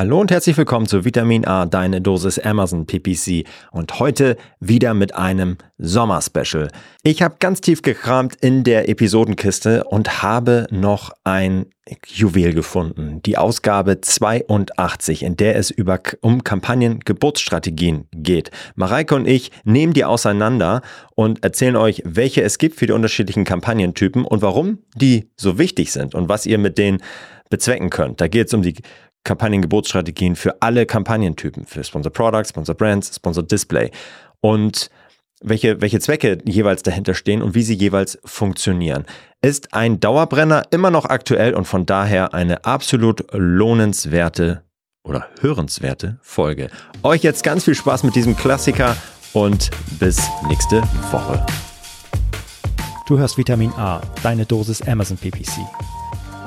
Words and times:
Hallo 0.00 0.18
und 0.18 0.30
herzlich 0.30 0.56
willkommen 0.56 0.86
zu 0.86 1.04
Vitamin 1.04 1.46
A, 1.46 1.66
deine 1.66 2.00
Dosis 2.00 2.38
Amazon 2.38 2.86
PPC 2.86 3.46
und 3.70 4.00
heute 4.00 4.38
wieder 4.58 4.94
mit 4.94 5.14
einem 5.14 5.58
Sommerspecial. 5.76 6.68
Ich 7.02 7.20
habe 7.20 7.36
ganz 7.38 7.60
tief 7.60 7.82
gekramt 7.82 8.34
in 8.36 8.64
der 8.64 8.88
Episodenkiste 8.88 9.84
und 9.84 10.22
habe 10.22 10.66
noch 10.70 11.10
ein 11.24 11.66
Juwel 12.06 12.54
gefunden. 12.54 13.20
Die 13.26 13.36
Ausgabe 13.36 14.00
82, 14.00 15.22
in 15.22 15.36
der 15.36 15.56
es 15.56 15.70
über, 15.70 16.00
um 16.22 16.44
Kampagnen-Geburtsstrategien 16.44 18.08
geht. 18.10 18.50
Mareike 18.76 19.14
und 19.14 19.28
ich 19.28 19.50
nehmen 19.64 19.92
die 19.92 20.06
auseinander 20.06 20.80
und 21.14 21.44
erzählen 21.44 21.76
euch, 21.76 22.02
welche 22.06 22.40
es 22.40 22.56
gibt 22.56 22.76
für 22.76 22.86
die 22.86 22.94
unterschiedlichen 22.94 23.44
Kampagnentypen 23.44 24.24
und 24.24 24.40
warum 24.40 24.78
die 24.94 25.28
so 25.36 25.58
wichtig 25.58 25.92
sind 25.92 26.14
und 26.14 26.30
was 26.30 26.46
ihr 26.46 26.56
mit 26.56 26.78
denen 26.78 27.02
bezwecken 27.50 27.90
könnt. 27.90 28.20
Da 28.20 28.28
geht 28.28 28.46
es 28.46 28.54
um 28.54 28.62
die 28.62 28.76
Kampagnengeburtsstrategien 29.24 30.36
für 30.36 30.60
alle 30.62 30.86
Kampagnentypen, 30.86 31.66
für 31.66 31.84
Sponsor 31.84 32.12
Products, 32.12 32.50
Sponsor 32.50 32.74
Brands, 32.74 33.14
Sponsor 33.14 33.42
Display 33.42 33.90
und 34.40 34.90
welche, 35.42 35.80
welche 35.80 36.00
Zwecke 36.00 36.38
jeweils 36.44 36.82
dahinter 36.82 37.14
stehen 37.14 37.42
und 37.42 37.54
wie 37.54 37.62
sie 37.62 37.74
jeweils 37.74 38.18
funktionieren. 38.24 39.04
Ist 39.42 39.72
ein 39.72 40.00
Dauerbrenner 40.00 40.64
immer 40.70 40.90
noch 40.90 41.06
aktuell 41.06 41.54
und 41.54 41.64
von 41.64 41.86
daher 41.86 42.34
eine 42.34 42.64
absolut 42.64 43.24
lohnenswerte 43.32 44.64
oder 45.02 45.28
hörenswerte 45.40 46.18
Folge. 46.22 46.68
Euch 47.02 47.22
jetzt 47.22 47.42
ganz 47.42 47.64
viel 47.64 47.74
Spaß 47.74 48.04
mit 48.04 48.14
diesem 48.14 48.36
Klassiker 48.36 48.96
und 49.32 49.70
bis 49.98 50.20
nächste 50.48 50.82
Woche. 51.10 51.44
Du 53.06 53.18
hörst 53.18 53.38
Vitamin 53.38 53.72
A, 53.72 54.00
deine 54.22 54.44
Dosis 54.44 54.82
Amazon 54.82 55.16
PPC 55.16 55.60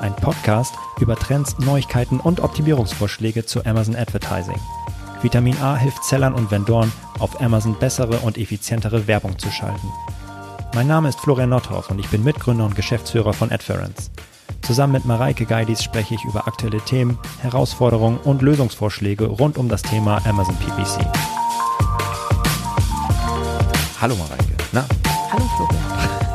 ein 0.00 0.14
Podcast 0.16 0.74
über 1.00 1.16
Trends, 1.16 1.58
Neuigkeiten 1.58 2.20
und 2.20 2.40
Optimierungsvorschläge 2.40 3.44
zu 3.46 3.64
Amazon 3.64 3.96
Advertising. 3.96 4.58
Vitamin 5.22 5.56
A 5.62 5.76
hilft 5.76 6.04
Sellern 6.04 6.34
und 6.34 6.50
Vendoren, 6.50 6.92
auf 7.18 7.40
Amazon 7.40 7.78
bessere 7.78 8.18
und 8.18 8.36
effizientere 8.36 9.06
Werbung 9.06 9.38
zu 9.38 9.50
schalten. 9.50 9.88
Mein 10.74 10.86
Name 10.86 11.08
ist 11.08 11.20
Florian 11.20 11.50
Nordhoff 11.50 11.90
und 11.90 11.98
ich 11.98 12.08
bin 12.08 12.24
Mitgründer 12.24 12.64
und 12.64 12.76
Geschäftsführer 12.76 13.32
von 13.32 13.52
Adference. 13.52 14.10
Zusammen 14.62 14.94
mit 14.94 15.04
Mareike 15.04 15.44
Geidis 15.44 15.82
spreche 15.82 16.14
ich 16.14 16.24
über 16.24 16.46
aktuelle 16.46 16.80
Themen, 16.80 17.18
Herausforderungen 17.40 18.18
und 18.18 18.42
Lösungsvorschläge 18.42 19.26
rund 19.26 19.58
um 19.58 19.68
das 19.68 19.82
Thema 19.82 20.20
Amazon 20.26 20.56
PPC. 20.56 21.06
Hallo 24.00 24.16
Mareike. 24.16 24.54
Na? 24.72 24.84
Hallo 25.32 25.44
Florian. 25.56 25.84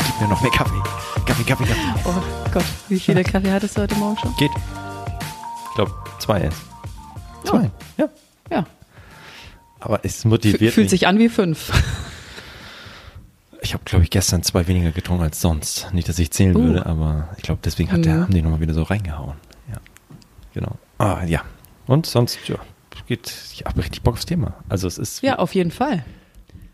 Gib 0.05 0.21
mir 0.21 0.27
noch 0.27 0.41
mehr 0.41 0.51
Kaffee. 0.51 0.98
Kaffee, 1.25 1.43
Kaffee, 1.43 1.65
Kaffee. 1.65 1.99
Oh 2.05 2.13
Gott, 2.51 2.65
wie 2.87 2.99
viele 2.99 3.23
Kaffee 3.23 3.51
hattest 3.51 3.77
du 3.77 3.81
heute 3.81 3.95
Morgen 3.95 4.17
schon? 4.17 4.35
Geht. 4.37 4.51
Ich 5.69 5.75
glaube, 5.75 5.93
zwei 6.19 6.41
erst. 6.41 6.61
Zwei, 7.43 7.65
oh. 7.65 7.69
ja. 7.97 8.09
Ja. 8.51 8.65
Aber 9.79 9.99
es 10.03 10.25
motiviert 10.25 10.73
Fühlt 10.73 10.85
mich. 10.85 10.91
sich 10.91 11.07
an 11.07 11.19
wie 11.19 11.29
fünf. 11.29 11.71
Ich 13.61 13.73
habe, 13.73 13.83
glaube 13.83 14.03
ich, 14.03 14.09
gestern 14.09 14.41
zwei 14.41 14.67
weniger 14.67 14.91
getrunken 14.91 15.23
als 15.23 15.41
sonst. 15.41 15.93
Nicht, 15.93 16.09
dass 16.09 16.17
ich 16.17 16.31
zählen 16.31 16.55
uh. 16.55 16.61
würde, 16.61 16.85
aber 16.85 17.29
ich 17.37 17.43
glaube, 17.43 17.59
deswegen 17.63 17.91
hat 17.91 18.05
der, 18.05 18.15
mhm. 18.15 18.23
haben 18.23 18.33
die 18.33 18.41
nochmal 18.41 18.61
wieder 18.61 18.73
so 18.73 18.83
reingehauen. 18.83 19.35
Ja. 19.69 19.77
Genau. 20.53 20.77
Ah, 20.97 21.23
ja. 21.25 21.43
Und 21.85 22.05
sonst, 22.05 22.39
ja, 22.47 22.55
geht, 23.07 23.33
ich 23.51 23.65
habe 23.65 23.79
richtig 23.79 24.01
Bock 24.01 24.13
aufs 24.13 24.25
Thema. 24.25 24.53
Also 24.69 24.87
es 24.87 24.97
ist. 24.97 25.21
Ja, 25.21 25.39
auf 25.39 25.53
jeden 25.55 25.71
Fall. 25.71 26.05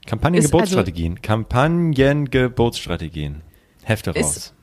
Kampagnengeburtsstrategien. 0.06 1.14
Also, 1.14 1.24
Kampagnengeburtsstrategien. 1.24 3.42
Hefte 3.86 4.14
raus. 4.14 4.54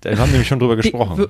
Da 0.00 0.10
haben 0.10 0.18
wir 0.18 0.26
nämlich 0.26 0.48
schon 0.48 0.60
drüber 0.60 0.76
gesprochen. 0.76 1.26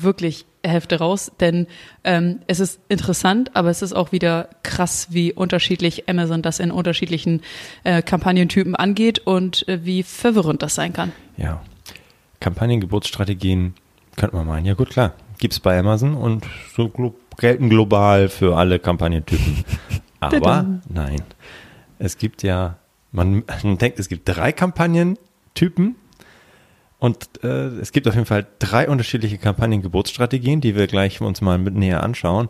Wirklich 0.00 0.46
Hefte 0.64 0.98
raus, 0.98 1.30
denn 1.40 1.66
ähm, 2.04 2.40
es 2.46 2.60
ist 2.60 2.80
interessant, 2.88 3.50
aber 3.54 3.70
es 3.70 3.82
ist 3.82 3.92
auch 3.92 4.12
wieder 4.12 4.48
krass, 4.62 5.08
wie 5.10 5.32
unterschiedlich 5.32 6.08
Amazon 6.08 6.40
das 6.42 6.58
in 6.58 6.70
unterschiedlichen 6.70 7.42
äh, 7.84 8.02
Kampagnentypen 8.02 8.74
angeht 8.74 9.18
und 9.20 9.68
äh, 9.68 9.84
wie 9.84 10.02
verwirrend 10.02 10.62
das 10.62 10.74
sein 10.74 10.92
kann. 10.92 11.12
Ja. 11.36 11.62
Kampagnengeburtsstrategien 12.40 13.74
könnte 14.16 14.36
man 14.36 14.46
meinen. 14.46 14.66
Ja 14.66 14.74
gut, 14.74 14.90
klar. 14.90 15.14
Gibt 15.38 15.54
es 15.54 15.60
bei 15.60 15.78
Amazon 15.78 16.14
und 16.14 16.46
so 16.74 16.88
glo 16.88 17.14
gelten 17.36 17.68
global 17.68 18.28
für 18.28 18.56
alle 18.56 18.78
Kampagnentypen. 18.78 19.64
Aber 20.20 20.64
nein. 20.88 21.22
Es 22.00 22.18
gibt 22.18 22.42
ja, 22.42 22.78
man, 23.12 23.44
man 23.62 23.78
denkt, 23.78 24.00
es 24.00 24.08
gibt 24.08 24.28
drei 24.28 24.50
Kampagnentypen 24.50 25.94
und 26.98 27.28
äh, 27.44 27.66
es 27.78 27.92
gibt 27.92 28.08
auf 28.08 28.14
jeden 28.14 28.26
Fall 28.26 28.46
drei 28.58 28.88
unterschiedliche 28.88 29.38
Kampagnengeburtsstrategien, 29.38 30.60
die 30.60 30.74
wir 30.74 30.86
gleich 30.86 31.20
uns 31.20 31.40
mal 31.40 31.58
mit 31.58 31.74
näher 31.74 32.02
anschauen. 32.02 32.48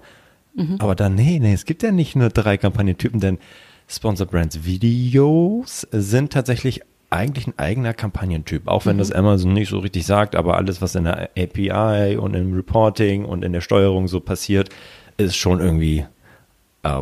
Mhm. 0.54 0.76
Aber 0.78 0.94
dann, 0.94 1.14
nee, 1.14 1.38
nee, 1.38 1.52
es 1.52 1.66
gibt 1.66 1.82
ja 1.82 1.92
nicht 1.92 2.16
nur 2.16 2.30
drei 2.30 2.56
Kampagnentypen, 2.56 3.20
denn 3.20 3.38
Sponsor 3.86 4.26
Brands 4.26 4.64
Videos 4.64 5.86
sind 5.92 6.32
tatsächlich 6.32 6.82
eigentlich 7.10 7.46
ein 7.46 7.54
eigener 7.58 7.94
Kampagnentyp, 7.94 8.68
auch 8.68 8.84
wenn 8.86 8.96
mhm. 8.96 9.00
das 9.00 9.12
Amazon 9.12 9.52
nicht 9.52 9.70
so 9.70 9.78
richtig 9.78 10.04
sagt, 10.04 10.34
aber 10.34 10.56
alles, 10.56 10.82
was 10.82 10.94
in 10.94 11.04
der 11.04 11.30
API 11.38 12.16
und 12.16 12.34
im 12.34 12.54
Reporting 12.54 13.24
und 13.24 13.44
in 13.44 13.52
der 13.52 13.62
Steuerung 13.62 14.08
so 14.08 14.20
passiert, 14.20 14.68
ist 15.16 15.36
schon 15.36 15.60
irgendwie 15.60 16.04
äh, 16.82 17.00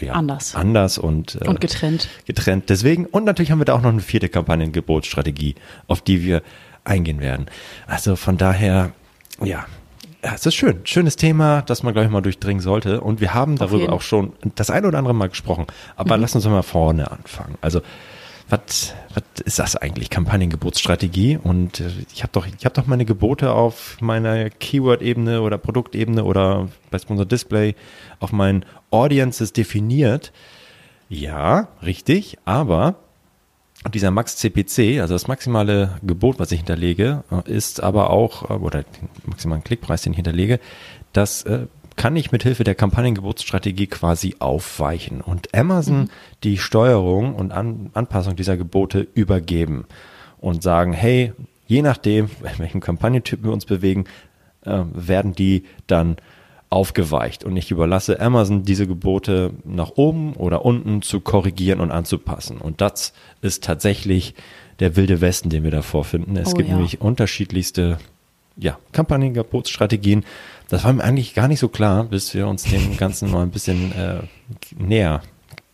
ja, 0.00 0.12
anders. 0.12 0.54
Anders 0.54 0.98
und, 0.98 1.38
äh, 1.40 1.46
und 1.46 1.60
getrennt. 1.60 2.08
Getrennt. 2.26 2.68
Deswegen, 2.68 3.06
und 3.06 3.24
natürlich 3.24 3.50
haben 3.50 3.60
wir 3.60 3.66
da 3.66 3.74
auch 3.74 3.82
noch 3.82 3.92
eine 3.92 4.00
vierte 4.00 4.28
Kampagnengeburtsstrategie, 4.28 5.54
auf 5.88 6.00
die 6.00 6.22
wir 6.22 6.42
eingehen 6.84 7.20
werden. 7.20 7.46
Also 7.86 8.16
von 8.16 8.36
daher, 8.36 8.92
ja, 9.42 9.66
ja, 10.24 10.32
es 10.34 10.46
ist 10.46 10.54
schön. 10.54 10.80
Schönes 10.84 11.16
Thema, 11.16 11.60
das 11.60 11.82
man, 11.82 11.92
glaube 11.92 12.06
ich, 12.06 12.12
mal 12.12 12.22
durchdringen 12.22 12.62
sollte. 12.62 13.02
Und 13.02 13.20
wir 13.20 13.34
haben 13.34 13.56
darüber 13.56 13.92
auch 13.92 14.00
schon 14.00 14.32
das 14.54 14.70
ein 14.70 14.86
oder 14.86 14.96
andere 14.96 15.12
Mal 15.12 15.28
gesprochen. 15.28 15.66
Aber 15.96 16.16
mhm. 16.16 16.22
lass 16.22 16.34
uns 16.34 16.46
mal 16.46 16.62
vorne 16.62 17.10
anfangen. 17.10 17.58
Also, 17.60 17.82
was, 18.48 18.94
was 19.12 19.22
ist 19.44 19.58
das 19.58 19.76
eigentlich? 19.76 20.08
Kampagnengeburtsstrategie? 20.08 21.38
Und 21.42 21.80
äh, 21.80 21.90
ich 22.14 22.22
habe 22.22 22.32
doch, 22.32 22.46
ich 22.46 22.64
habe 22.64 22.74
doch 22.74 22.86
meine 22.86 23.04
Gebote 23.04 23.52
auf 23.52 23.98
meiner 24.00 24.48
Keyword-Ebene 24.48 25.42
oder 25.42 25.58
Produktebene 25.58 26.24
oder 26.24 26.68
bei 26.90 26.98
Sponsor 26.98 27.26
Display 27.26 27.74
auf 28.18 28.32
meinen 28.32 28.64
Audiences 28.90 29.52
definiert. 29.52 30.32
Ja, 31.10 31.68
richtig. 31.82 32.38
Aber 32.46 32.96
dieser 33.92 34.10
Max 34.10 34.36
CPC, 34.36 35.00
also 35.00 35.14
das 35.14 35.28
maximale 35.28 35.98
Gebot, 36.02 36.38
was 36.38 36.52
ich 36.52 36.60
hinterlege, 36.60 37.24
äh, 37.30 37.50
ist 37.50 37.82
aber 37.82 38.10
auch, 38.10 38.50
äh, 38.50 38.54
oder 38.54 38.82
den 38.82 39.08
maximalen 39.26 39.64
Klickpreis, 39.64 40.02
den 40.02 40.12
ich 40.12 40.16
hinterlege, 40.16 40.60
das 41.12 41.42
äh, 41.42 41.66
kann 41.96 42.16
ich 42.16 42.32
mit 42.32 42.42
Hilfe 42.42 42.64
der 42.64 42.74
Kampagnengeburtsstrategie 42.74 43.86
quasi 43.86 44.36
aufweichen 44.38 45.20
und 45.20 45.54
Amazon 45.54 46.02
mhm. 46.02 46.10
die 46.42 46.58
Steuerung 46.58 47.34
und 47.34 47.52
An 47.52 47.90
Anpassung 47.94 48.36
dieser 48.36 48.56
Gebote 48.56 49.06
übergeben 49.14 49.86
und 50.40 50.62
sagen, 50.62 50.92
hey, 50.92 51.32
je 51.66 51.82
nachdem, 51.82 52.30
in 52.40 52.58
welchem 52.58 52.80
Kampagnentyp 52.80 53.44
wir 53.44 53.52
uns 53.52 53.66
bewegen, 53.66 54.06
äh, 54.64 54.82
werden 54.92 55.34
die 55.34 55.64
dann 55.86 56.16
aufgeweicht 56.70 57.44
und 57.44 57.56
ich 57.56 57.70
überlasse 57.70 58.20
Amazon 58.20 58.64
diese 58.64 58.86
Gebote 58.86 59.52
nach 59.64 59.92
oben 59.94 60.34
oder 60.34 60.64
unten 60.64 61.02
zu 61.02 61.20
korrigieren 61.20 61.80
und 61.80 61.90
anzupassen. 61.90 62.58
Und 62.58 62.80
das 62.80 63.12
ist 63.42 63.62
tatsächlich 63.62 64.34
der 64.80 64.96
wilde 64.96 65.20
Westen, 65.20 65.50
den 65.50 65.62
wir 65.62 65.70
da 65.70 65.82
vorfinden. 65.82 66.36
Es 66.36 66.52
oh, 66.52 66.56
gibt 66.56 66.68
ja. 66.68 66.74
nämlich 66.74 67.00
unterschiedlichste 67.00 67.98
ja, 68.56 68.78
Kampagnengebotsstrategien. 68.92 70.24
Das 70.68 70.84
war 70.84 70.92
mir 70.92 71.04
eigentlich 71.04 71.34
gar 71.34 71.48
nicht 71.48 71.60
so 71.60 71.68
klar, 71.68 72.04
bis 72.04 72.34
wir 72.34 72.48
uns 72.48 72.64
dem 72.64 72.96
Ganzen 72.96 73.30
mal 73.30 73.42
ein 73.42 73.50
bisschen 73.50 73.92
äh, 73.92 74.22
näher 74.76 75.22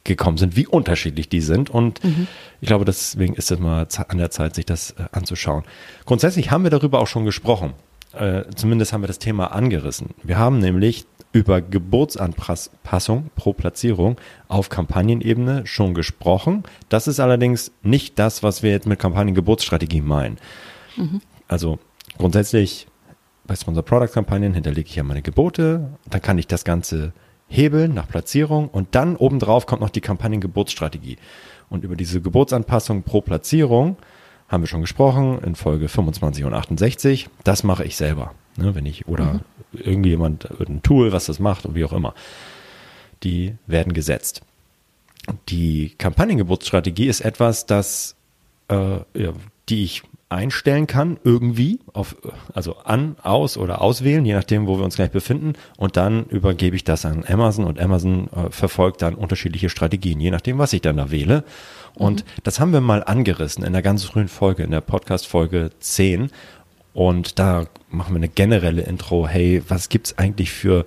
gekommen 0.05 0.39
sind, 0.39 0.57
wie 0.57 0.67
unterschiedlich 0.67 1.29
die 1.29 1.41
sind. 1.41 1.71
Und 1.71 2.03
mhm. 2.05 2.27
ich 2.61 2.67
glaube, 2.67 2.85
deswegen 2.85 3.35
ist 3.35 3.51
es 3.51 3.59
mal 3.59 3.87
an 4.09 4.19
der 4.19 4.31
Zeit, 4.31 4.55
sich 4.55 4.67
das 4.67 4.93
äh, 4.93 5.05
anzuschauen. 5.13 5.65
Grundsätzlich 6.05 6.51
haben 6.51 6.65
wir 6.65 6.71
darüber 6.71 7.01
auch 7.01 7.07
schon 7.07 7.25
gesprochen 7.25 7.73
äh, 8.13 8.43
zumindest 8.55 8.93
haben 8.93 9.03
wir 9.03 9.09
das 9.09 9.19
Thema 9.19 9.53
angerissen. 9.53 10.11
Wir 10.23 10.39
haben 10.39 10.59
nämlich 10.59 11.07
über 11.33 11.61
Geburtsanpassung 11.61 13.31
pro 13.37 13.53
Platzierung 13.53 14.17
auf 14.49 14.69
Kampagnenebene 14.69 15.67
schon 15.67 15.95
gesprochen. 15.95 16.65
Das 16.89 17.07
ist 17.07 17.21
allerdings 17.21 17.73
nicht 17.83 18.19
das, 18.19 18.43
was 18.43 18.63
wir 18.63 18.71
jetzt 18.71 18.87
mit 18.87 18.99
Kampagnengeburtsstrategie 18.99 20.01
meinen. 20.01 20.39
Mhm. 20.97 21.21
Also 21.47 21.79
grundsätzlich 22.19 22.89
bei 23.47 23.55
Sponsor 23.55 23.85
Product 23.85 24.13
Kampagnen 24.13 24.55
hinterlege 24.55 24.89
ich 24.89 24.97
ja 24.97 25.03
meine 25.03 25.23
Gebote, 25.23 25.91
dann 26.09 26.23
kann 26.23 26.39
ich 26.39 26.47
das 26.47 26.65
Ganze 26.65 27.13
hebeln 27.49 27.95
nach 27.95 28.09
Platzierung 28.09 28.69
und 28.69 28.95
dann 28.95 29.17
obendrauf 29.17 29.67
kommt 29.67 29.83
noch 29.83 29.91
die 29.91 30.01
Kampagnengeburtsstrategie. 30.01 31.17
Und 31.69 31.85
über 31.85 31.97
diese 31.97 32.21
Geburtsanpassung 32.21 33.03
pro 33.03 33.21
Platzierung 33.21 33.97
haben 34.51 34.63
wir 34.63 34.69
schon 34.69 34.81
gesprochen 34.83 35.39
in 35.43 35.55
Folge 35.55 35.89
25 35.89 36.45
und 36.45 36.53
68. 36.53 37.29
Das 37.45 37.63
mache 37.63 37.85
ich 37.85 37.97
selber, 37.97 38.35
ne, 38.57 38.75
wenn 38.75 38.85
ich 38.85 39.07
oder 39.07 39.35
mhm. 39.35 39.41
irgendjemand 39.73 40.49
ein 40.61 40.83
Tool, 40.83 41.13
was 41.13 41.27
das 41.27 41.39
macht 41.39 41.65
und 41.65 41.75
wie 41.75 41.85
auch 41.85 41.93
immer. 41.93 42.15
Die 43.23 43.55
werden 43.67 43.93
gesetzt. 43.93 44.43
Die 45.49 45.95
Kampagnengeburtsstrategie 45.97 47.07
ist 47.07 47.21
etwas, 47.21 47.67
das 47.67 48.17
äh, 48.69 48.97
ja, 49.15 49.33
die 49.69 49.85
ich 49.85 50.03
einstellen 50.31 50.87
kann, 50.87 51.19
irgendwie, 51.25 51.81
auf, 51.93 52.17
also 52.55 52.77
an, 52.79 53.17
aus 53.23 53.59
oder 53.59 53.83
auswählen, 53.83 54.25
je 54.25 54.33
nachdem, 54.33 54.69
wo 54.69 54.79
wir 54.79 54.85
uns 54.85 54.95
gleich 54.95 55.11
befinden. 55.11 55.55
Und 55.77 55.97
dann 55.97 56.25
übergebe 56.27 56.77
ich 56.77 56.85
das 56.85 57.05
an 57.05 57.25
Amazon 57.27 57.65
und 57.65 57.81
Amazon 57.81 58.29
äh, 58.29 58.51
verfolgt 58.51 59.03
dann 59.03 59.17
unterschiedliche 59.17 59.69
Strategien, 59.69 60.21
je 60.21 60.31
nachdem, 60.31 60.59
was 60.59 60.73
ich 60.73 60.81
dann 60.81 60.97
da 60.97 61.11
wähle. 61.11 61.45
Und 61.95 62.25
mhm. 62.25 62.31
das 62.43 62.61
haben 62.61 62.73
wir 62.73 62.81
mal 62.81 63.03
angerissen 63.03 63.65
in 63.65 63.73
der 63.73 63.83
ganz 63.83 64.05
frühen 64.05 64.29
Folge, 64.29 64.63
in 64.63 64.71
der 64.71 64.81
Podcast-Folge 64.81 65.71
10. 65.79 66.31
Und 66.93 67.39
da 67.39 67.67
machen 67.89 68.15
wir 68.15 68.19
eine 68.19 68.29
generelle 68.29 68.83
Intro. 68.83 69.27
Hey, 69.27 69.63
was 69.69 69.89
gibt's 69.89 70.19
eigentlich 70.19 70.51
für 70.51 70.85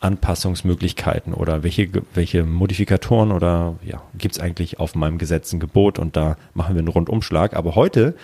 Anpassungsmöglichkeiten 0.00 1.34
oder 1.34 1.62
welche, 1.62 1.90
welche 2.14 2.44
Modifikatoren 2.44 3.32
oder 3.32 3.76
ja, 3.84 4.02
gibt's 4.16 4.40
eigentlich 4.40 4.78
auf 4.78 4.94
meinem 4.94 5.18
gesetzten 5.18 5.60
Gebot? 5.60 5.98
Und 5.98 6.16
da 6.16 6.36
machen 6.54 6.74
wir 6.74 6.80
einen 6.80 6.88
Rundumschlag. 6.88 7.54
Aber 7.54 7.74
heute 7.74 8.14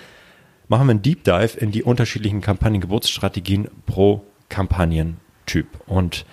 machen 0.68 0.86
wir 0.86 0.92
einen 0.92 1.02
Deep 1.02 1.24
Dive 1.24 1.58
in 1.58 1.70
die 1.70 1.82
unterschiedlichen 1.82 2.40
Kampagnengebotsstrategien 2.40 3.68
pro 3.86 4.24
Kampagnentyp. 4.48 5.66
Und 5.86 6.24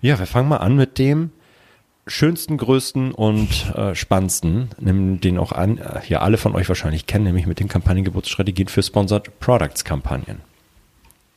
ja, 0.00 0.18
wir 0.18 0.26
fangen 0.26 0.48
mal 0.48 0.58
an 0.58 0.76
mit 0.76 0.98
dem 0.98 1.30
schönsten, 2.06 2.56
größten 2.58 3.12
und 3.12 3.74
äh, 3.74 3.94
spannendsten, 3.94 4.70
den 4.78 5.38
auch 5.38 5.52
an, 5.52 5.78
äh, 5.78 6.00
hier 6.02 6.22
alle 6.22 6.36
von 6.36 6.54
euch 6.54 6.68
wahrscheinlich 6.68 7.06
kennen, 7.06 7.24
nämlich 7.24 7.46
mit 7.46 7.60
den 7.60 7.68
Kampagnengebotsstrategien 7.68 8.68
für 8.68 8.82
Sponsored 8.82 9.40
Products 9.40 9.84
Kampagnen. 9.84 10.40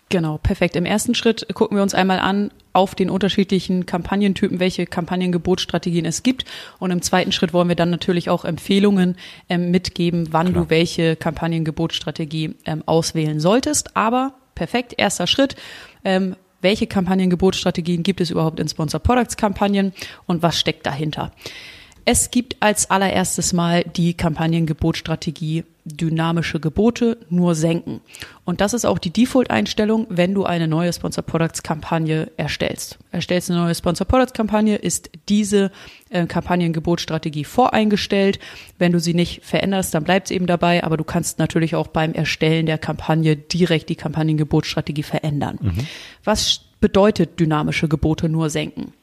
Genau, 0.09 0.37
perfekt. 0.37 0.77
Im 0.77 0.85
ersten 0.85 1.15
Schritt 1.15 1.47
gucken 1.53 1.77
wir 1.77 1.83
uns 1.83 1.93
einmal 1.93 2.19
an 2.19 2.51
auf 2.71 2.95
den 2.95 3.09
unterschiedlichen 3.09 3.85
Kampagnentypen, 3.85 4.59
welche 4.59 4.85
Kampagnengebotsstrategien 4.85 6.05
es 6.05 6.23
gibt. 6.23 6.45
Und 6.79 6.91
im 6.91 7.01
zweiten 7.01 7.33
Schritt 7.33 7.51
wollen 7.51 7.67
wir 7.67 7.75
dann 7.75 7.89
natürlich 7.89 8.29
auch 8.29 8.45
Empfehlungen 8.45 9.17
ähm, 9.49 9.69
mitgeben, 9.69 10.29
wann 10.31 10.53
Klar. 10.53 10.63
du 10.63 10.69
welche 10.69 11.17
Kampagnengebotsstrategie 11.17 12.55
ähm, 12.65 12.83
auswählen 12.85 13.41
solltest. 13.41 13.97
Aber 13.97 14.33
perfekt, 14.55 14.93
erster 14.97 15.27
Schritt. 15.27 15.57
Ähm, 16.05 16.37
welche 16.61 16.87
Kampagnengebotsstrategien 16.87 18.03
gibt 18.03 18.21
es 18.21 18.29
überhaupt 18.29 18.59
in 18.59 18.67
Sponsor 18.67 18.99
Products 18.99 19.37
Kampagnen 19.37 19.93
und 20.25 20.41
was 20.43 20.59
steckt 20.59 20.85
dahinter? 20.85 21.31
Es 22.05 22.31
gibt 22.31 22.55
als 22.61 22.89
allererstes 22.89 23.53
mal 23.53 23.83
die 23.83 24.13
Kampagnengebotstrategie 24.13 25.65
dynamische 25.87 26.59
Gebote 26.59 27.17
nur 27.29 27.55
senken. 27.55 28.01
Und 28.45 28.61
das 28.61 28.73
ist 28.73 28.85
auch 28.85 28.99
die 28.99 29.11
Default-Einstellung, 29.11 30.07
wenn 30.09 30.33
du 30.33 30.45
eine 30.45 30.67
neue 30.67 30.91
Sponsor 30.93 31.23
Products 31.23 31.63
Kampagne 31.63 32.31
erstellst. 32.37 32.97
Erstellst 33.11 33.49
eine 33.49 33.59
neue 33.59 33.75
Sponsor 33.75 34.05
Products 34.05 34.33
Kampagne, 34.33 34.75
ist 34.75 35.09
diese 35.29 35.71
äh, 36.09 36.25
Kampagnengebotstrategie 36.25 37.43
voreingestellt. 37.43 38.39
Wenn 38.77 38.91
du 38.91 38.99
sie 38.99 39.13
nicht 39.13 39.43
veränderst, 39.43 39.93
dann 39.93 40.03
bleibt 40.03 40.27
es 40.27 40.31
eben 40.31 40.47
dabei, 40.47 40.83
aber 40.83 40.97
du 40.97 41.03
kannst 41.03 41.39
natürlich 41.39 41.75
auch 41.75 41.87
beim 41.87 42.13
Erstellen 42.13 42.65
der 42.65 42.77
Kampagne 42.77 43.35
direkt 43.35 43.89
die 43.89 43.95
Kampagnengebotstrategie 43.95 45.03
verändern. 45.03 45.57
Mhm. 45.61 45.87
Was 46.23 46.61
bedeutet 46.79 47.39
dynamische 47.39 47.87
Gebote 47.87 48.29
nur 48.29 48.49
senken? 48.49 48.93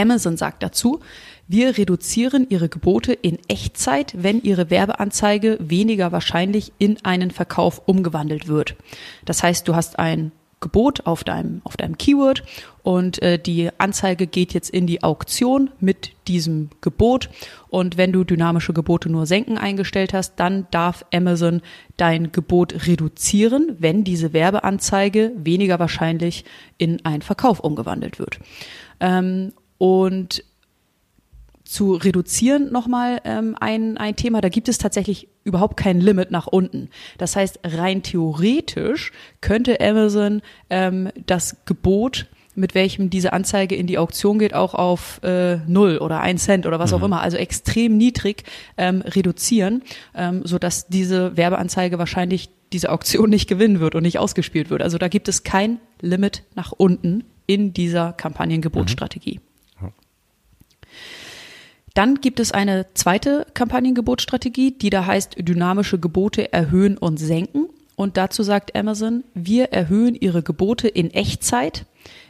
Amazon 0.00 0.36
sagt 0.36 0.62
dazu, 0.62 1.00
wir 1.46 1.76
reduzieren 1.76 2.46
Ihre 2.48 2.68
Gebote 2.68 3.12
in 3.12 3.38
Echtzeit, 3.48 4.14
wenn 4.16 4.42
Ihre 4.42 4.70
Werbeanzeige 4.70 5.58
weniger 5.60 6.12
wahrscheinlich 6.12 6.72
in 6.78 7.04
einen 7.04 7.30
Verkauf 7.30 7.82
umgewandelt 7.86 8.48
wird. 8.48 8.76
Das 9.24 9.42
heißt, 9.42 9.66
du 9.66 9.74
hast 9.74 9.98
ein 9.98 10.32
Gebot 10.60 11.06
auf 11.06 11.24
deinem, 11.24 11.62
auf 11.64 11.76
deinem 11.76 11.96
Keyword 11.96 12.42
und 12.82 13.20
äh, 13.22 13.38
die 13.38 13.70
Anzeige 13.78 14.26
geht 14.26 14.52
jetzt 14.52 14.70
in 14.70 14.86
die 14.86 15.02
Auktion 15.02 15.70
mit 15.80 16.12
diesem 16.28 16.68
Gebot. 16.82 17.30
Und 17.68 17.96
wenn 17.96 18.12
du 18.12 18.24
dynamische 18.24 18.74
Gebote 18.74 19.10
nur 19.10 19.26
senken 19.26 19.56
eingestellt 19.58 20.12
hast, 20.12 20.34
dann 20.36 20.66
darf 20.70 21.04
Amazon 21.12 21.62
dein 21.96 22.30
Gebot 22.30 22.86
reduzieren, 22.86 23.76
wenn 23.78 24.04
diese 24.04 24.32
Werbeanzeige 24.32 25.32
weniger 25.36 25.78
wahrscheinlich 25.78 26.44
in 26.76 27.04
einen 27.04 27.22
Verkauf 27.22 27.60
umgewandelt 27.60 28.18
wird. 28.18 28.38
Ähm, 29.00 29.52
und 29.80 30.44
zu 31.64 31.94
reduzieren 31.94 32.70
nochmal 32.70 33.22
ähm, 33.24 33.56
ein, 33.58 33.96
ein 33.96 34.14
Thema. 34.14 34.42
Da 34.42 34.50
gibt 34.50 34.68
es 34.68 34.76
tatsächlich 34.76 35.28
überhaupt 35.42 35.78
kein 35.78 36.00
Limit 36.00 36.30
nach 36.30 36.46
unten. 36.46 36.90
Das 37.16 37.34
heißt, 37.34 37.60
rein 37.64 38.02
theoretisch 38.02 39.10
könnte 39.40 39.80
Amazon 39.80 40.42
ähm, 40.68 41.08
das 41.24 41.56
Gebot 41.64 42.26
mit 42.56 42.74
welchem 42.74 43.08
diese 43.08 43.32
Anzeige 43.32 43.74
in 43.74 43.86
die 43.86 43.96
Auktion 43.96 44.38
geht, 44.38 44.52
auch 44.52 44.74
auf 44.74 45.22
äh, 45.22 45.56
null 45.66 45.96
oder 45.98 46.20
ein 46.20 46.36
Cent 46.36 46.66
oder 46.66 46.78
was 46.78 46.90
mhm. 46.90 46.98
auch 46.98 47.02
immer, 47.04 47.22
also 47.22 47.38
extrem 47.38 47.96
niedrig 47.96 48.42
ähm, 48.76 49.00
reduzieren, 49.00 49.82
ähm, 50.14 50.42
so 50.44 50.58
dass 50.58 50.88
diese 50.88 51.38
Werbeanzeige 51.38 51.98
wahrscheinlich 51.98 52.50
diese 52.72 52.90
Auktion 52.90 53.30
nicht 53.30 53.48
gewinnen 53.48 53.80
wird 53.80 53.94
und 53.94 54.02
nicht 54.02 54.18
ausgespielt 54.18 54.68
wird. 54.68 54.82
Also 54.82 54.98
da 54.98 55.08
gibt 55.08 55.28
es 55.28 55.44
kein 55.44 55.78
Limit 56.02 56.42
nach 56.54 56.72
unten 56.72 57.24
in 57.46 57.72
dieser 57.72 58.12
Kampagnengebotstrategie. 58.12 59.38
Mhm. 59.38 59.49
Dann 61.94 62.16
gibt 62.16 62.40
es 62.40 62.52
eine 62.52 62.86
zweite 62.94 63.46
Kampagnengebotsstrategie, 63.54 64.72
die 64.72 64.90
da 64.90 65.06
heißt 65.06 65.36
dynamische 65.38 65.98
Gebote 65.98 66.52
erhöhen 66.52 66.96
und 66.96 67.18
senken. 67.18 67.66
Und 67.96 68.16
dazu 68.16 68.42
sagt 68.42 68.74
Amazon, 68.74 69.24
wir 69.34 69.72
erhöhen 69.72 70.14
ihre 70.14 70.42
Gebote 70.42 70.88
in 70.88 71.10
Echtzeit, 71.10 71.84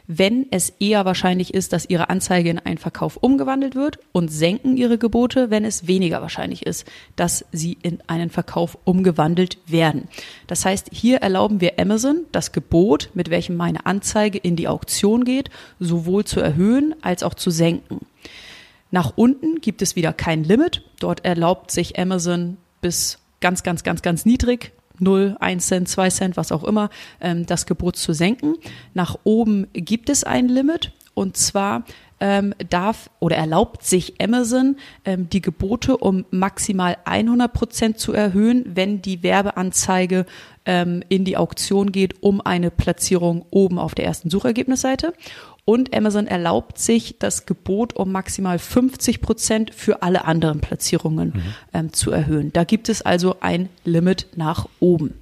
wenn 0.07 0.47
es 0.51 0.73
eher 0.79 1.05
wahrscheinlich 1.05 1.53
ist, 1.53 1.71
dass 1.71 1.89
ihre 1.89 2.09
Anzeige 2.09 2.49
in 2.49 2.59
einen 2.59 2.77
Verkauf 2.77 3.15
umgewandelt 3.15 3.75
wird 3.75 3.99
und 4.11 4.29
senken 4.29 4.75
ihre 4.75 4.97
Gebote, 4.97 5.49
wenn 5.49 5.63
es 5.63 5.87
weniger 5.87 6.21
wahrscheinlich 6.21 6.65
ist, 6.65 6.85
dass 7.15 7.45
sie 7.53 7.77
in 7.81 7.99
einen 8.07 8.29
Verkauf 8.29 8.77
umgewandelt 8.83 9.57
werden. 9.67 10.09
Das 10.47 10.65
heißt, 10.65 10.89
hier 10.91 11.19
erlauben 11.19 11.61
wir 11.61 11.79
Amazon 11.79 12.25
das 12.33 12.51
Gebot, 12.51 13.09
mit 13.13 13.29
welchem 13.29 13.55
meine 13.55 13.85
Anzeige 13.85 14.37
in 14.37 14.57
die 14.57 14.67
Auktion 14.67 15.23
geht, 15.23 15.49
sowohl 15.79 16.25
zu 16.25 16.41
erhöhen 16.41 16.95
als 17.01 17.23
auch 17.23 17.35
zu 17.35 17.49
senken. 17.49 17.99
Nach 18.91 19.13
unten 19.15 19.61
gibt 19.61 19.81
es 19.81 19.95
wieder 19.95 20.13
kein 20.13 20.43
Limit. 20.43 20.83
Dort 20.99 21.25
erlaubt 21.25 21.71
sich 21.71 21.97
Amazon 21.97 22.57
bis 22.81 23.19
ganz, 23.39 23.63
ganz, 23.63 23.83
ganz, 23.83 24.01
ganz 24.01 24.25
niedrig 24.25 24.73
0, 24.99 25.35
1 25.39 25.65
Cent, 25.65 25.89
2 25.89 26.09
Cent, 26.09 26.37
was 26.37 26.51
auch 26.51 26.63
immer, 26.63 26.89
ähm, 27.19 27.45
das 27.45 27.65
Gebot 27.65 27.95
zu 27.95 28.13
senken. 28.13 28.55
Nach 28.93 29.17
oben 29.23 29.67
gibt 29.73 30.09
es 30.09 30.23
ein 30.23 30.47
Limit 30.47 30.91
und 31.15 31.37
zwar 31.37 31.83
ähm, 32.19 32.53
darf 32.69 33.09
oder 33.19 33.35
erlaubt 33.35 33.83
sich 33.83 34.21
Amazon 34.21 34.77
ähm, 35.05 35.27
die 35.29 35.41
Gebote 35.41 35.97
um 35.97 36.25
maximal 36.29 36.97
100 37.03 37.51
Prozent 37.51 37.99
zu 37.99 38.13
erhöhen, 38.13 38.63
wenn 38.75 39.01
die 39.01 39.23
Werbeanzeige 39.23 40.27
ähm, 40.65 41.03
in 41.09 41.25
die 41.25 41.35
Auktion 41.35 41.91
geht, 41.91 42.21
um 42.21 42.39
eine 42.39 42.69
Platzierung 42.69 43.45
oben 43.49 43.79
auf 43.79 43.95
der 43.95 44.05
ersten 44.05 44.29
Suchergebnisseite. 44.29 45.13
Und 45.63 45.95
Amazon 45.95 46.27
erlaubt 46.27 46.79
sich 46.79 47.17
das 47.19 47.45
Gebot 47.45 47.95
um 47.95 48.11
maximal 48.11 48.57
50 48.57 49.21
Prozent 49.21 49.73
für 49.73 50.01
alle 50.01 50.25
anderen 50.25 50.59
Platzierungen 50.59 51.33
mhm. 51.35 51.41
ähm, 51.73 51.93
zu 51.93 52.11
erhöhen. 52.11 52.51
Da 52.51 52.63
gibt 52.63 52.89
es 52.89 53.01
also 53.01 53.37
ein 53.41 53.69
Limit 53.85 54.27
nach 54.35 54.67
oben. 54.79 55.13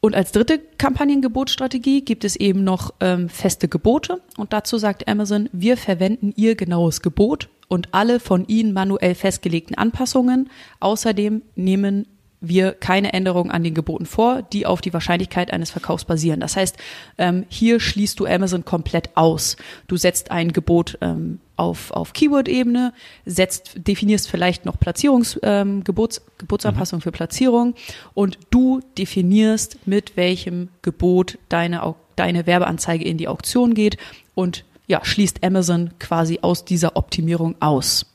Und 0.00 0.14
als 0.14 0.30
dritte 0.30 0.60
Kampagnengebotsstrategie 0.78 2.02
gibt 2.02 2.24
es 2.24 2.36
eben 2.36 2.62
noch 2.62 2.94
ähm, 3.00 3.28
feste 3.28 3.66
Gebote. 3.66 4.20
Und 4.36 4.52
dazu 4.52 4.78
sagt 4.78 5.08
Amazon, 5.08 5.48
wir 5.52 5.76
verwenden 5.76 6.32
ihr 6.36 6.54
genaues 6.54 7.02
Gebot 7.02 7.48
und 7.66 7.92
alle 7.92 8.20
von 8.20 8.46
ihnen 8.46 8.72
manuell 8.72 9.16
festgelegten 9.16 9.76
Anpassungen. 9.76 10.48
Außerdem 10.78 11.42
nehmen 11.56 12.06
wir 12.40 12.72
keine 12.72 13.12
Änderungen 13.12 13.50
an 13.50 13.64
den 13.64 13.74
Geboten 13.74 14.06
vor, 14.06 14.42
die 14.42 14.66
auf 14.66 14.80
die 14.80 14.92
Wahrscheinlichkeit 14.92 15.52
eines 15.52 15.70
Verkaufs 15.70 16.04
basieren. 16.04 16.40
Das 16.40 16.56
heißt, 16.56 16.76
ähm, 17.18 17.46
hier 17.48 17.80
schließt 17.80 18.18
du 18.20 18.26
Amazon 18.26 18.64
komplett 18.64 19.16
aus. 19.16 19.56
Du 19.88 19.96
setzt 19.96 20.30
ein 20.30 20.52
Gebot 20.52 20.98
ähm, 21.00 21.40
auf, 21.56 21.90
auf 21.90 22.12
Keyword-Ebene, 22.12 22.92
setzt, 23.24 23.72
definierst 23.76 24.28
vielleicht 24.28 24.64
noch 24.66 24.78
Platzierungs, 24.78 25.40
ähm, 25.42 25.84
Gebots, 25.84 26.22
Gebotsanpassung 26.38 26.98
mhm. 26.98 27.02
für 27.02 27.12
Platzierung 27.12 27.74
und 28.14 28.38
du 28.50 28.80
definierst, 28.98 29.86
mit 29.86 30.16
welchem 30.16 30.68
Gebot 30.82 31.38
deine, 31.48 31.94
deine 32.16 32.46
Werbeanzeige 32.46 33.04
in 33.04 33.16
die 33.16 33.28
Auktion 33.28 33.74
geht 33.74 33.96
und 34.34 34.64
ja, 34.86 35.04
schließt 35.04 35.42
Amazon 35.42 35.90
quasi 35.98 36.40
aus 36.42 36.64
dieser 36.64 36.96
Optimierung 36.96 37.56
aus. 37.60 38.06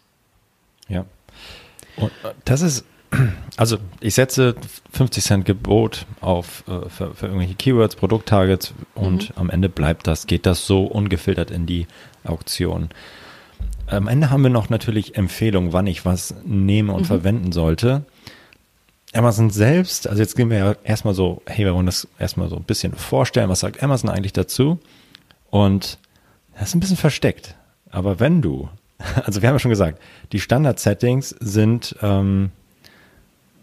Ja. 0.87 1.05
Und 1.97 2.11
äh, 2.23 2.33
das 2.45 2.61
ist 2.61 2.85
also 3.57 3.77
ich 3.99 4.15
setze 4.15 4.55
50 4.91 5.23
Cent 5.23 5.45
Gebot 5.45 6.05
auf 6.21 6.63
äh, 6.67 6.89
für, 6.89 7.13
für, 7.13 7.25
irgendwelche 7.27 7.55
Keywords, 7.55 7.95
Produkttargets 7.95 8.73
und 8.95 9.29
mhm. 9.29 9.35
am 9.35 9.49
Ende 9.49 9.69
bleibt 9.69 10.07
das, 10.07 10.27
geht 10.27 10.45
das 10.45 10.65
so 10.65 10.85
ungefiltert 10.85 11.51
in 11.51 11.65
die 11.65 11.87
Auktion. 12.23 12.89
Am 13.87 14.07
Ende 14.07 14.29
haben 14.29 14.43
wir 14.43 14.49
noch 14.49 14.69
natürlich 14.69 15.15
Empfehlungen, 15.15 15.73
wann 15.73 15.87
ich 15.87 16.05
was 16.05 16.33
nehme 16.45 16.93
und 16.93 17.01
mhm. 17.01 17.05
verwenden 17.05 17.51
sollte. 17.51 18.05
Amazon 19.13 19.49
selbst, 19.49 20.07
also 20.07 20.21
jetzt 20.21 20.37
gehen 20.37 20.49
wir 20.49 20.57
ja 20.57 20.75
erstmal 20.83 21.13
so, 21.13 21.41
hey, 21.45 21.65
wir 21.65 21.75
wollen 21.75 21.85
das 21.85 22.07
erstmal 22.17 22.47
so 22.47 22.55
ein 22.55 22.63
bisschen 22.63 22.93
vorstellen, 22.93 23.49
was 23.49 23.59
sagt 23.59 23.83
Amazon 23.83 24.09
eigentlich 24.09 24.31
dazu? 24.31 24.79
Und 25.49 25.97
das 26.53 26.69
ist 26.69 26.75
ein 26.75 26.79
bisschen 26.79 26.95
versteckt. 26.95 27.55
Aber 27.89 28.21
wenn 28.21 28.41
du, 28.41 28.69
also 29.25 29.41
wir 29.41 29.49
haben 29.49 29.55
ja 29.55 29.59
schon 29.59 29.69
gesagt, 29.69 30.01
die 30.31 30.39
Standard-Settings 30.39 31.35
sind 31.41 31.95
ähm, 32.01 32.51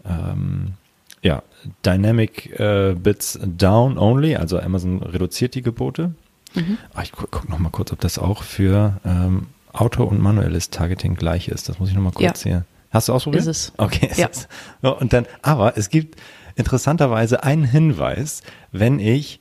ähm, 0.09 0.73
ja, 1.21 1.43
Dynamic 1.85 2.59
äh, 2.59 2.95
Bits 2.97 3.39
Down 3.43 3.97
Only, 3.97 4.35
also 4.35 4.59
Amazon 4.59 5.03
reduziert 5.03 5.55
die 5.55 5.61
Gebote. 5.61 6.13
Mhm. 6.55 6.77
Ah, 6.93 7.03
ich 7.03 7.11
gucke 7.11 7.27
guck 7.31 7.49
noch 7.49 7.59
mal 7.59 7.69
kurz, 7.69 7.91
ob 7.91 7.99
das 7.99 8.17
auch 8.17 8.43
für 8.43 8.99
ähm, 9.05 9.47
Auto- 9.73 10.05
und 10.05 10.21
manuelles 10.21 10.69
Targeting 10.69 11.15
gleich 11.15 11.47
ist. 11.47 11.69
Das 11.69 11.79
muss 11.79 11.89
ich 11.89 11.95
noch 11.95 12.01
mal 12.01 12.11
kurz 12.11 12.43
ja. 12.43 12.49
hier. 12.49 12.65
Hast 12.91 13.07
du 13.07 13.13
ausprobiert? 13.13 13.41
Ist 13.41 13.47
es. 13.47 13.73
Okay. 13.77 14.07
Ist 14.07 14.17
ja. 14.17 14.29
Es. 14.31 14.47
Ja, 14.81 14.89
und 14.91 15.13
dann, 15.13 15.27
aber 15.41 15.77
es 15.77 15.89
gibt 15.89 16.19
interessanterweise 16.55 17.43
einen 17.43 17.65
Hinweis, 17.65 18.41
wenn 18.71 18.99
ich, 18.99 19.39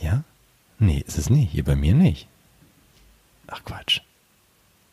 ja, 0.00 0.22
nee, 0.78 1.02
ist 1.06 1.18
es 1.18 1.30
nicht, 1.30 1.52
hier 1.52 1.64
bei 1.64 1.76
mir 1.76 1.94
nicht. 1.94 2.28
Ach 3.46 3.64
Quatsch. 3.64 4.00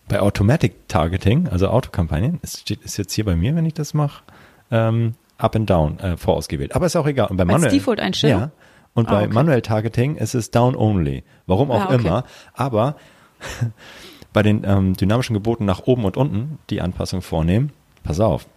Bei 0.07 0.19
Automatic 0.19 0.87
Targeting, 0.87 1.47
also 1.47 1.69
Autokampagnen, 1.69 2.39
ist, 2.41 2.69
ist 2.69 2.97
jetzt 2.97 3.13
hier 3.13 3.25
bei 3.25 3.35
mir, 3.35 3.55
wenn 3.55 3.65
ich 3.65 3.73
das 3.73 3.93
mache, 3.93 4.23
ähm, 4.71 5.15
Up 5.37 5.55
and 5.55 5.69
Down 5.69 5.99
äh, 5.99 6.17
vorausgewählt. 6.17 6.75
Aber 6.75 6.85
ist 6.85 6.95
auch 6.95 7.07
egal. 7.07 7.27
Und 7.29 7.37
bei 7.37 7.43
Als 7.43 7.51
manuell, 7.51 7.71
Default-Einstellung? 7.71 8.41
Ja. 8.41 8.51
Und 8.93 9.07
Ah, 9.07 9.11
bei 9.11 9.25
okay. 9.25 9.33
Manuell 9.33 9.61
Targeting 9.61 10.15
ist 10.17 10.33
es 10.33 10.51
Down 10.51 10.75
Only. 10.75 11.23
Warum 11.47 11.71
auch 11.71 11.81
Ah, 11.81 11.85
okay. 11.85 11.95
immer. 11.95 12.23
Aber 12.53 12.95
bei 14.33 14.43
den 14.43 14.63
ähm, 14.65 14.93
dynamischen 14.95 15.33
Geboten 15.33 15.65
nach 15.65 15.81
oben 15.87 16.05
und 16.05 16.17
unten 16.17 16.59
die 16.69 16.81
Anpassung 16.81 17.21
vornehmen, 17.21 17.71
pass 18.03 18.19
auf. 18.19 18.47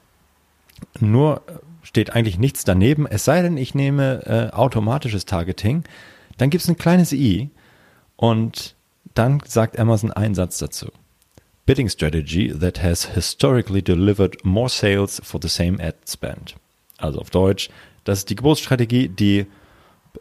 Nur 1.01 1.43
äh, 1.47 1.53
steht 1.83 2.15
eigentlich 2.15 2.39
nichts 2.39 2.65
daneben, 2.65 3.07
es 3.07 3.25
sei 3.25 3.43
denn, 3.43 3.57
ich 3.57 3.75
nehme 3.75 4.23
äh, 4.27 4.55
automatisches 4.55 5.25
Targeting, 5.25 5.85
dann 6.39 6.51
gibt 6.51 6.65
es 6.65 6.69
ein 6.71 6.77
kleines 6.77 7.13
i 7.13 7.51
und 8.17 8.75
dann 9.15 9.41
sagt 9.47 9.79
Amazon 9.79 10.11
einen 10.13 10.35
Satz 10.35 10.59
dazu. 10.59 10.89
Bidding 11.67 11.89
strategy 11.89 12.53
that 12.53 12.83
has 12.83 13.05
historically 13.15 13.83
delivered 13.83 14.37
more 14.45 14.69
sales 14.69 15.21
for 15.25 15.41
the 15.41 15.49
same 15.49 15.83
ad 15.83 15.97
spend. 16.07 16.57
Also 16.99 17.21
auf 17.21 17.31
Deutsch, 17.31 17.71
das 18.05 18.19
ist 18.19 18.31
die 18.31 18.37
Geburtsstrategie, 18.37 19.09
die 19.09 19.47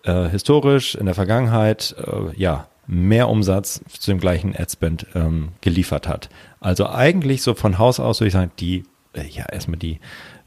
äh, 0.04 0.30
historisch 0.30 0.96
in 0.96 1.06
der 1.06 1.16
Vergangenheit 1.16 1.96
äh, 1.98 2.40
ja 2.40 2.68
mehr 2.88 3.30
Umsatz 3.30 3.82
zu 3.88 4.12
dem 4.12 4.20
gleichen 4.20 4.56
Adspend 4.56 5.06
ähm, 5.16 5.50
geliefert 5.62 6.08
hat. 6.08 6.30
Also 6.60 6.90
eigentlich 6.90 7.42
so 7.42 7.54
von 7.54 7.78
Haus 7.78 8.00
aus 8.00 8.20
würde 8.20 8.28
ich 8.28 8.34
sagen, 8.34 8.52
die 8.60 8.84
äh, 9.14 9.26
ja 9.28 9.46
erstmal 9.50 9.78
die 9.78 10.00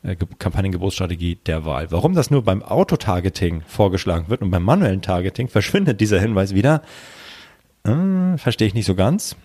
äh, 0.02 0.16
Ge- 0.16 0.28
Kampagnengeburtsstrategie 0.38 1.36
der 1.46 1.64
Wahl. 1.64 1.90
Warum 1.90 2.14
das 2.14 2.30
nur 2.30 2.42
beim 2.42 2.62
Autotargeting 2.62 3.62
vorgeschlagen 3.66 4.28
wird 4.28 4.42
und 4.42 4.50
beim 4.50 4.64
manuellen 4.64 5.00
Targeting 5.00 5.48
verschwindet 5.48 6.00
dieser 6.00 6.20
Hinweis 6.20 6.54
wieder, 6.54 6.82
äh, 7.84 8.36
verstehe 8.36 8.68
ich 8.68 8.74
nicht 8.74 8.86
so 8.86 8.94
ganz. 8.94 9.36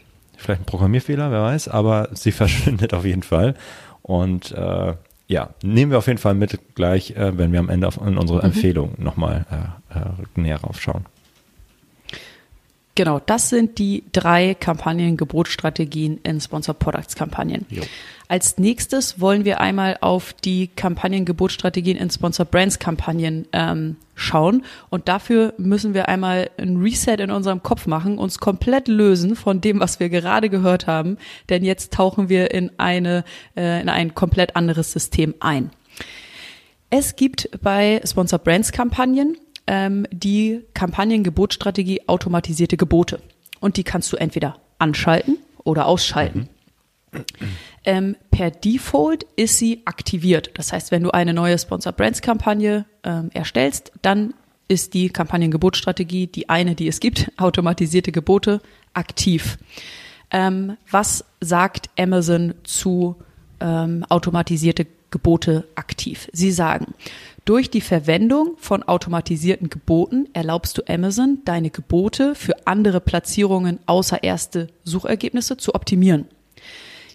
Vielleicht 0.41 0.62
ein 0.62 0.65
Programmierfehler, 0.65 1.31
wer 1.31 1.43
weiß, 1.43 1.67
aber 1.67 2.10
sie 2.13 2.31
verschwindet 2.31 2.93
auf 2.93 3.05
jeden 3.05 3.24
Fall. 3.24 3.55
Und 4.01 4.51
äh, 4.51 4.93
ja, 5.27 5.50
nehmen 5.62 5.91
wir 5.91 6.00
auf 6.00 6.07
jeden 6.07 6.17
Fall 6.17 6.33
mit 6.33 6.60
gleich, 6.75 7.12
äh, 7.12 7.38
wenn 7.38 7.51
wir 7.51 7.60
am 7.60 7.69
Ende 7.69 7.88
auf 7.88 7.98
in 7.98 8.17
unsere 8.17 8.41
Empfehlung 8.41 8.95
nochmal 8.98 9.45
äh, 9.51 10.00
äh, 10.00 10.03
näher 10.36 10.57
raufschauen. 10.57 11.05
Genau, 12.95 13.21
das 13.25 13.50
sind 13.50 13.77
die 13.77 14.03
drei 14.12 14.55
Kampagnen-Gebotsstrategien 14.55 16.19
in 16.24 16.41
Sponsor 16.41 16.74
Products 16.74 17.15
Kampagnen. 17.15 17.65
Jo. 17.69 17.83
Als 18.31 18.57
nächstes 18.57 19.19
wollen 19.19 19.43
wir 19.43 19.59
einmal 19.59 19.97
auf 20.00 20.31
die 20.31 20.69
Kampagnen-Gebotsstrategien 20.69 21.97
in 21.97 22.09
Sponsor 22.09 22.45
Brands 22.45 22.79
Kampagnen 22.79 23.45
ähm, 23.51 23.97
schauen. 24.15 24.63
Und 24.89 25.09
dafür 25.09 25.53
müssen 25.57 25.93
wir 25.93 26.07
einmal 26.07 26.50
ein 26.57 26.77
Reset 26.77 27.17
in 27.19 27.29
unserem 27.29 27.61
Kopf 27.61 27.88
machen, 27.88 28.17
uns 28.17 28.39
komplett 28.39 28.88
lösen 28.88 29.35
von 29.35 29.59
dem, 29.59 29.81
was 29.81 30.00
wir 30.00 30.07
gerade 30.07 30.50
gehört 30.50 30.88
haben. 30.88 31.17
Denn 31.50 31.65
jetzt 31.65 31.91
tauchen 31.91 32.29
wir 32.29 32.51
in 32.51 32.71
eine, 32.77 33.25
äh, 33.57 33.81
in 33.81 33.89
ein 33.89 34.15
komplett 34.15 34.55
anderes 34.55 34.93
System 34.93 35.35
ein. 35.41 35.69
Es 36.89 37.17
gibt 37.17 37.50
bei 37.61 38.00
Sponsor 38.05 38.39
Brands 38.39 38.71
Kampagnen 38.71 39.35
ähm, 39.67 40.07
die 40.09 40.61
Kampagnengebotsstrategie 40.73 42.07
automatisierte 42.07 42.77
Gebote. 42.77 43.21
Und 43.59 43.75
die 43.75 43.83
kannst 43.83 44.09
du 44.13 44.15
entweder 44.15 44.55
anschalten 44.79 45.38
oder 45.65 45.85
ausschalten. 45.85 46.47
Ähm, 47.83 48.15
per 48.29 48.51
Default 48.51 49.25
ist 49.35 49.57
sie 49.57 49.81
aktiviert. 49.85 50.51
Das 50.53 50.71
heißt, 50.71 50.91
wenn 50.91 51.03
du 51.03 51.11
eine 51.11 51.33
neue 51.33 51.57
Sponsor 51.57 51.91
Brands 51.91 52.21
Kampagne 52.21 52.85
ähm, 53.03 53.29
erstellst, 53.33 53.91
dann 54.01 54.33
ist 54.67 54.93
die 54.93 55.09
Kampagnengebotsstrategie 55.09 56.27
die 56.27 56.50
eine, 56.50 56.75
die 56.75 56.88
es 56.88 57.00
gibt, 57.00 57.31
automatisierte 57.38 58.11
Gebote, 58.11 58.61
aktiv. 58.93 59.57
Ähm, 60.31 60.77
was 60.89 61.25
sagt 61.39 61.89
Amazon 61.97 62.53
zu 62.63 63.15
ähm, 63.59 64.05
automatisierte 64.09 64.85
Gebote 65.09 65.67
aktiv? 65.75 66.29
Sie 66.31 66.51
sagen, 66.51 66.93
durch 67.43 67.69
die 67.69 67.81
Verwendung 67.81 68.55
von 68.57 68.83
automatisierten 68.83 69.69
Geboten 69.69 70.29
erlaubst 70.33 70.77
du 70.77 70.83
Amazon, 70.88 71.39
deine 71.43 71.71
Gebote 71.71 72.35
für 72.35 72.53
andere 72.65 73.01
Platzierungen 73.01 73.79
außer 73.88 74.23
erste 74.23 74.67
Suchergebnisse 74.83 75.57
zu 75.57 75.73
optimieren. 75.73 76.27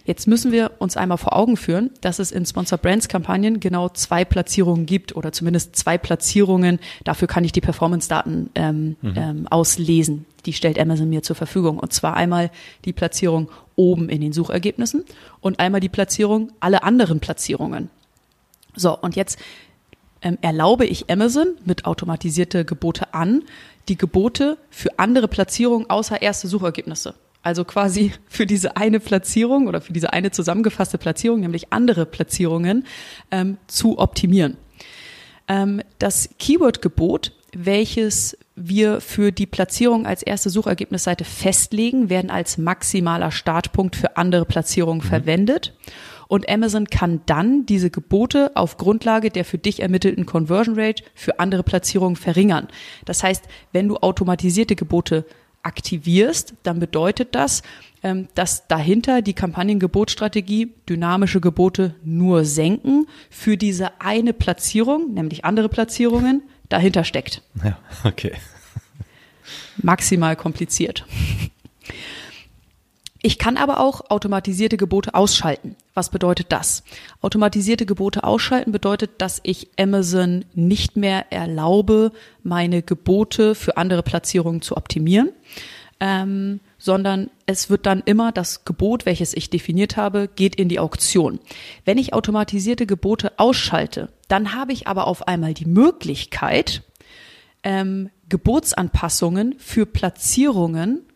Jetzt 0.07 0.25
müssen 0.25 0.53
wir 0.53 0.71
uns 0.79 0.95
einmal 0.95 1.17
vor 1.17 1.35
Augen 1.35 1.57
führen, 1.57 1.91
dass 1.99 2.19
es 2.19 2.31
in 2.31 2.45
Sponsor 2.45 2.77
Brands 2.77 3.09
Kampagnen 3.09 3.59
genau 3.59 3.89
zwei 3.89 4.23
Platzierungen 4.23 4.85
gibt 4.85 5.13
oder 5.17 5.33
zumindest 5.33 5.75
zwei 5.75 5.97
Platzierungen. 5.97 6.79
Dafür 7.03 7.27
kann 7.27 7.43
ich 7.43 7.51
die 7.51 7.59
Performance-Daten 7.59 8.49
ähm, 8.55 8.95
ähm, 9.03 9.47
auslesen. 9.49 10.25
Die 10.45 10.53
stellt 10.53 10.79
Amazon 10.79 11.09
mir 11.09 11.23
zur 11.23 11.35
Verfügung. 11.35 11.77
Und 11.77 11.91
zwar 11.91 12.15
einmal 12.15 12.51
die 12.85 12.93
Platzierung 12.93 13.49
oben 13.75 14.07
in 14.07 14.21
den 14.21 14.31
Suchergebnissen 14.31 15.03
und 15.41 15.59
einmal 15.59 15.81
die 15.81 15.89
Platzierung 15.89 16.53
alle 16.61 16.83
anderen 16.83 17.19
Platzierungen. 17.19 17.89
So, 18.77 18.97
und 18.97 19.17
jetzt 19.17 19.37
ähm, 20.21 20.37
erlaube 20.39 20.85
ich 20.85 21.09
Amazon 21.09 21.47
mit 21.65 21.83
automatisierte 21.83 22.63
Gebote 22.63 23.13
an, 23.13 23.43
die 23.89 23.97
Gebote 23.97 24.57
für 24.69 24.97
andere 24.99 25.27
Platzierungen 25.27 25.89
außer 25.89 26.21
erste 26.21 26.47
Suchergebnisse. 26.47 27.13
Also 27.47 27.63
quasi 27.63 28.11
für 28.27 28.45
diese 28.45 28.75
eine 28.75 28.99
Platzierung 28.99 29.67
oder 29.67 29.79
für 29.79 29.93
diese 29.93 30.11
eine 30.11 30.31
zusammengefasste 30.31 30.97
Platzierung, 30.97 31.39
nämlich 31.39 31.71
andere 31.71 32.05
Platzierungen, 32.05 32.85
ähm, 33.31 33.57
zu 33.67 33.99
optimieren. 33.99 34.57
Ähm, 35.47 35.81
das 35.97 36.27
Keyword-Gebot, 36.39 37.31
welches 37.55 38.37
wir 38.57 38.99
für 38.99 39.31
die 39.31 39.45
Platzierung 39.45 40.05
als 40.05 40.23
erste 40.23 40.49
Suchergebnisseite 40.49 41.23
festlegen, 41.23 42.09
werden 42.09 42.29
als 42.29 42.57
maximaler 42.57 43.31
Startpunkt 43.31 43.95
für 43.95 44.17
andere 44.17 44.43
Platzierungen 44.43 45.01
verwendet. 45.01 45.73
Und 46.27 46.49
Amazon 46.49 46.87
kann 46.87 47.21
dann 47.27 47.65
diese 47.65 47.89
Gebote 47.89 48.51
auf 48.55 48.75
Grundlage 48.75 49.29
der 49.29 49.45
für 49.45 49.57
dich 49.57 49.81
ermittelten 49.81 50.25
Conversion 50.25 50.77
Rate 50.77 51.05
für 51.15 51.39
andere 51.39 51.63
Platzierungen 51.63 52.17
verringern. 52.17 52.67
Das 53.05 53.23
heißt, 53.23 53.45
wenn 53.71 53.87
du 53.87 53.95
automatisierte 53.95 54.75
Gebote 54.75 55.23
aktivierst, 55.67 56.53
dann 56.63 56.79
bedeutet 56.79 57.35
das, 57.35 57.61
ähm, 58.01 58.27
dass 58.33 58.67
dahinter 58.67 59.21
die 59.21 59.33
Kampagnengebotsstrategie 59.33 60.73
dynamische 60.89 61.41
Gebote 61.41 61.95
nur 62.03 62.45
senken 62.45 63.05
für 63.29 63.57
diese 63.57 64.01
eine 64.01 64.33
Platzierung, 64.33 65.13
nämlich 65.13 65.45
andere 65.45 65.69
Platzierungen, 65.69 66.43
dahinter 66.69 67.03
steckt. 67.03 67.43
Ja, 67.63 67.77
okay. 68.03 68.33
Maximal 69.77 70.35
kompliziert. 70.35 71.05
Ich 73.27 73.37
kann 73.37 73.57
aber 73.57 73.81
auch 73.81 74.09
automatisierte 74.09 74.77
Gebote 74.77 75.13
ausschalten. 75.13 75.75
Was 75.93 76.11
bedeutet 76.11 76.53
das? 76.53 76.85
Automatisierte 77.21 77.85
Gebote 77.85 78.23
ausschalten 78.23 78.71
bedeutet, 78.71 79.11
dass 79.17 79.41
ich 79.43 79.67
Amazon 79.77 80.45
nicht 80.53 80.95
mehr 80.95 81.29
erlaube, 81.29 82.13
meine 82.43 82.81
Gebote 82.81 83.53
für 83.53 83.75
andere 83.75 84.01
Platzierungen 84.01 84.61
zu 84.61 84.77
optimieren, 84.77 85.33
ähm, 85.99 86.61
sondern 86.77 87.29
es 87.45 87.69
wird 87.69 87.85
dann 87.85 88.01
immer 88.05 88.31
das 88.31 88.63
Gebot, 88.63 89.05
welches 89.05 89.33
ich 89.33 89.49
definiert 89.49 89.97
habe, 89.97 90.29
geht 90.33 90.55
in 90.55 90.69
die 90.69 90.79
Auktion. 90.79 91.41
Wenn 91.83 91.97
ich 91.97 92.13
automatisierte 92.13 92.85
Gebote 92.85 93.37
ausschalte, 93.37 94.07
dann 94.29 94.55
habe 94.55 94.71
ich 94.71 94.87
aber 94.87 95.05
auf 95.05 95.27
einmal 95.27 95.53
die 95.53 95.65
Möglichkeit, 95.65 96.81
ähm, 97.63 98.09
Gebotsanpassungen 98.29 99.55
für 99.57 99.85
Platzierungen 99.85 101.06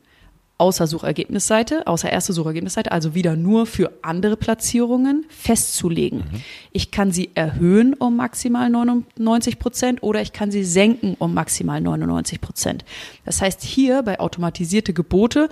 außer 0.61 0.85
Suchergebnisseite, 0.85 1.87
außer 1.87 2.11
erste 2.11 2.33
Suchergebnisseite, 2.33 2.91
also 2.91 3.15
wieder 3.15 3.35
nur 3.35 3.65
für 3.65 3.91
andere 4.03 4.37
Platzierungen 4.37 5.25
festzulegen. 5.27 6.23
Ich 6.71 6.91
kann 6.91 7.11
sie 7.11 7.31
erhöhen 7.33 7.95
um 7.95 8.15
maximal 8.15 8.69
99 8.69 9.57
Prozent 9.57 10.03
oder 10.03 10.21
ich 10.21 10.33
kann 10.33 10.51
sie 10.51 10.63
senken 10.63 11.15
um 11.17 11.33
maximal 11.33 11.81
99 11.81 12.39
Prozent. 12.41 12.85
Das 13.25 13.41
heißt, 13.41 13.63
hier 13.63 14.03
bei 14.03 14.19
automatisierte 14.19 14.93
Gebote 14.93 15.49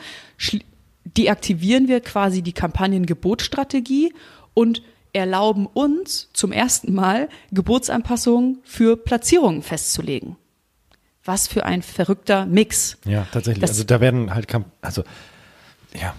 deaktivieren 1.05 1.87
wir 1.87 2.01
quasi 2.01 2.43
die 2.43 2.53
Kampagnengebotsstrategie 2.53 4.13
und 4.53 4.83
erlauben 5.11 5.65
uns 5.65 6.29
zum 6.33 6.51
ersten 6.51 6.93
Mal 6.93 7.29
Gebotsanpassungen 7.51 8.59
für 8.63 8.95
Platzierungen 8.95 9.63
festzulegen. 9.63 10.35
Was 11.25 11.47
für 11.47 11.65
ein 11.65 11.81
verrückter 11.81 12.45
Mix. 12.45 12.97
Ja, 13.05 13.27
tatsächlich. 13.31 13.61
Das- 13.61 13.71
also 13.71 13.83
da 13.83 13.99
werden 14.01 14.33
halt, 14.33 14.47
also 14.81 15.03
ja, 15.93 16.13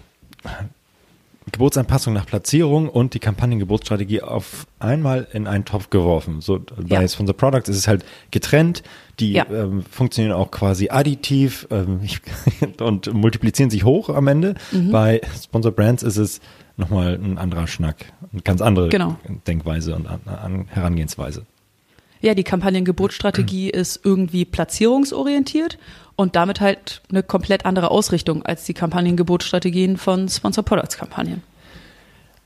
Gebotsanpassung 1.52 2.12
nach 2.12 2.26
Platzierung 2.26 2.88
und 2.88 3.14
die 3.14 3.18
Kampagnengebotsstrategie 3.18 4.22
auf 4.22 4.66
einmal 4.78 5.26
in 5.32 5.46
einen 5.48 5.64
Topf 5.64 5.90
geworfen. 5.90 6.40
So 6.40 6.60
bei 6.60 7.00
Ja. 7.02 7.08
Sponsor 7.08 7.36
Products 7.36 7.68
ist 7.68 7.76
es 7.76 7.88
halt 7.88 8.04
getrennt. 8.30 8.82
Die 9.18 9.32
Ja. 9.32 9.46
ähm, 9.50 9.82
funktionieren 9.90 10.32
auch 10.34 10.50
quasi 10.50 10.90
additiv 10.90 11.66
ähm, 11.70 12.00
und 12.80 13.12
multiplizieren 13.12 13.70
sich 13.70 13.84
hoch 13.84 14.10
am 14.10 14.28
Ende. 14.28 14.54
Mhm. 14.70 14.92
Bei 14.92 15.20
Sponsor 15.42 15.72
Brands 15.72 16.02
ist 16.04 16.18
es 16.18 16.40
nochmal 16.76 17.14
ein 17.14 17.36
anderer 17.36 17.66
Schnack, 17.66 18.12
eine 18.32 18.42
ganz 18.42 18.60
andere 18.60 18.88
Genau. 18.90 19.16
Denkweise 19.46 19.96
und 19.96 20.06
an, 20.06 20.20
an 20.26 20.66
Herangehensweise. 20.68 21.46
Ja, 22.20 22.34
die 22.34 22.44
Kampagnengebotsstrategie 22.44 23.70
ist 23.70 24.00
irgendwie 24.04 24.44
platzierungsorientiert 24.44 25.78
und 26.16 26.36
damit 26.36 26.60
halt 26.60 27.00
eine 27.10 27.22
komplett 27.22 27.64
andere 27.64 27.90
Ausrichtung 27.90 28.44
als 28.44 28.64
die 28.64 28.74
Kampagnengebotsstrategien 28.74 29.96
von 29.96 30.28
Sponsor 30.28 30.62
Products 30.62 30.98
Kampagnen. 30.98 31.42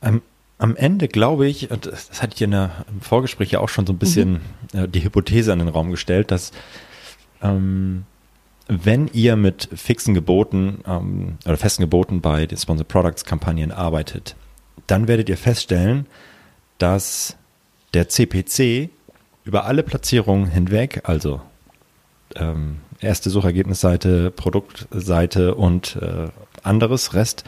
Am, 0.00 0.23
am 0.59 0.76
Ende 0.76 1.09
glaube 1.09 1.49
ich, 1.49 1.71
und 1.73 1.87
das 1.87 2.09
das 2.09 2.23
hatte 2.23 2.35
ich 2.37 2.43
in 2.43 2.52
der, 2.52 2.85
im 2.88 3.00
Vorgespräch 3.00 3.50
ja 3.50 3.61
auch 3.61 3.69
schon 3.69 3.87
so 3.87 3.93
ein 3.93 3.99
bisschen 3.99 4.40
äh, 4.73 4.87
die 4.87 5.02
Hypothese 5.02 5.52
an 5.52 5.59
den 5.59 5.69
Raum 5.69 5.90
gestellt, 5.90 6.31
dass 6.31 6.52
ähm, 7.43 8.04
wenn 8.69 9.09
ihr 9.09 9.35
mit 9.35 9.69
fixen 9.75 10.14
Geboten 10.14 10.81
ähm, 10.87 11.38
oder 11.45 11.57
festen 11.57 11.83
Geboten 11.83 12.21
bei 12.21 12.47
den 12.47 12.57
Sponsor 12.57 12.87
Products 12.87 13.25
Kampagnen 13.25 13.73
arbeitet, 13.73 14.37
dann 14.87 15.09
werdet 15.09 15.28
ihr 15.28 15.37
feststellen, 15.37 16.07
dass 16.78 17.37
der 17.93 18.09
CPC 18.09 18.90
über 19.44 19.64
alle 19.66 19.82
Platzierungen 19.82 20.46
hinweg, 20.46 21.02
also 21.04 21.40
ähm, 22.36 22.78
erste 23.00 23.30
Suchergebnisseite, 23.30 24.30
Produktseite 24.30 25.54
und 25.54 25.96
äh, 26.00 26.28
anderes 26.62 27.14
Rest 27.14 27.44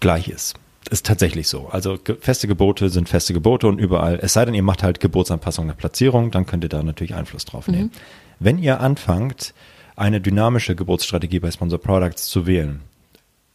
gleich 0.00 0.28
ist. 0.28 0.54
Ist 0.90 1.06
tatsächlich 1.06 1.48
so. 1.48 1.68
Also 1.68 1.98
ge 1.98 2.16
feste 2.20 2.46
Gebote 2.48 2.88
sind 2.88 3.08
feste 3.08 3.34
Gebote 3.34 3.66
und 3.66 3.78
überall, 3.78 4.18
es 4.22 4.32
sei 4.32 4.44
denn, 4.44 4.54
ihr 4.54 4.62
macht 4.62 4.82
halt 4.82 5.00
Gebotsanpassung 5.00 5.66
nach 5.66 5.76
Platzierung, 5.76 6.30
dann 6.30 6.46
könnt 6.46 6.64
ihr 6.64 6.70
da 6.70 6.82
natürlich 6.82 7.14
Einfluss 7.14 7.44
drauf 7.44 7.68
nehmen. 7.68 7.90
Wenn 8.38 8.58
ihr 8.58 8.80
anfangt, 8.80 9.54
eine 9.96 10.20
dynamische 10.20 10.76
Gebotsstrategie 10.76 11.40
bei 11.40 11.50
Sponsor 11.50 11.78
Products 11.78 12.26
zu 12.26 12.46
wählen, 12.46 12.80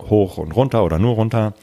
hoch 0.02 0.38
und 0.38 0.52
runter 0.52 0.84
oder 0.84 1.00
nur 1.00 1.16
runter, 1.16 1.54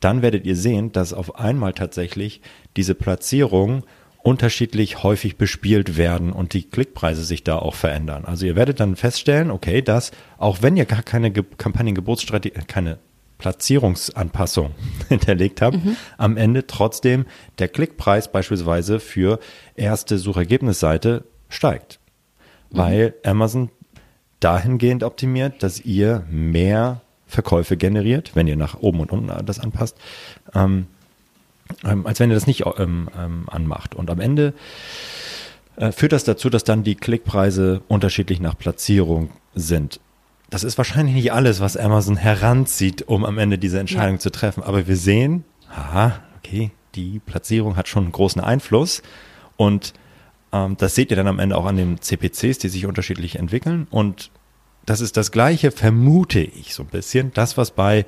dann 0.00 0.22
werdet 0.22 0.44
ihr 0.44 0.56
sehen, 0.56 0.92
dass 0.92 1.14
auf 1.14 1.40
einmal 1.40 1.72
tatsächlich 1.72 2.42
diese 2.76 2.94
Platzierungen 2.94 3.82
unterschiedlich 4.26 5.04
häufig 5.04 5.36
bespielt 5.36 5.96
werden 5.96 6.32
und 6.32 6.52
die 6.52 6.64
Klickpreise 6.64 7.22
sich 7.22 7.44
da 7.44 7.60
auch 7.60 7.76
verändern. 7.76 8.24
Also 8.24 8.44
ihr 8.44 8.56
werdet 8.56 8.80
dann 8.80 8.96
feststellen, 8.96 9.52
okay, 9.52 9.82
dass 9.82 10.10
auch 10.36 10.62
wenn 10.62 10.76
ihr 10.76 10.84
gar 10.84 11.04
keine 11.04 11.30
Ge 11.30 11.44
Kampagnengebotsstrategie, 11.58 12.58
keine 12.66 12.98
Platzierungsanpassung 13.38 14.74
hinterlegt 15.08 15.62
habt, 15.62 15.78
am 16.18 16.36
Ende 16.36 16.66
trotzdem 16.66 17.26
der 17.60 17.68
Klickpreis 17.68 18.32
beispielsweise 18.32 18.98
für 18.98 19.38
erste 19.76 20.18
Suchergebnisseite 20.18 21.22
steigt. 21.48 22.00
Weil 22.70 23.14
Amazon 23.24 23.70
dahingehend 24.40 25.04
optimiert, 25.04 25.62
dass 25.62 25.80
ihr 25.80 26.24
mehr 26.28 27.00
Verkäufe 27.28 27.76
generiert, 27.76 28.32
wenn 28.34 28.48
ihr 28.48 28.56
nach 28.56 28.80
oben 28.80 28.98
und 28.98 29.12
unten 29.12 29.46
das 29.46 29.60
anpasst, 29.60 29.96
ähm, 30.52 30.88
ähm, 31.84 32.06
als 32.06 32.20
wenn 32.20 32.30
ihr 32.30 32.34
das 32.34 32.46
nicht 32.46 32.64
ähm, 32.78 33.08
ähm, 33.18 33.44
anmacht. 33.48 33.94
Und 33.94 34.10
am 34.10 34.20
Ende 34.20 34.54
äh, 35.76 35.92
führt 35.92 36.12
das 36.12 36.24
dazu, 36.24 36.50
dass 36.50 36.64
dann 36.64 36.84
die 36.84 36.94
Klickpreise 36.94 37.82
unterschiedlich 37.88 38.40
nach 38.40 38.56
Platzierung 38.56 39.30
sind. 39.54 40.00
Das 40.50 40.62
ist 40.64 40.78
wahrscheinlich 40.78 41.14
nicht 41.14 41.32
alles, 41.32 41.60
was 41.60 41.76
Amazon 41.76 42.16
heranzieht, 42.16 43.02
um 43.08 43.24
am 43.24 43.38
Ende 43.38 43.58
diese 43.58 43.80
Entscheidung 43.80 44.14
Ja. 44.16 44.20
zu 44.20 44.30
treffen. 44.30 44.62
Aber 44.62 44.86
wir 44.86 44.96
sehen, 44.96 45.44
haha, 45.68 46.20
okay, 46.38 46.70
die 46.94 47.18
Platzierung 47.18 47.76
hat 47.76 47.88
schon 47.88 48.04
einen 48.04 48.12
großen 48.12 48.40
Einfluss. 48.40 49.02
Und 49.56 49.92
ähm, 50.52 50.76
das 50.78 50.94
seht 50.94 51.10
ihr 51.10 51.16
dann 51.16 51.26
am 51.26 51.40
Ende 51.40 51.56
auch 51.56 51.66
an 51.66 51.76
den 51.76 52.00
CPCs, 52.00 52.58
die 52.58 52.68
sich 52.68 52.86
unterschiedlich 52.86 53.36
entwickeln. 53.36 53.86
Und 53.90 54.30
das 54.86 55.00
ist 55.00 55.16
das 55.16 55.32
Gleiche, 55.32 55.72
vermute 55.72 56.40
ich 56.40 56.72
so 56.74 56.84
ein 56.84 56.88
bisschen. 56.88 57.32
Das, 57.34 57.56
was 57.56 57.72
bei 57.72 58.06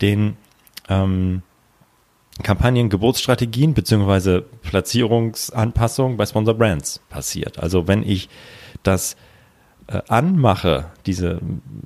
den 0.00 0.36
ähm, 0.88 1.42
Kampagnen, 2.42 2.90
Geburtsstrategien 2.90 3.74
beziehungsweise 3.74 4.42
Platzierungsanpassungen 4.62 6.16
bei 6.16 6.26
Sponsor 6.26 6.54
Brands 6.54 7.00
passiert. 7.08 7.58
Also 7.58 7.88
wenn 7.88 8.02
ich 8.02 8.28
das 8.82 9.16
äh, 9.88 10.02
anmache, 10.08 10.90
diese 11.06 11.40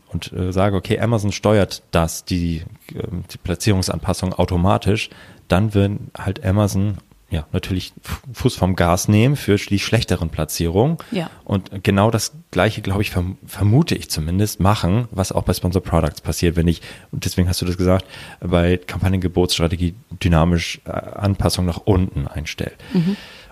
und 0.08 0.32
äh, 0.32 0.52
sage, 0.52 0.76
okay, 0.76 0.98
Amazon 0.98 1.32
steuert 1.32 1.82
das, 1.90 2.24
die, 2.24 2.62
ähm, 2.94 3.24
die 3.32 3.38
Platzierungsanpassung 3.38 4.32
automatisch, 4.32 5.10
dann 5.48 5.74
wird 5.74 5.92
halt 6.16 6.44
Amazon 6.44 6.98
ja 7.30 7.46
natürlich 7.52 7.92
Fu- 8.02 8.18
Fuß 8.32 8.56
vom 8.56 8.76
Gas 8.76 9.08
nehmen 9.08 9.36
für 9.36 9.56
die 9.56 9.78
schlechteren 9.78 10.28
Platzierungen. 10.30 10.98
Ja. 11.10 11.30
Und 11.44 11.84
genau 11.84 12.10
das 12.10 12.32
gleiche, 12.50 12.82
glaube 12.82 13.02
ich, 13.02 13.10
verm 13.10 13.38
vermute 13.46 13.94
ich 13.94 14.10
zumindest, 14.10 14.60
machen, 14.60 15.08
was 15.10 15.32
auch 15.32 15.44
bei 15.44 15.54
Sponsor 15.54 15.82
Products 15.82 16.20
passiert, 16.20 16.56
wenn 16.56 16.68
ich, 16.68 16.82
und 17.12 17.24
deswegen 17.24 17.48
hast 17.48 17.62
du 17.62 17.66
das 17.66 17.76
gesagt, 17.76 18.04
bei 18.40 18.76
Kampagnengebotsstrategie 18.76 19.94
dynamisch 20.22 20.80
äh, 20.84 20.90
Anpassung 20.90 21.66
nach 21.66 21.78
unten 21.84 22.26
einstellt. 22.26 22.76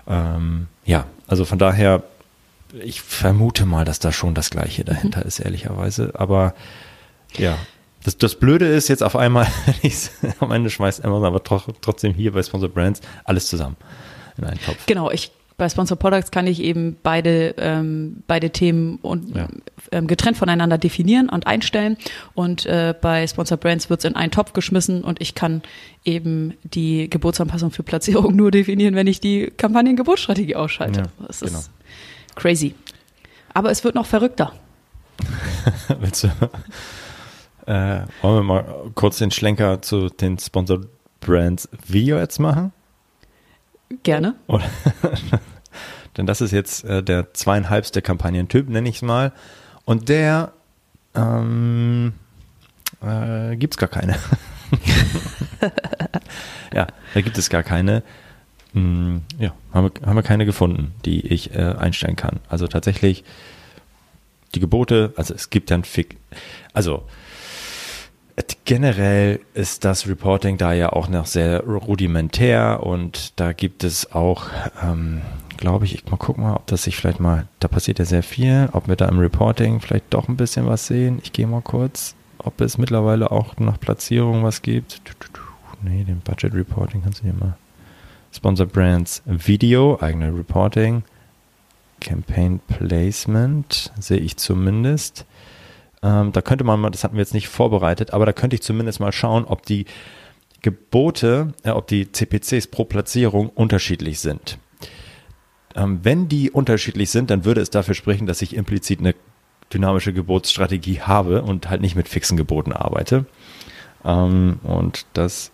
Ähm, 0.07 0.67
ja, 0.85 1.05
also 1.27 1.45
von 1.45 1.57
daher, 1.59 2.03
ich 2.83 3.01
vermute 3.01 3.65
mal, 3.65 3.85
dass 3.85 3.99
da 3.99 4.11
schon 4.11 4.35
das 4.35 4.49
Gleiche 4.49 4.83
dahinter 4.83 5.25
ist, 5.25 5.39
ehrlicherweise. 5.39 6.11
Aber 6.15 6.53
ja. 7.37 7.57
Das, 8.03 8.17
das 8.17 8.35
Blöde 8.35 8.65
ist 8.65 8.87
jetzt 8.87 9.03
auf 9.03 9.15
einmal, 9.15 9.47
am 10.39 10.51
Ende 10.51 10.69
schmeißt 10.69 11.03
Amazon 11.03 11.25
aber 11.25 11.43
tro 11.43 11.61
trotzdem 11.81 12.13
hier 12.13 12.31
bei 12.31 12.43
Sponsor 12.43 12.69
Brands 12.69 13.01
alles 13.25 13.47
zusammen 13.47 13.75
in 14.37 14.45
einen 14.45 14.59
Topf. 14.59 14.85
Genau, 14.85 15.11
ich 15.11 15.31
bei 15.59 15.69
Sponsor 15.69 15.97
Products 15.97 16.31
kann 16.31 16.47
ich 16.47 16.61
eben 16.61 16.97
beide, 17.03 17.53
ähm, 17.57 18.23
beide 18.27 18.49
Themen 18.49 18.97
und, 19.01 19.35
Ja. 19.35 19.47
ähm, 19.91 20.07
getrennt 20.07 20.37
voneinander 20.37 20.77
definieren 20.79 21.29
und 21.29 21.45
einstellen. 21.45 21.97
Und 22.33 22.65
äh, 22.65 22.95
bei 22.99 23.27
Sponsor 23.27 23.57
Brands 23.57 23.89
wird 23.89 23.99
es 23.99 24.05
in 24.05 24.15
einen 24.15 24.31
Topf 24.31 24.53
geschmissen 24.53 25.03
und 25.03 25.21
ich 25.21 25.35
kann 25.35 25.61
eben 26.05 26.53
die 26.63 27.09
Gebotsanpassung 27.09 27.71
für 27.71 27.83
Platzierung 27.83 28.35
nur 28.37 28.49
definieren, 28.49 28.95
wenn 28.95 29.05
ich 29.07 29.19
die 29.19 29.51
Kampagnengebotsstrategie 29.55 30.55
ausschalte. 30.55 31.01
Ja, 31.01 31.27
das 31.27 31.41
genau. 31.41 31.59
ist 31.59 31.71
crazy. 32.35 32.73
Aber 33.53 33.69
es 33.69 33.83
wird 33.83 33.95
noch 33.95 34.05
verrückter. 34.05 34.53
Willst 35.99 36.23
du, 36.23 36.29
äh, 37.69 38.07
wollen 38.23 38.35
wir 38.35 38.43
mal 38.43 38.91
kurz 38.95 39.19
den 39.19 39.29
Schlenker 39.29 39.81
zu 39.81 40.09
den 40.09 40.39
Sponsor 40.39 40.81
Brands 41.21 41.69
Video 41.85 42.17
jetzt 42.17 42.39
machen? 42.39 42.73
Gerne. 44.01 44.33
Oder? 44.47 44.65
Denn 46.17 46.25
das 46.25 46.41
ist 46.41 46.51
jetzt 46.51 46.83
äh, 46.83 47.03
der 47.03 47.33
zweieinhalbste 47.35 48.01
Kampagnentyp, 48.01 48.69
nenne 48.69 48.89
ich 48.89 48.95
es 48.95 49.01
mal. 49.03 49.33
Und 49.85 50.09
der 50.09 50.51
ähm, 51.13 52.13
äh, 53.03 53.55
gibt 53.55 53.75
es 53.75 53.77
gar 53.77 53.89
keine. 53.89 54.15
ja, 56.73 56.87
da 57.13 57.21
gibt 57.21 57.37
es 57.37 57.51
gar 57.51 57.63
keine. 57.63 58.01
Hm, 58.73 59.21
ja, 59.37 59.53
haben 59.73 59.91
wir, 59.93 60.07
haben 60.07 60.15
wir 60.15 60.23
keine 60.23 60.47
gefunden, 60.47 60.95
die 61.05 61.25
ich 61.27 61.53
äh, 61.53 61.75
einstellen 61.77 62.15
kann. 62.15 62.39
Also 62.49 62.67
tatsächlich 62.67 63.23
die 64.55 64.59
Gebote, 64.59 65.13
also 65.15 65.35
es 65.35 65.51
gibt 65.51 65.69
dann 65.69 65.83
Fick, 65.83 66.17
also 66.73 67.03
generell 68.65 69.39
ist 69.53 69.85
das 69.85 70.07
Reporting 70.07 70.57
da 70.57 70.73
ja 70.73 70.93
auch 70.93 71.09
noch 71.09 71.25
sehr 71.25 71.63
rudimentär 71.63 72.81
und 72.83 73.39
da 73.39 73.53
gibt 73.53 73.83
es 73.83 74.11
auch, 74.11 74.45
ähm, 74.83 75.21
glaube 75.57 75.85
ich, 75.85 75.95
ich 75.95 76.05
mal 76.09 76.17
gucken 76.17 76.43
mal, 76.43 76.55
ob 76.55 76.67
das 76.67 76.83
sich 76.83 76.95
vielleicht 76.95 77.19
mal, 77.19 77.47
da 77.59 77.67
passiert 77.67 77.99
ja 77.99 78.05
sehr 78.05 78.23
viel, 78.23 78.69
ob 78.71 78.87
wir 78.87 78.95
da 78.95 79.07
im 79.07 79.19
Reporting 79.19 79.79
vielleicht 79.81 80.13
doch 80.13 80.27
ein 80.27 80.37
bisschen 80.37 80.67
was 80.67 80.87
sehen. 80.87 81.19
Ich 81.23 81.33
gehe 81.33 81.47
mal 81.47 81.61
kurz, 81.61 82.15
ob 82.37 82.61
es 82.61 82.77
mittlerweile 82.77 83.31
auch 83.31 83.57
nach 83.57 83.79
Platzierung 83.79 84.43
was 84.43 84.61
gibt. 84.61 85.01
Nee, 85.81 86.03
den 86.03 86.19
Budget 86.19 86.53
Reporting 86.53 87.01
kannst 87.03 87.21
du 87.21 87.27
dir 87.27 87.33
mal. 87.33 87.57
Sponsor 88.31 88.67
Brands 88.67 89.23
Video, 89.25 89.97
eigene 90.01 90.33
Reporting. 90.33 91.03
Campaign 91.99 92.59
Placement, 92.67 93.91
sehe 93.99 94.19
ich 94.19 94.37
zumindest. 94.37 95.25
Ähm, 96.01 96.31
da 96.31 96.41
könnte 96.41 96.63
man 96.63 96.79
mal, 96.79 96.89
das 96.89 97.03
hatten 97.03 97.15
wir 97.15 97.21
jetzt 97.21 97.33
nicht 97.33 97.49
vorbereitet, 97.49 98.13
aber 98.13 98.25
da 98.25 98.33
könnte 98.33 98.55
ich 98.55 98.61
zumindest 98.61 98.99
mal 98.99 99.11
schauen, 99.11 99.45
ob 99.45 99.65
die 99.65 99.85
Gebote, 100.61 101.53
äh, 101.63 101.71
ob 101.71 101.87
die 101.87 102.11
CPCs 102.11 102.67
pro 102.67 102.85
Platzierung 102.85 103.49
unterschiedlich 103.49 104.19
sind. 104.19 104.57
Ähm, 105.75 105.99
wenn 106.03 106.27
die 106.27 106.51
unterschiedlich 106.51 107.09
sind, 107.09 107.29
dann 107.29 107.45
würde 107.45 107.61
es 107.61 107.69
dafür 107.69 107.95
sprechen, 107.95 108.27
dass 108.27 108.41
ich 108.41 108.55
implizit 108.55 108.99
eine 108.99 109.15
dynamische 109.73 110.13
Gebotsstrategie 110.13 111.01
habe 111.01 111.43
und 111.43 111.69
halt 111.69 111.81
nicht 111.81 111.95
mit 111.95 112.07
fixen 112.07 112.37
Geboten 112.37 112.73
arbeite. 112.73 113.25
Ähm, 114.03 114.59
und 114.63 115.05
das, 115.13 115.51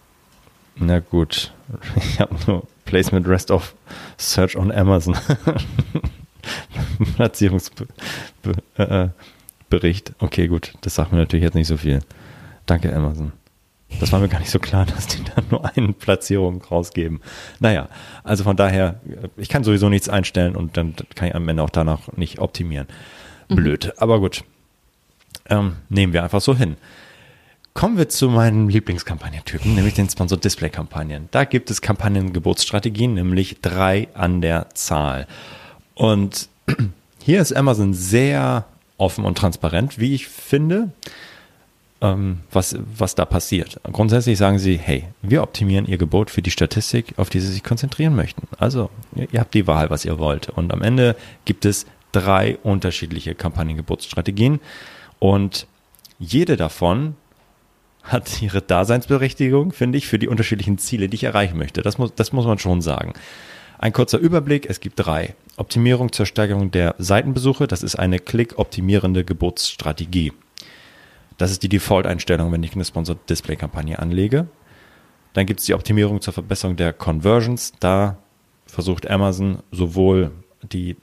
na 0.76 1.00
gut, 1.00 1.54
ich 1.96 2.20
habe 2.20 2.36
nur 2.48 2.64
Placement 2.86 3.28
Rest 3.28 3.52
of 3.52 3.76
Search 4.18 4.56
on 4.56 4.72
Amazon. 4.72 5.18
Platzierungsbericht. 9.76 10.14
Okay, 10.20 10.48
gut, 10.48 10.74
das 10.82 10.96
sagt 10.96 11.12
mir 11.12 11.20
natürlich 11.20 11.44
jetzt 11.44 11.56
nicht 11.56 11.68
so 11.68 11.78
viel. 11.78 12.00
Danke, 12.66 12.94
Amazon. 12.96 13.34
Das 14.00 14.12
war 14.12 14.20
mir 14.20 14.28
gar 14.28 14.40
nicht 14.40 14.52
so 14.52 14.60
klar, 14.60 14.86
dass 14.96 15.08
die 15.08 15.24
da 15.24 15.42
nur 15.50 15.66
eine 15.76 15.94
Platzierung 15.94 16.62
rausgeben. 16.64 17.22
Naja, 17.60 17.90
also 18.24 18.44
von 18.44 18.56
daher, 18.56 19.00
ich 19.38 19.50
kann 19.50 19.64
sowieso 19.64 19.90
nichts 19.90 20.10
einstellen 20.10 20.56
und 20.56 20.78
dann 20.78 20.96
kann 21.16 21.30
ich 21.30 21.36
am 21.36 21.48
Ende 21.48 21.64
auch 21.64 21.70
danach 21.70 22.12
nicht 22.16 22.40
optimieren. 22.40 22.88
Blöd, 23.48 23.86
mhm. 23.86 23.92
aber 23.98 24.20
gut. 24.20 24.44
Ähm, 25.48 25.76
nehmen 25.90 26.14
wir 26.14 26.24
einfach 26.24 26.42
so 26.42 26.56
hin. 26.56 26.76
Kommen 27.76 27.98
wir 27.98 28.10
zu 28.10 28.30
meinen 28.30 28.70
Lieblingskampagnentypen, 28.70 29.76
nämlich 29.76 29.94
den 29.94 30.10
Sponsor 30.10 30.40
Display 30.40 30.70
Kampagnen. 30.70 31.28
Da 31.32 31.44
gibt 31.44 31.70
es 31.70 31.82
Kampagnengeburtsstrategien, 31.82 33.14
nämlich 33.14 33.58
drei 33.62 34.08
an 34.14 34.42
der 34.42 34.70
Zahl. 34.74 35.28
Und 35.94 36.48
hier 37.24 37.42
ist 37.42 37.56
Amazon 37.56 37.94
sehr 37.94 38.66
offen 38.98 39.26
und 39.26 39.38
transparent, 39.38 40.00
wie 40.00 40.14
ich 40.14 40.28
finde, 40.28 40.92
ähm, 42.02 42.40
was, 42.52 42.78
was 42.98 43.16
da 43.16 43.26
passiert. 43.26 43.80
Grundsätzlich 43.92 44.38
sagen 44.38 44.60
sie, 44.60 44.78
hey, 44.78 45.06
wir 45.22 45.44
optimieren 45.44 45.86
Ihr 45.86 45.98
Gebot 45.98 46.30
für 46.30 46.42
die 46.42 46.52
Statistik, 46.52 47.14
auf 47.18 47.30
die 47.30 47.40
Sie 47.40 47.52
sich 47.52 47.64
konzentrieren 47.64 48.16
möchten. 48.16 48.48
Also, 48.58 48.90
ihr 49.16 49.40
habt 49.40 49.54
die 49.54 49.68
Wahl, 49.68 49.90
was 49.90 50.06
ihr 50.06 50.20
wollt. 50.20 50.50
Und 50.50 50.74
am 50.74 50.82
Ende 50.82 51.16
gibt 51.46 51.66
es 51.66 51.86
drei 52.12 52.58
unterschiedliche 52.64 53.36
Kampagnengeburtsstrategien 53.36 54.60
und 55.20 55.68
jede 56.18 56.56
davon 56.56 57.16
hat 58.04 58.42
ihre 58.42 58.62
Daseinsberechtigung, 58.62 59.72
finde 59.72 59.98
ich, 59.98 60.08
für 60.08 60.20
die 60.20 60.28
unterschiedlichen 60.28 60.78
Ziele, 60.78 61.10
die 61.10 61.16
ich 61.16 61.24
erreichen 61.24 61.58
möchte. 61.58 61.82
Das 61.82 61.98
muss, 61.98 62.14
das 62.16 62.32
muss 62.32 62.46
man 62.46 62.60
schon 62.60 62.82
sagen. 62.82 63.14
Ein 63.80 63.94
kurzer 63.94 64.20
Überblick, 64.20 64.70
es 64.70 64.80
gibt 64.80 65.00
drei. 65.00 65.36
Optimierung 65.58 66.12
zur 66.12 66.26
Steigerung 66.26 66.72
der 66.72 66.96
Seitenbesuche, 66.98 67.68
das 67.68 67.84
ist 67.84 67.96
eine 67.96 68.20
klick-optimierende 68.20 69.24
Geburtsstrategie. 69.24 70.34
Das 71.38 71.52
ist 71.52 71.63
die 71.63 71.70
Default-Einstellung, 71.70 72.52
wenn 72.52 72.63
ich 72.63 72.74
eine 72.74 72.86
Sponsored 72.86 73.30
Display-Kampagne 73.30 74.00
anlege. 74.00 74.48
Dann 75.34 75.46
gibt 75.46 75.60
es 75.60 75.65
die 75.65 75.74
Optimierung 75.74 76.22
zur 76.22 76.34
Verbesserung 76.34 76.76
der 76.76 76.94
Conversions. 76.94 77.74
Da 77.80 78.18
versucht 78.65 79.10
Amazon 79.10 79.60
sowohl 79.72 80.32
die 80.62 80.96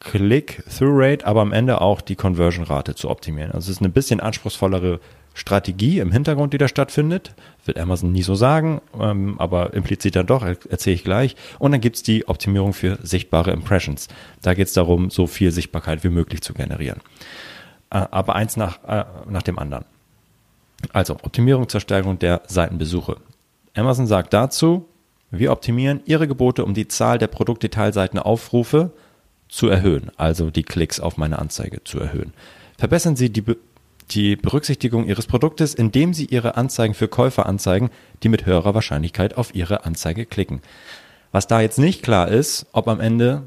Click-Through-Rate, 0.00 1.26
aber 1.26 1.40
am 1.40 1.52
Ende 1.52 1.80
auch 1.80 2.00
die 2.00 2.14
Conversion-Rate 2.14 2.94
zu 2.94 3.10
optimieren. 3.10 3.52
Also 3.52 3.70
es 3.70 3.76
ist 3.76 3.82
eine 3.82 3.90
bisschen 3.90 4.20
anspruchsvollere 4.20 5.00
Strategie 5.34 5.98
im 5.98 6.12
Hintergrund, 6.12 6.52
die 6.52 6.58
da 6.58 6.68
stattfindet. 6.68 7.34
Wird 7.64 7.78
Amazon 7.78 8.12
nie 8.12 8.22
so 8.22 8.36
sagen, 8.36 8.80
ähm, 8.98 9.34
aber 9.38 9.74
implizit 9.74 10.16
dann 10.16 10.26
doch, 10.26 10.44
erzähle 10.44 10.94
ich 10.94 11.04
gleich. 11.04 11.36
Und 11.58 11.72
dann 11.72 11.80
gibt's 11.80 12.02
die 12.02 12.28
Optimierung 12.28 12.72
für 12.72 12.98
sichtbare 13.02 13.50
Impressions. 13.50 14.08
Da 14.42 14.54
geht's 14.54 14.72
darum, 14.72 15.10
so 15.10 15.26
viel 15.26 15.50
Sichtbarkeit 15.50 16.04
wie 16.04 16.08
möglich 16.08 16.40
zu 16.40 16.54
generieren. 16.54 17.00
Äh, 17.90 18.06
aber 18.10 18.36
eins 18.36 18.56
nach, 18.56 18.82
äh, 18.84 19.04
nach 19.28 19.42
dem 19.42 19.58
anderen. 19.58 19.84
Also 20.92 21.14
Optimierung 21.14 21.68
zur 21.68 21.80
Steigerung 21.80 22.18
der 22.18 22.42
Seitenbesuche. 22.46 23.16
Amazon 23.74 24.06
sagt 24.06 24.32
dazu, 24.32 24.86
wir 25.30 25.50
optimieren 25.50 26.00
Ihre 26.04 26.28
Gebote, 26.28 26.64
um 26.64 26.74
die 26.74 26.86
Zahl 26.86 27.18
der 27.18 27.26
Produktdetailseitenaufrufe 27.26 28.92
zu 29.48 29.68
erhöhen, 29.68 30.10
also 30.16 30.50
die 30.50 30.62
Klicks 30.62 31.00
auf 31.00 31.16
meine 31.16 31.38
Anzeige 31.38 31.82
zu 31.82 31.98
erhöhen. 31.98 32.32
Verbessern 32.78 33.16
Sie 33.16 33.30
die 33.30 33.44
die 34.10 34.36
Berücksichtigung 34.36 35.06
Ihres 35.06 35.26
Produktes, 35.26 35.74
indem 35.74 36.14
Sie 36.14 36.26
Ihre 36.26 36.56
Anzeigen 36.56 36.94
für 36.94 37.08
Käufer 37.08 37.46
anzeigen, 37.46 37.90
die 38.22 38.28
mit 38.28 38.46
höherer 38.46 38.74
Wahrscheinlichkeit 38.74 39.36
auf 39.36 39.54
Ihre 39.54 39.84
Anzeige 39.84 40.26
klicken. 40.26 40.60
Was 41.32 41.46
da 41.46 41.60
jetzt 41.60 41.78
nicht 41.78 42.02
klar 42.02 42.28
ist, 42.28 42.66
ob 42.72 42.86
am 42.88 43.00
Ende 43.00 43.42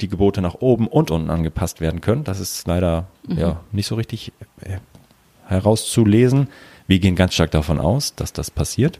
die 0.00 0.08
Gebote 0.08 0.42
nach 0.42 0.54
oben 0.54 0.88
und 0.88 1.10
unten 1.10 1.30
angepasst 1.30 1.80
werden 1.80 2.00
können, 2.00 2.24
das 2.24 2.40
ist 2.40 2.66
leider 2.66 3.06
mhm. 3.26 3.38
ja 3.38 3.60
nicht 3.70 3.86
so 3.86 3.94
richtig 3.94 4.32
äh, 4.60 4.78
herauszulesen. 5.46 6.48
Wir 6.86 6.98
gehen 6.98 7.14
ganz 7.14 7.34
stark 7.34 7.52
davon 7.52 7.78
aus, 7.78 8.14
dass 8.14 8.32
das 8.32 8.50
passiert. 8.50 8.98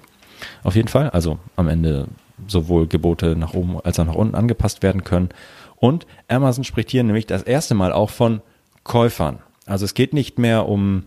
Auf 0.62 0.76
jeden 0.76 0.88
Fall, 0.88 1.10
also 1.10 1.38
am 1.56 1.68
Ende 1.68 2.06
sowohl 2.46 2.86
Gebote 2.86 3.36
nach 3.36 3.54
oben 3.54 3.80
als 3.80 3.98
auch 3.98 4.04
nach 4.04 4.14
unten 4.14 4.34
angepasst 4.34 4.82
werden 4.82 5.04
können. 5.04 5.30
Und 5.76 6.06
Amazon 6.28 6.64
spricht 6.64 6.90
hier 6.90 7.02
nämlich 7.02 7.26
das 7.26 7.42
erste 7.42 7.74
Mal 7.74 7.92
auch 7.92 8.10
von 8.10 8.42
Käufern. 8.84 9.40
Also 9.66 9.84
es 9.84 9.94
geht 9.94 10.12
nicht 10.12 10.38
mehr 10.38 10.68
um, 10.68 11.04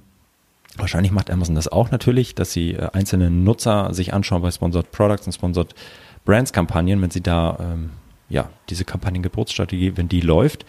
wahrscheinlich 0.77 1.11
macht 1.11 1.29
Amazon 1.29 1.55
das 1.55 1.67
auch 1.67 1.91
natürlich, 1.91 2.35
dass 2.35 2.51
sie 2.51 2.73
äh, 2.73 2.89
einzelne 2.93 3.29
Nutzer 3.29 3.93
sich 3.93 4.13
anschauen 4.13 4.41
bei 4.41 4.51
Sponsored 4.51 4.91
Products 4.91 5.25
und 5.27 5.33
Sponsored 5.33 5.75
Brands 6.23 6.53
Kampagnen, 6.53 7.01
wenn 7.01 7.11
sie 7.11 7.21
da, 7.21 7.57
ähm, 7.59 7.91
ja, 8.29 8.49
diese 8.69 8.85
Kampagnengeburtsstrategie, 8.85 9.95
wenn 9.95 10.09
die 10.09 10.21
läuft. 10.21 10.65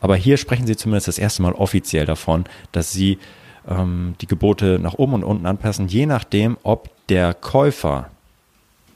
Aber 0.00 0.16
hier 0.16 0.36
sprechen 0.36 0.66
sie 0.66 0.76
zumindest 0.76 1.08
das 1.08 1.18
erste 1.18 1.42
Mal 1.42 1.52
offiziell 1.52 2.06
davon, 2.06 2.44
dass 2.72 2.92
sie 2.92 3.18
ähm, 3.68 4.14
die 4.20 4.26
Gebote 4.26 4.78
nach 4.80 4.94
oben 4.94 5.14
und 5.14 5.24
unten 5.24 5.46
anpassen, 5.46 5.88
je 5.88 6.06
nachdem, 6.06 6.58
ob 6.62 6.90
der 7.08 7.34
Käufer 7.34 8.10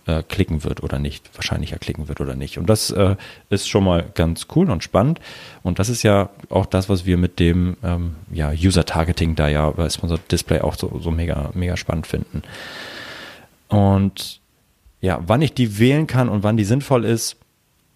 äh, 0.07 0.23
klicken 0.23 0.65
wird 0.65 0.83
oder 0.83 0.99
nicht, 0.99 1.31
wahrscheinlicher 1.35 1.79
klicken 1.79 2.09
wird 2.09 2.21
oder 2.21 2.35
nicht. 2.35 2.59
Und 2.59 2.67
das 2.69 2.91
äh, 2.91 3.17
ist 3.51 3.69
schon 3.69 3.85
mal 3.85 4.05
ganz 4.15 4.47
cool 4.55 4.71
und 4.71 4.83
spannend. 4.83 5.21
Und 5.63 5.79
das 5.79 5.89
ist 5.89 6.03
ja 6.03 6.31
auch 6.49 6.67
das, 6.67 6.89
was 6.89 7.07
wir 7.07 7.17
mit 7.17 7.39
dem 7.39 7.77
ähm, 7.85 8.17
ja, 8.33 8.51
User-Targeting 8.51 9.37
da 9.37 9.49
ja 9.49 9.71
bei 9.71 9.89
Sponsored 9.89 10.31
Display 10.31 10.61
auch 10.61 10.75
so, 10.75 10.99
so 11.01 11.11
mega, 11.11 11.51
mega 11.55 11.77
spannend 11.77 12.07
finden. 12.07 12.43
Und 13.69 14.41
ja, 15.01 15.21
wann 15.27 15.43
ich 15.43 15.55
die 15.55 15.79
wählen 15.79 16.07
kann 16.07 16.29
und 16.29 16.43
wann 16.43 16.57
die 16.57 16.65
sinnvoll 16.65 17.05
ist, 17.05 17.37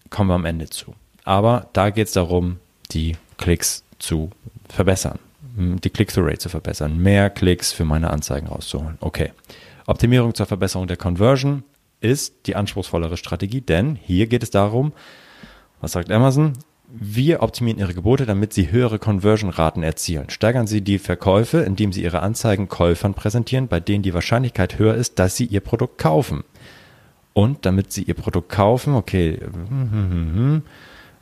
kommen 0.09 0.29
wir 0.29 0.35
am 0.35 0.45
Ende 0.45 0.69
zu. 0.69 0.95
Aber 1.23 1.67
da 1.73 1.89
geht 1.89 2.07
es 2.07 2.13
darum, 2.13 2.57
die 2.91 3.17
Klicks 3.37 3.83
zu 3.99 4.31
verbessern, 4.69 5.19
die 5.57 5.89
Click-through-Rate 5.89 6.39
zu 6.39 6.49
verbessern, 6.49 6.97
mehr 6.97 7.29
Klicks 7.29 7.71
für 7.73 7.85
meine 7.85 8.11
Anzeigen 8.11 8.47
rauszuholen. 8.47 8.97
Okay. 9.01 9.31
Optimierung 9.87 10.35
zur 10.35 10.45
Verbesserung 10.45 10.87
der 10.87 10.97
Conversion 10.97 11.63
ist 12.01 12.35
die 12.45 12.55
anspruchsvollere 12.55 13.17
Strategie, 13.17 13.61
denn 13.61 13.95
hier 13.95 14.27
geht 14.27 14.43
es 14.43 14.51
darum, 14.51 14.93
was 15.81 15.91
sagt 15.91 16.11
Amazon? 16.11 16.53
Wir 16.89 17.43
optimieren 17.43 17.79
Ihre 17.79 17.93
Gebote, 17.93 18.25
damit 18.25 18.53
Sie 18.53 18.71
höhere 18.71 18.97
Conversion-Raten 18.97 19.83
erzielen. 19.83 20.29
Steigern 20.29 20.67
Sie 20.67 20.81
die 20.81 20.99
Verkäufe, 20.99 21.59
indem 21.59 21.91
Sie 21.91 22.01
Ihre 22.01 22.21
Anzeigen 22.21 22.69
Käufern 22.69 23.13
präsentieren, 23.13 23.67
bei 23.67 23.81
denen 23.81 24.03
die 24.03 24.13
Wahrscheinlichkeit 24.13 24.79
höher 24.79 24.95
ist, 24.95 25.19
dass 25.19 25.35
Sie 25.35 25.45
Ihr 25.45 25.59
Produkt 25.59 25.97
kaufen. 25.97 26.45
Und 27.33 27.65
damit 27.65 27.91
Sie 27.91 28.03
Ihr 28.03 28.13
Produkt 28.13 28.49
kaufen, 28.49 28.95
okay, 28.95 29.37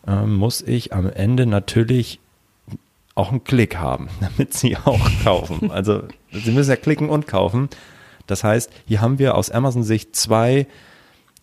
äh, 0.07 0.25
muss 0.25 0.61
ich 0.61 0.93
am 0.93 1.09
Ende 1.09 1.47
natürlich 1.47 2.19
auch 3.15 3.31
einen 3.31 3.43
Klick 3.43 3.77
haben, 3.77 4.09
damit 4.21 4.53
Sie 4.53 4.77
auch 4.77 5.09
kaufen. 5.23 5.71
Also 5.71 6.03
Sie 6.31 6.51
müssen 6.51 6.69
ja 6.69 6.75
klicken 6.75 7.09
und 7.09 7.25
kaufen. 7.27 7.69
Das 8.27 8.43
heißt, 8.43 8.71
hier 8.85 9.01
haben 9.01 9.19
wir 9.19 9.35
aus 9.35 9.51
Amazon-Sicht 9.51 10.15
zwei 10.15 10.67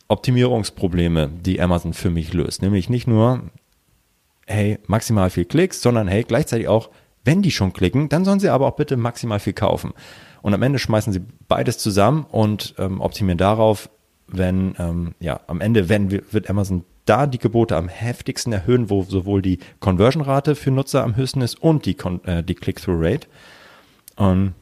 Optimierungsprobleme, 0.08 1.28
die 1.28 1.60
Amazon 1.60 1.94
für 1.94 2.10
mich 2.10 2.32
löst. 2.32 2.62
Nämlich 2.62 2.90
nicht 2.90 3.06
nur, 3.06 3.42
hey, 4.46 4.78
maximal 4.86 5.30
viel 5.30 5.44
Klicks, 5.44 5.80
sondern 5.80 6.08
hey, 6.08 6.24
gleichzeitig 6.24 6.68
auch, 6.68 6.90
wenn 7.24 7.42
die 7.42 7.50
schon 7.50 7.72
klicken, 7.72 8.08
dann 8.08 8.24
sollen 8.24 8.40
sie 8.40 8.48
aber 8.48 8.66
auch 8.66 8.76
bitte 8.76 8.96
maximal 8.96 9.40
viel 9.40 9.52
kaufen. 9.52 9.92
Und 10.42 10.54
am 10.54 10.62
Ende 10.62 10.78
schmeißen 10.78 11.12
sie 11.12 11.22
beides 11.48 11.78
zusammen 11.78 12.26
und 12.30 12.74
ähm, 12.78 13.00
optimieren 13.00 13.38
darauf, 13.38 13.88
wenn, 14.26 14.74
ähm, 14.78 15.14
ja, 15.20 15.40
am 15.46 15.60
Ende 15.60 15.88
wenn, 15.88 16.10
wird 16.10 16.50
Amazon 16.50 16.84
da 17.04 17.26
die 17.26 17.38
Gebote 17.38 17.76
am 17.76 17.88
heftigsten 17.88 18.52
erhöhen, 18.52 18.90
wo 18.90 19.02
sowohl 19.02 19.42
die 19.42 19.58
Conversion-Rate 19.80 20.54
für 20.54 20.70
Nutzer 20.70 21.02
am 21.02 21.16
höchsten 21.16 21.40
ist 21.40 21.60
und 21.60 21.86
die, 21.86 21.96
äh, 22.24 22.42
die 22.42 22.54
Click-Through-Rate. 22.54 23.28
Ähm, 24.18 24.54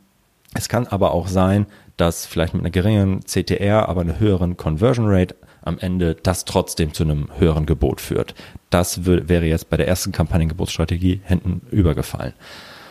es 0.54 0.68
kann 0.68 0.86
aber 0.86 1.12
auch 1.12 1.28
sein, 1.28 1.66
dass 2.00 2.26
vielleicht 2.26 2.54
mit 2.54 2.62
einer 2.62 2.70
geringeren 2.70 3.20
CTR, 3.24 3.88
aber 3.88 4.00
einer 4.00 4.18
höheren 4.18 4.56
Conversion 4.56 5.06
Rate 5.08 5.36
am 5.62 5.78
Ende 5.78 6.14
das 6.14 6.44
trotzdem 6.46 6.94
zu 6.94 7.04
einem 7.04 7.28
höheren 7.38 7.66
Gebot 7.66 8.00
führt. 8.00 8.34
Das 8.70 9.04
wäre 9.04 9.44
jetzt 9.44 9.68
bei 9.68 9.76
der 9.76 9.88
ersten 9.88 10.10
Kampagnengebotsstrategie 10.12 11.20
hinten 11.24 11.60
übergefallen. 11.70 12.32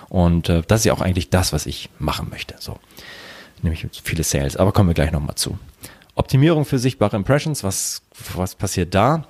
Und 0.10 0.50
äh, 0.50 0.62
das 0.68 0.82
ist 0.82 0.86
ja 0.86 0.94
auch 0.94 1.02
eigentlich 1.02 1.30
das, 1.30 1.54
was 1.54 1.66
ich 1.66 1.90
machen 1.98 2.28
möchte. 2.30 2.56
So, 2.60 2.78
nämlich 3.62 3.88
viele 4.04 4.24
Sales. 4.24 4.58
Aber 4.58 4.72
kommen 4.72 4.90
wir 4.90 4.94
gleich 4.94 5.12
nochmal 5.12 5.36
zu. 5.36 5.58
Optimierung 6.16 6.66
für 6.66 6.80
sichtbare 6.80 7.16
Impressions. 7.16 7.64
Was 7.64 8.04
was 8.36 8.56
passiert 8.56 8.94
da? 8.94 9.26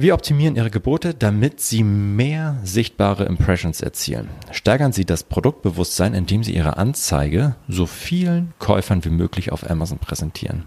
Wir 0.00 0.14
optimieren 0.14 0.56
Ihre 0.56 0.70
Gebote, 0.70 1.12
damit 1.12 1.60
Sie 1.60 1.84
mehr 1.84 2.58
sichtbare 2.64 3.26
Impressions 3.26 3.82
erzielen. 3.82 4.30
Steigern 4.50 4.94
Sie 4.94 5.04
das 5.04 5.24
Produktbewusstsein, 5.24 6.14
indem 6.14 6.42
Sie 6.42 6.54
Ihre 6.54 6.78
Anzeige 6.78 7.56
so 7.68 7.84
vielen 7.84 8.54
Käufern 8.58 9.04
wie 9.04 9.10
möglich 9.10 9.52
auf 9.52 9.68
Amazon 9.68 9.98
präsentieren. 9.98 10.64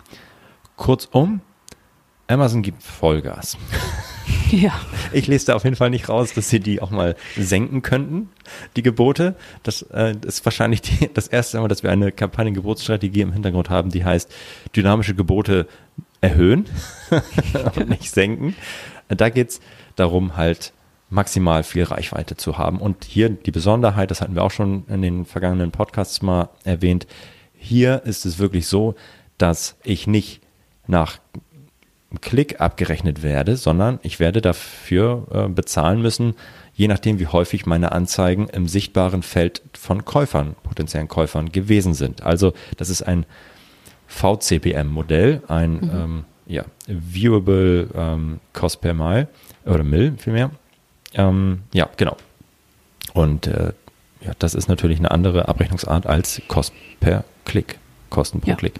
Kurzum, 0.76 1.42
Amazon 2.28 2.62
gibt 2.62 2.84
Vollgas. 2.84 3.58
Ja. 4.52 4.80
Ich 5.12 5.26
lese 5.26 5.48
da 5.48 5.56
auf 5.56 5.64
jeden 5.64 5.76
Fall 5.76 5.90
nicht 5.90 6.10
raus, 6.10 6.34
dass 6.34 6.48
sie 6.48 6.60
die 6.60 6.80
auch 6.80 6.92
mal 6.92 7.16
senken 7.36 7.82
könnten, 7.82 8.30
die 8.76 8.84
Gebote. 8.84 9.36
Das 9.64 9.82
äh, 9.82 10.16
ist 10.26 10.46
wahrscheinlich 10.46 10.82
die, 10.82 11.12
das 11.12 11.28
erste 11.28 11.60
Mal, 11.60 11.68
dass 11.68 11.82
wir 11.82 11.92
eine 11.92 12.12
Kampagnengebotsstrategie 12.12 13.22
im 13.22 13.34
Hintergrund 13.34 13.72
haben, 13.72 13.90
die 13.90 14.06
heißt 14.06 14.32
dynamische 14.76 15.16
Gebote 15.16 15.68
erhöhen 16.22 16.66
und 17.76 17.90
nicht 17.90 18.12
senken. 18.12 18.56
Da 19.16 19.30
geht's 19.30 19.60
darum, 19.96 20.36
halt 20.38 20.74
maximal 21.10 21.64
viel 21.64 21.84
Reichweite 21.84 22.36
zu 22.36 22.58
haben. 22.58 22.80
Und 22.80 23.06
hier 23.06 23.30
die 23.30 23.52
Besonderheit, 23.52 24.12
das 24.12 24.22
hatten 24.22 24.36
wir 24.36 24.44
auch 24.44 24.52
schon 24.52 24.86
in 24.88 25.02
den 25.02 25.26
vergangenen 25.26 25.72
Podcasts 25.72 26.22
mal 26.22 26.50
erwähnt, 26.64 27.08
hier 27.56 28.02
ist 28.04 28.26
es 28.26 28.40
wirklich 28.40 28.68
so, 28.68 28.96
dass 29.38 29.76
ich 29.84 30.08
nicht 30.08 30.42
nach 30.88 31.20
Klick 32.22 32.62
abgerechnet 32.62 33.24
werde, 33.24 33.56
sondern 33.58 34.00
ich 34.04 34.20
werde 34.20 34.42
dafür 34.42 35.28
äh, 35.32 35.48
bezahlen 35.48 36.02
müssen, 36.02 36.36
je 36.76 36.88
nachdem, 36.88 37.20
wie 37.20 37.28
häufig 37.28 37.66
meine 37.66 37.92
Anzeigen 37.92 38.50
im 38.50 38.68
sichtbaren 38.68 39.24
Feld 39.24 39.62
von 39.74 40.06
Käufern, 40.06 40.56
potenziellen 40.64 41.08
Käufern 41.08 41.52
gewesen 41.52 41.94
sind. 41.94 42.24
Also 42.24 42.54
das 42.78 42.90
ist 42.90 43.04
ein 43.04 43.26
VCPM-Modell, 44.08 45.42
ein 45.48 45.74
mhm. 45.74 45.92
ähm, 45.94 46.26
ja, 46.46 46.66
Viewable 46.88 47.88
ähm, 47.96 48.40
Cost 48.54 48.82
per 48.82 48.94
Mile 48.94 49.28
oder 49.66 49.84
Mill 49.84 50.14
vielmehr. 50.18 50.52
Ähm, 51.14 51.62
ja, 51.74 51.90
genau. 51.98 52.18
Und 53.14 53.48
äh, 53.48 53.74
ja, 54.22 54.32
das 54.40 54.54
ist 54.54 54.68
natürlich 54.68 55.00
eine 55.00 55.12
andere 55.12 55.48
Abrechnungsart 55.48 56.06
als 56.08 56.42
Cost 56.48 56.74
per 57.00 57.24
Klick, 57.46 57.78
Kosten 58.10 58.42
pro 58.42 58.52
ja. 58.52 58.56
Klick. 58.56 58.80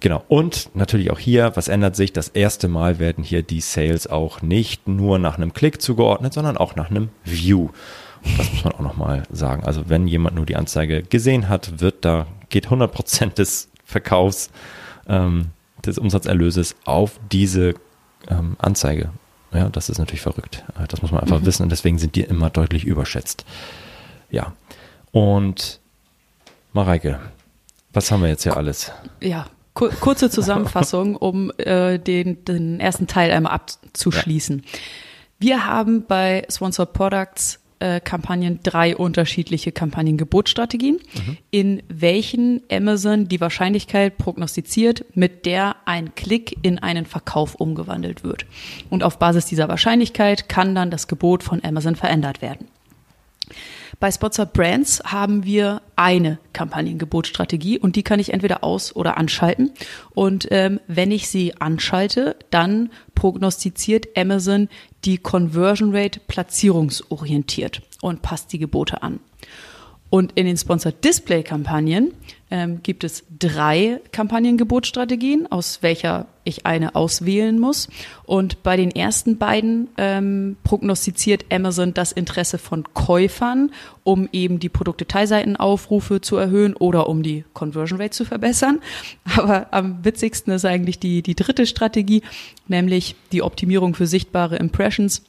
Genau. 0.00 0.24
Und 0.26 0.70
natürlich 0.74 1.12
auch 1.12 1.18
hier, 1.20 1.52
was 1.54 1.68
ändert 1.68 1.94
sich? 1.94 2.12
Das 2.12 2.28
erste 2.28 2.66
Mal 2.66 2.98
werden 2.98 3.22
hier 3.22 3.42
die 3.42 3.60
Sales 3.60 4.08
auch 4.08 4.42
nicht 4.42 4.88
nur 4.88 5.20
nach 5.20 5.36
einem 5.36 5.52
Klick 5.52 5.80
zugeordnet, 5.80 6.32
sondern 6.32 6.56
auch 6.56 6.74
nach 6.74 6.90
einem 6.90 7.10
View. 7.24 7.68
Und 8.24 8.38
das 8.38 8.52
muss 8.52 8.64
man 8.64 8.72
auch 8.74 8.80
nochmal 8.80 9.22
sagen. 9.30 9.64
Also 9.64 9.88
wenn 9.88 10.08
jemand 10.08 10.34
nur 10.34 10.44
die 10.44 10.56
Anzeige 10.56 11.02
gesehen 11.02 11.48
hat, 11.48 11.80
wird 11.80 12.04
da, 12.04 12.26
geht 12.48 12.66
100% 12.68 13.34
des 13.34 13.68
Verkaufs, 13.84 14.50
ähm, 15.08 15.50
des 15.84 15.98
Umsatzerlöses 15.98 16.76
auf 16.84 17.18
diese 17.30 17.74
ähm, 18.28 18.56
Anzeige. 18.58 19.10
Ja, 19.52 19.68
das 19.68 19.88
ist 19.88 19.98
natürlich 19.98 20.22
verrückt. 20.22 20.64
Äh, 20.78 20.86
das 20.88 21.02
muss 21.02 21.12
man 21.12 21.20
einfach 21.20 21.40
mhm. 21.40 21.46
wissen 21.46 21.62
und 21.64 21.72
deswegen 21.72 21.98
sind 21.98 22.16
die 22.16 22.22
immer 22.22 22.50
deutlich 22.50 22.84
überschätzt. 22.84 23.44
Ja. 24.30 24.54
Und 25.10 25.80
Mareike, 26.72 27.20
was 27.92 28.10
haben 28.10 28.22
wir 28.22 28.28
jetzt 28.28 28.44
hier 28.44 28.56
alles? 28.56 28.92
Ja, 29.20 29.46
kurze 29.74 30.30
Zusammenfassung, 30.30 31.16
um 31.16 31.52
äh, 31.58 31.98
den, 31.98 32.44
den 32.44 32.80
ersten 32.80 33.06
Teil 33.06 33.30
einmal 33.30 33.52
abzuschließen. 33.52 34.62
Ja. 34.64 34.78
Wir 35.38 35.66
haben 35.66 36.06
bei 36.06 36.46
Sponsored 36.48 36.92
Products 36.92 37.58
äh, 37.82 38.00
Kampagnen 38.00 38.60
drei 38.62 38.96
unterschiedliche 38.96 39.72
Kampagnengebotsstrategien, 39.72 40.96
mhm. 40.96 41.36
in 41.50 41.82
welchen 41.88 42.62
Amazon 42.70 43.28
die 43.28 43.40
Wahrscheinlichkeit 43.40 44.18
prognostiziert, 44.18 45.04
mit 45.14 45.46
der 45.46 45.76
ein 45.84 46.14
Klick 46.14 46.56
in 46.62 46.78
einen 46.78 47.06
Verkauf 47.06 47.56
umgewandelt 47.56 48.22
wird. 48.22 48.46
Und 48.88 49.02
auf 49.02 49.18
Basis 49.18 49.46
dieser 49.46 49.68
Wahrscheinlichkeit 49.68 50.48
kann 50.48 50.74
dann 50.74 50.90
das 50.90 51.08
Gebot 51.08 51.42
von 51.42 51.62
Amazon 51.64 51.96
verändert 51.96 52.40
werden. 52.40 52.68
Bei 54.00 54.10
Sponsored 54.10 54.52
Brands 54.52 55.02
haben 55.04 55.44
wir 55.44 55.82
eine 55.96 56.38
Kampagnengebotsstrategie 56.52 57.78
und 57.78 57.94
die 57.94 58.02
kann 58.02 58.18
ich 58.18 58.32
entweder 58.32 58.64
aus- 58.64 58.96
oder 58.96 59.16
anschalten. 59.16 59.72
Und 60.10 60.48
ähm, 60.50 60.80
wenn 60.88 61.10
ich 61.10 61.28
sie 61.28 61.56
anschalte, 61.60 62.36
dann 62.50 62.90
prognostiziert 63.14 64.08
Amazon 64.16 64.68
die 65.04 65.18
Conversion 65.18 65.94
Rate 65.94 66.20
platzierungsorientiert 66.26 67.82
und 68.00 68.22
passt 68.22 68.52
die 68.52 68.58
Gebote 68.58 69.02
an. 69.02 69.20
Und 70.12 70.32
in 70.34 70.44
den 70.44 70.58
Sponsored 70.58 71.02
Display 71.02 71.42
Kampagnen 71.42 72.12
ähm, 72.50 72.80
gibt 72.82 73.02
es 73.02 73.24
drei 73.38 73.98
Kampagnengebotsstrategien, 74.12 75.50
aus 75.50 75.78
welcher 75.80 76.26
ich 76.44 76.66
eine 76.66 76.94
auswählen 76.94 77.58
muss. 77.58 77.88
Und 78.24 78.62
bei 78.62 78.76
den 78.76 78.90
ersten 78.90 79.38
beiden 79.38 79.88
ähm, 79.96 80.56
prognostiziert 80.64 81.46
Amazon 81.50 81.94
das 81.94 82.12
Interesse 82.12 82.58
von 82.58 82.84
Käufern, 82.92 83.70
um 84.04 84.28
eben 84.32 84.58
die 84.58 84.68
Produktdetailseitenaufrufe 84.68 86.20
zu 86.20 86.36
erhöhen 86.36 86.74
oder 86.74 87.08
um 87.08 87.22
die 87.22 87.46
Conversion 87.54 87.98
Rate 87.98 88.10
zu 88.10 88.26
verbessern. 88.26 88.80
Aber 89.34 89.68
am 89.70 90.04
witzigsten 90.04 90.52
ist 90.52 90.66
eigentlich 90.66 90.98
die, 90.98 91.22
die 91.22 91.36
dritte 91.36 91.64
Strategie, 91.64 92.20
nämlich 92.68 93.16
die 93.32 93.40
Optimierung 93.40 93.94
für 93.94 94.06
sichtbare 94.06 94.56
Impressions 94.56 95.22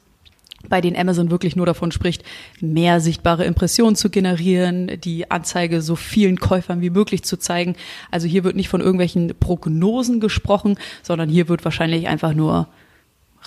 bei 0.68 0.80
denen 0.80 0.96
Amazon 0.96 1.30
wirklich 1.30 1.56
nur 1.56 1.66
davon 1.66 1.92
spricht, 1.92 2.24
mehr 2.60 3.00
sichtbare 3.00 3.44
Impressionen 3.44 3.96
zu 3.96 4.10
generieren, 4.10 5.00
die 5.00 5.30
Anzeige 5.30 5.82
so 5.82 5.96
vielen 5.96 6.38
Käufern 6.38 6.80
wie 6.80 6.90
möglich 6.90 7.24
zu 7.24 7.36
zeigen. 7.36 7.76
Also 8.10 8.26
hier 8.26 8.44
wird 8.44 8.56
nicht 8.56 8.68
von 8.68 8.80
irgendwelchen 8.80 9.34
Prognosen 9.38 10.20
gesprochen, 10.20 10.78
sondern 11.02 11.28
hier 11.28 11.48
wird 11.48 11.64
wahrscheinlich 11.64 12.08
einfach 12.08 12.34
nur 12.34 12.68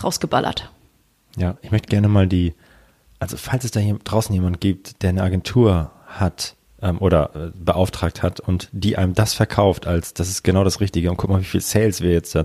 rausgeballert. 0.04 0.72
Ja, 1.38 1.58
ich 1.62 1.72
möchte 1.72 1.88
gerne 1.88 2.08
mal 2.08 2.28
die, 2.28 2.54
also 3.20 3.38
falls 3.38 3.64
es 3.64 3.72
da 3.72 3.80
hier 3.80 3.98
draußen 4.04 4.34
jemand 4.34 4.62
gibt, 4.62 5.02
der 5.04 5.10
eine 5.10 5.24
Agentur 5.24 5.92
hat 6.08 6.56
ähm, 6.82 6.98
oder 7.00 7.32
äh, 7.36 7.52
beauftragt 7.56 8.24
hat 8.24 8.40
und 8.40 8.70
die 8.72 8.98
einem 8.98 9.14
das 9.14 9.34
verkauft, 9.34 9.88
als 9.88 10.14
das 10.14 10.30
ist 10.30 10.44
genau 10.44 10.64
das 10.64 10.80
Richtige 10.80 11.10
und 11.10 11.18
guck 11.18 11.30
mal, 11.30 11.42
wie 11.42 11.46
viel 11.46 11.62
Sales 11.62 12.02
wir 12.02 12.12
jetzt 12.12 12.38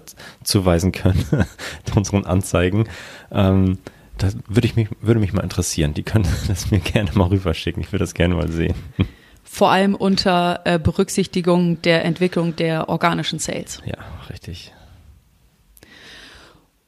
zuweisen 0.43 0.93
können 0.93 1.25
unseren 1.95 2.25
Anzeigen. 2.25 2.89
Ähm, 3.31 3.79
das 4.23 4.37
würde 4.49 4.67
ich 4.67 4.77
mich, 4.77 4.89
würde 5.01 5.21
mich 5.21 5.33
mal 5.33 5.43
interessieren. 5.43 5.95
Die 5.95 6.03
können 6.03 6.27
das 6.49 6.71
mir 6.71 6.81
gerne 6.81 7.11
mal 7.15 7.29
rüberschicken. 7.29 7.83
Ich 7.83 7.93
würde 7.93 8.05
das 8.05 8.15
gerne 8.15 8.35
mal 8.35 8.51
sehen. 8.51 8.75
Vor 9.45 9.71
allem 9.71 9.95
unter 9.95 10.61
äh, 10.65 10.79
Berücksichtigung 10.79 11.83
der 11.83 12.05
Entwicklung 12.05 12.57
der 12.57 12.89
organischen 12.89 13.39
Sales. 13.39 13.83
Ja, 13.85 13.99
richtig. 14.31 14.73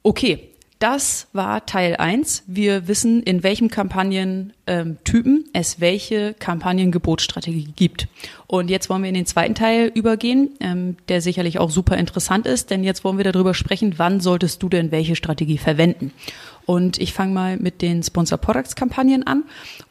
Okay, 0.01 0.49
das 0.79 1.27
war 1.31 1.65
Teil 1.65 1.95
1. 1.95 2.43
Wir 2.47 2.87
wissen, 2.87 3.23
in 3.23 3.43
welchem 3.43 3.69
Kampagnentypen 3.69 4.53
ähm, 4.67 5.49
es 5.53 5.79
welche 5.79 6.33
Kampagnengebotsstrategie 6.33 7.69
gibt. 7.75 8.07
Und 8.45 8.69
jetzt 8.69 8.89
wollen 8.89 9.01
wir 9.01 9.09
in 9.09 9.15
den 9.15 9.25
zweiten 9.25 9.55
Teil 9.55 9.89
übergehen, 9.93 10.49
ähm, 10.59 10.97
der 11.07 11.21
sicherlich 11.21 11.59
auch 11.59 11.69
super 11.69 11.97
interessant 11.97 12.45
ist, 12.45 12.71
denn 12.71 12.83
jetzt 12.83 13.03
wollen 13.05 13.17
wir 13.17 13.23
darüber 13.23 13.53
sprechen, 13.53 13.93
wann 13.97 14.19
solltest 14.19 14.61
du 14.63 14.69
denn 14.69 14.91
welche 14.91 15.15
Strategie 15.15 15.57
verwenden. 15.57 16.11
Und 16.65 16.97
ich 16.99 17.13
fange 17.13 17.33
mal 17.33 17.57
mit 17.57 17.81
den 17.81 18.01
Sponsor 18.01 18.37
Products 18.37 18.75
Kampagnen 18.75 19.25
an 19.25 19.43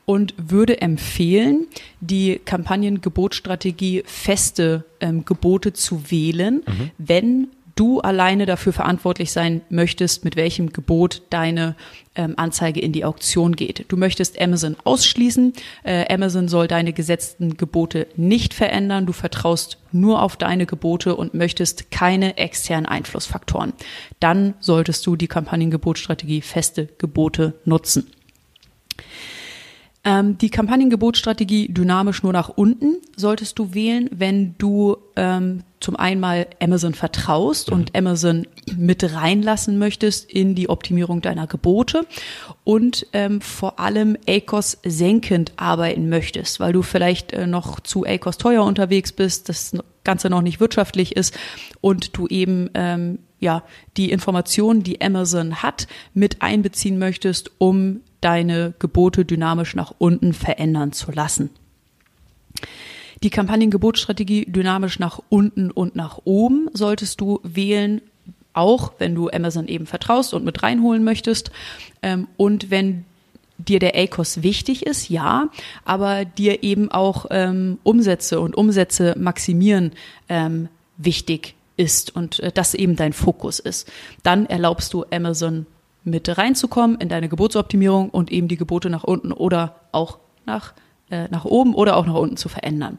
und 0.07 0.35
würde 0.37 0.81
empfehlen, 0.81 1.67
die 2.01 2.41
Kampagnengebotsstrategie 2.45 4.03
feste 4.07 4.85
ähm, 5.01 5.25
Gebote 5.25 5.73
zu 5.73 6.11
wählen, 6.11 6.63
mhm. 6.67 6.91
wenn 6.99 7.49
du 7.75 8.01
alleine 8.01 8.47
dafür 8.47 8.73
verantwortlich 8.73 9.33
sein 9.33 9.63
möchtest, 9.69 10.25
mit 10.25 10.37
welchem 10.37 10.73
Gebot 10.73 11.23
deine 11.31 11.77
ähm, 12.15 12.35
Anzeige 12.37 12.81
in 12.81 12.93
die 12.93 13.05
Auktion 13.05 13.57
geht. 13.57 13.87
Du 13.89 13.97
möchtest 13.97 14.41
Amazon 14.41 14.77
ausschließen. 14.85 15.53
Äh, 15.83 16.13
Amazon 16.13 16.49
soll 16.49 16.69
deine 16.69 16.93
gesetzten 16.93 17.57
Gebote 17.57 18.07
nicht 18.17 18.55
verändern. 18.55 19.07
Du 19.07 19.13
vertraust 19.13 19.79
nur 19.93 20.23
auf 20.23 20.37
deine 20.37 20.67
Gebote 20.67 21.17
und 21.17 21.35
möchtest 21.35 21.91
keine 21.91 22.37
externen 22.37 22.87
Einflussfaktoren. 22.87 23.73
Dann 24.21 24.55
solltest 24.61 25.07
du 25.07 25.17
die 25.17 25.29
Kampagnengebotstrategie 25.29 26.41
feste 26.41 26.89
Gebote 26.99 27.55
nutzen. 27.65 28.11
Ähm, 30.05 30.37
die 30.37 30.51
Kampagnengebotsstrategie 30.51 31.73
dynamisch 31.73 32.23
nur 32.23 32.33
nach 32.33 32.51
unten 32.51 32.97
solltest 33.17 33.59
du 33.59 33.73
wählen, 33.73 34.11
wenn 34.12 34.55
du 34.59 34.99
ähm, 35.17 35.62
zum 35.81 35.97
einen 35.97 36.21
mal 36.21 36.47
Amazon 36.61 36.93
vertraust 36.93 37.71
mhm. 37.71 37.77
und 37.77 37.97
Amazon 37.97 38.47
mit 38.77 39.14
reinlassen 39.14 39.79
möchtest 39.79 40.31
in 40.31 40.55
die 40.55 40.69
Optimierung 40.69 41.23
deiner 41.23 41.47
Gebote 41.47 42.07
und 42.64 43.07
ähm, 43.14 43.40
vor 43.40 43.81
allem 43.81 44.17
ACOS 44.29 44.79
senkend 44.85 45.53
arbeiten 45.57 46.11
möchtest, 46.11 46.61
weil 46.61 46.73
du 46.73 46.83
vielleicht 46.83 47.33
äh, 47.33 47.47
noch 47.47 47.81
zu 47.81 48.05
ACOS 48.05 48.37
teuer 48.37 48.64
unterwegs 48.64 49.12
bist, 49.12 49.49
das 49.49 49.73
Ganze 50.05 50.29
noch 50.29 50.43
nicht 50.43 50.61
wirtschaftlich 50.61 51.17
ist 51.17 51.35
und 51.81 52.17
du 52.17 52.27
eben 52.27 52.69
ähm, 52.75 53.21
ja 53.40 53.62
die 53.97 54.11
Informationen, 54.11 54.83
die 54.83 55.01
Amazon 55.01 55.62
hat, 55.62 55.87
mit 56.12 56.43
einbeziehen 56.43 56.99
möchtest, 56.99 57.53
um 57.57 58.01
deine 58.25 58.75
Gebote 58.79 59.25
dynamisch 59.25 59.75
nach 59.75 59.93
unten 59.99 60.33
verändern 60.33 60.93
zu 60.93 61.13
lassen. 61.13 61.51
Die 63.23 63.31
Kampagnengebotsstrategie 63.31 64.47
dynamisch 64.47 64.99
nach 64.99 65.21
unten 65.29 65.71
und 65.71 65.97
nach 65.97 66.21
oben 66.25 66.69
solltest 66.73 67.21
du 67.21 67.41
wählen, 67.43 68.01
auch 68.53 68.93
wenn 68.99 69.15
du 69.15 69.31
Amazon 69.31 69.69
eben 69.69 69.87
vertraust 69.87 70.35
und 70.35 70.45
mit 70.45 70.63
reinholen 70.63 71.05
möchtest. 71.05 71.51
Ähm, 72.03 72.29
und 72.37 72.71
wenn 72.71 73.05
dir 73.59 73.79
der 73.79 73.97
ACOS 73.97 74.43
wichtig 74.43 74.87
ist, 74.87 75.09
ja, 75.09 75.49
aber 75.85 76.25
dir 76.25 76.63
eben 76.63 76.91
auch 76.91 77.27
ähm, 77.31 77.79
Umsätze 77.83 78.41
und 78.41 78.57
Umsätze 78.57 79.15
maximieren 79.19 79.93
ähm, 80.29 80.69
wichtig 80.97 81.55
ist 81.77 82.15
und 82.15 82.41
äh, 82.41 82.53
das 82.53 82.75
eben 82.75 82.97
dein 82.97 83.13
Fokus 83.13 83.59
ist. 83.59 83.91
Dann 84.23 84.47
erlaubst 84.47 84.93
du 84.93 85.05
Amazon 85.11 85.67
mit 86.05 86.37
reinzukommen 86.37 87.01
in 87.01 87.09
deine 87.09 87.29
Gebotsoptimierung 87.29 88.11
und 88.11 88.31
eben 88.31 88.49
die 88.49 88.57
Gebote 88.57 88.90
nach 88.90 89.05
unten 89.05 89.33
oder 89.33 89.81
auch 89.93 90.19
nach, 90.47 90.75
äh, 91.11 91.29
nach 91.29 91.45
oben 91.45 91.75
oder 91.75 91.97
auch 91.97 92.07
nach 92.07 92.14
unten 92.14 92.37
zu 92.37 92.49
verändern. 92.49 92.99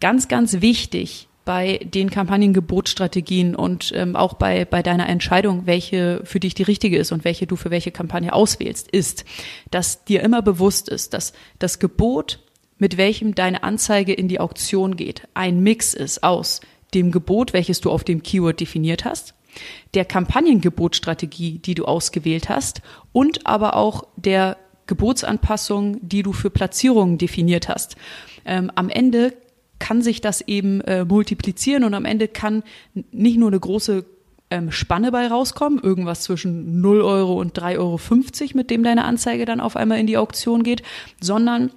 Ganz, 0.00 0.28
ganz 0.28 0.60
wichtig 0.60 1.28
bei 1.44 1.78
den 1.78 2.10
Kampagnengebotsstrategien 2.10 3.56
und 3.56 3.92
ähm, 3.94 4.14
auch 4.14 4.34
bei, 4.34 4.64
bei 4.64 4.82
deiner 4.82 5.08
Entscheidung, 5.08 5.66
welche 5.66 6.20
für 6.24 6.38
dich 6.38 6.54
die 6.54 6.62
richtige 6.62 6.98
ist 6.98 7.12
und 7.12 7.24
welche 7.24 7.46
du 7.46 7.56
für 7.56 7.70
welche 7.70 7.90
Kampagne 7.90 8.32
auswählst, 8.32 8.88
ist, 8.90 9.24
dass 9.70 10.04
dir 10.04 10.22
immer 10.22 10.42
bewusst 10.42 10.88
ist, 10.88 11.14
dass 11.14 11.32
das 11.58 11.78
Gebot 11.78 12.40
mit 12.78 12.96
welchem 12.96 13.34
deine 13.34 13.62
Anzeige 13.62 14.12
in 14.12 14.28
die 14.28 14.40
Auktion 14.40 14.96
geht, 14.96 15.28
ein 15.34 15.60
Mix 15.60 15.92
ist 15.94 16.22
aus 16.22 16.60
dem 16.94 17.12
Gebot, 17.12 17.52
welches 17.52 17.80
du 17.80 17.90
auf 17.90 18.04
dem 18.04 18.22
Keyword 18.22 18.60
definiert 18.60 19.04
hast, 19.04 19.34
der 19.94 20.04
Kampagnengebotstrategie, 20.04 21.58
die 21.58 21.74
du 21.74 21.84
ausgewählt 21.84 22.48
hast 22.48 22.82
und 23.12 23.46
aber 23.46 23.76
auch 23.76 24.06
der 24.16 24.56
Gebotsanpassung, 24.86 25.98
die 26.02 26.22
du 26.22 26.32
für 26.32 26.50
Platzierungen 26.50 27.18
definiert 27.18 27.68
hast. 27.68 27.96
Ähm, 28.44 28.72
am 28.74 28.88
Ende 28.88 29.34
kann 29.78 30.02
sich 30.02 30.20
das 30.20 30.40
eben 30.42 30.80
äh, 30.82 31.04
multiplizieren 31.04 31.84
und 31.84 31.94
am 31.94 32.04
Ende 32.04 32.28
kann 32.28 32.62
nicht 33.12 33.38
nur 33.38 33.48
eine 33.48 33.60
große 33.60 34.04
ähm, 34.50 34.72
Spanne 34.72 35.12
bei 35.12 35.26
rauskommen, 35.26 35.80
irgendwas 35.80 36.22
zwischen 36.22 36.80
0 36.80 37.00
Euro 37.02 37.40
und 37.40 37.58
3,50 37.58 37.78
Euro, 37.78 37.98
mit 38.54 38.70
dem 38.70 38.82
deine 38.82 39.04
Anzeige 39.04 39.44
dann 39.44 39.60
auf 39.60 39.76
einmal 39.76 39.98
in 39.98 40.06
die 40.06 40.18
Auktion 40.18 40.62
geht, 40.62 40.82
sondern 41.20 41.70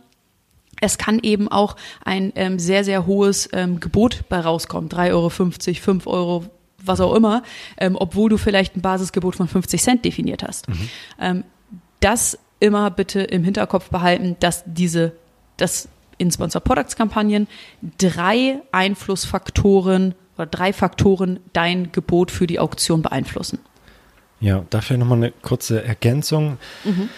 es 0.81 0.97
kann 0.97 1.19
eben 1.21 1.47
auch 1.47 1.75
ein 2.03 2.33
ähm, 2.35 2.59
sehr, 2.59 2.83
sehr 2.83 3.05
hohes 3.05 3.47
ähm, 3.53 3.79
Gebot 3.79 4.23
bei 4.27 4.39
rauskommen. 4.39 4.89
3,50 4.89 5.11
Euro, 5.11 5.29
5 5.29 6.07
Euro, 6.07 6.45
was 6.85 6.99
auch 6.99 7.15
immer, 7.15 7.43
ähm, 7.77 7.95
obwohl 7.99 8.29
du 8.29 8.37
vielleicht 8.37 8.75
ein 8.75 8.81
Basisgebot 8.81 9.35
von 9.35 9.47
50 9.47 9.81
Cent 9.81 10.05
definiert 10.05 10.43
hast. 10.43 10.67
Mhm. 10.69 10.89
Ähm, 11.19 11.43
das 11.99 12.37
immer 12.59 12.91
bitte 12.91 13.21
im 13.21 13.43
Hinterkopf 13.43 13.89
behalten, 13.89 14.35
dass 14.39 14.63
diese, 14.65 15.13
dass 15.57 15.89
in 16.17 16.31
Sponsor 16.31 16.61
Products 16.61 16.95
Kampagnen 16.95 17.47
drei 17.97 18.61
Einflussfaktoren 18.71 20.15
oder 20.37 20.45
drei 20.45 20.73
Faktoren 20.73 21.39
dein 21.53 21.91
Gebot 21.91 22.31
für 22.31 22.47
die 22.47 22.59
Auktion 22.59 23.01
beeinflussen. 23.01 23.59
Ja, 24.39 24.65
dafür 24.69 24.97
nochmal 24.97 25.17
eine 25.19 25.31
kurze 25.31 25.83
Ergänzung. 25.83 26.57
Mhm. 26.83 27.09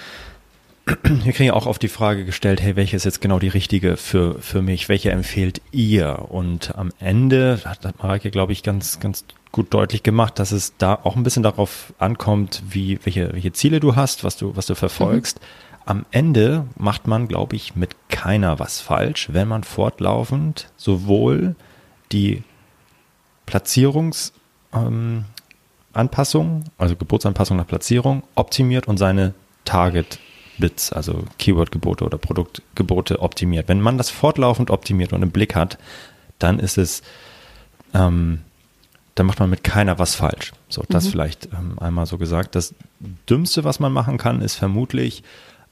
Wir 1.02 1.34
kriegen 1.34 1.48
ja 1.48 1.54
auch 1.54 1.66
oft 1.66 1.82
die 1.82 1.88
Frage 1.88 2.26
gestellt, 2.26 2.62
hey, 2.62 2.76
welche 2.76 2.96
ist 2.96 3.06
jetzt 3.06 3.20
genau 3.20 3.40
die 3.40 3.48
richtige 3.48 3.98
für, 3.98 4.40
für 4.40 4.62
mich? 4.62 4.88
Welche 4.88 5.10
empfehlt 5.10 5.62
ihr? 5.72 6.28
Und 6.30 6.76
am 6.76 6.92
Ende 7.00 7.60
hat 7.66 7.98
Mareike, 7.98 8.30
glaube 8.30 8.52
ich, 8.52 8.62
ganz, 8.62 9.00
ganz 9.00 9.26
gut 9.56 9.74
deutlich 9.74 10.04
gemacht, 10.04 10.38
dass 10.38 10.52
es 10.52 10.76
da 10.78 11.00
auch 11.04 11.16
ein 11.16 11.24
bisschen 11.24 11.42
darauf 11.42 11.94
ankommt, 11.98 12.62
wie, 12.68 13.00
welche, 13.04 13.32
welche 13.32 13.54
Ziele 13.54 13.80
du 13.80 13.96
hast, 13.96 14.26
was 14.26 14.36
du, 14.36 14.54
was 14.58 14.66
du 14.66 14.76
verfolgst. 14.76 15.40
Mhm. 15.40 15.46
Am 15.86 16.06
Ende 16.12 16.66
macht 16.78 17.08
man, 17.08 17.30
glaube 17.30 17.56
ich, 17.56 17.74
mit 17.74 17.96
keiner 18.10 18.60
was 18.60 18.82
falsch, 18.82 19.30
wenn 19.32 19.48
man 19.48 19.64
fortlaufend 19.64 20.68
sowohl 20.76 21.56
die 22.12 22.44
Platzierungsanpassung, 23.46 25.24
ähm, 25.96 26.64
also 26.78 26.98
Geburtsanpassung 26.98 27.56
nach 27.56 27.68
Platzierung, 27.68 28.24
optimiert 28.36 28.90
und 28.90 28.98
seine 28.98 29.34
Target 29.64 30.20
Bits, 30.58 30.92
also 30.92 31.24
Keyword-Gebote 31.40 32.04
oder 32.04 32.18
Produktgebote 32.18 33.22
optimiert. 33.22 33.70
Wenn 33.70 33.80
man 33.80 33.98
das 33.98 34.10
fortlaufend 34.10 34.70
optimiert 34.70 35.14
und 35.14 35.24
im 35.24 35.32
Blick 35.32 35.56
hat, 35.56 35.78
dann 36.40 36.60
ist 36.60 36.78
es, 36.78 37.04
ähm, 37.94 38.42
dann 39.16 39.26
macht 39.26 39.40
man 39.40 39.50
mit 39.50 39.64
keiner 39.64 39.98
was 39.98 40.14
falsch. 40.14 40.52
So, 40.68 40.84
das 40.90 41.06
mhm. 41.06 41.10
vielleicht 41.12 41.46
ähm, 41.54 41.80
einmal 41.80 42.06
so 42.06 42.18
gesagt. 42.18 42.56
Das 42.56 42.76
Dümmste, 43.30 43.64
was 43.64 43.80
man 43.80 43.94
machen 43.94 44.18
kann, 44.18 44.42
ist 44.42 44.56
vermutlich 44.56 45.24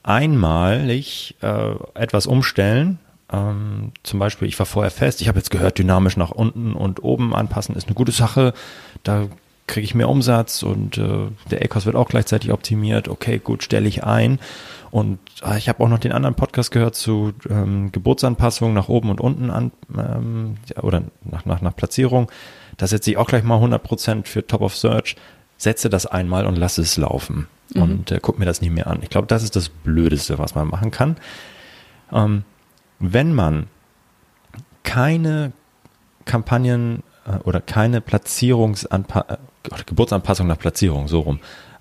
einmalig 0.02 1.36
äh, 1.42 1.74
etwas 1.94 2.26
umstellen. 2.26 2.98
Ähm, 3.30 3.92
zum 4.02 4.18
Beispiel, 4.18 4.48
ich 4.48 4.58
war 4.58 4.66
vorher 4.66 4.90
fest, 4.90 5.20
ich 5.20 5.28
habe 5.28 5.38
jetzt 5.38 5.50
gehört, 5.50 5.78
dynamisch 5.78 6.16
nach 6.16 6.30
unten 6.30 6.72
und 6.74 7.02
oben 7.04 7.34
anpassen 7.34 7.76
ist 7.76 7.86
eine 7.86 7.94
gute 7.94 8.12
Sache. 8.12 8.54
Da 9.02 9.26
kriege 9.66 9.84
ich 9.84 9.94
mehr 9.94 10.08
Umsatz 10.08 10.62
und 10.62 10.98
äh, 10.98 11.28
der 11.50 11.62
ECOS 11.62 11.86
wird 11.86 11.96
auch 11.96 12.08
gleichzeitig 12.08 12.52
optimiert. 12.52 13.08
Okay, 13.08 13.38
gut, 13.38 13.62
stelle 13.62 13.88
ich 13.88 14.04
ein. 14.04 14.38
Und 14.90 15.18
äh, 15.44 15.58
ich 15.58 15.68
habe 15.68 15.82
auch 15.82 15.88
noch 15.88 15.98
den 15.98 16.12
anderen 16.12 16.34
Podcast 16.34 16.70
gehört 16.70 16.94
zu 16.94 17.32
ähm, 17.48 17.90
Geburtsanpassungen 17.90 18.74
nach 18.74 18.88
oben 18.88 19.10
und 19.10 19.20
unten 19.20 19.50
an 19.50 19.72
ähm, 19.96 20.56
oder 20.80 21.02
nach, 21.24 21.46
nach, 21.46 21.60
nach 21.62 21.74
Platzierung. 21.74 22.30
Da 22.76 22.86
setze 22.86 23.10
ich 23.10 23.16
auch 23.16 23.26
gleich 23.26 23.42
mal 23.42 23.58
100% 23.58 24.26
für 24.26 24.46
Top 24.46 24.60
of 24.60 24.76
Search. 24.76 25.16
Setze 25.56 25.88
das 25.88 26.06
einmal 26.06 26.46
und 26.46 26.56
lasse 26.56 26.82
es 26.82 26.96
laufen. 26.96 27.46
Mhm. 27.74 27.82
Und 27.82 28.10
äh, 28.10 28.18
guck 28.20 28.38
mir 28.38 28.44
das 28.44 28.60
nicht 28.60 28.72
mehr 28.72 28.86
an. 28.86 29.00
Ich 29.02 29.10
glaube, 29.10 29.26
das 29.26 29.42
ist 29.42 29.56
das 29.56 29.68
Blödeste, 29.68 30.38
was 30.38 30.54
man 30.54 30.68
machen 30.68 30.90
kann. 30.90 31.16
Ähm, 32.12 32.44
wenn 32.98 33.32
man 33.32 33.66
keine 34.82 35.52
Kampagnen 36.24 37.02
äh, 37.26 37.36
oder 37.44 37.60
keine 37.60 38.00
Platzierungsanpassung 38.00 39.38
Geburtsanpassung 39.86 40.46
nach 40.46 40.58
Platzierung, 40.58 41.08
so 41.08 41.20
rum, 41.20 41.40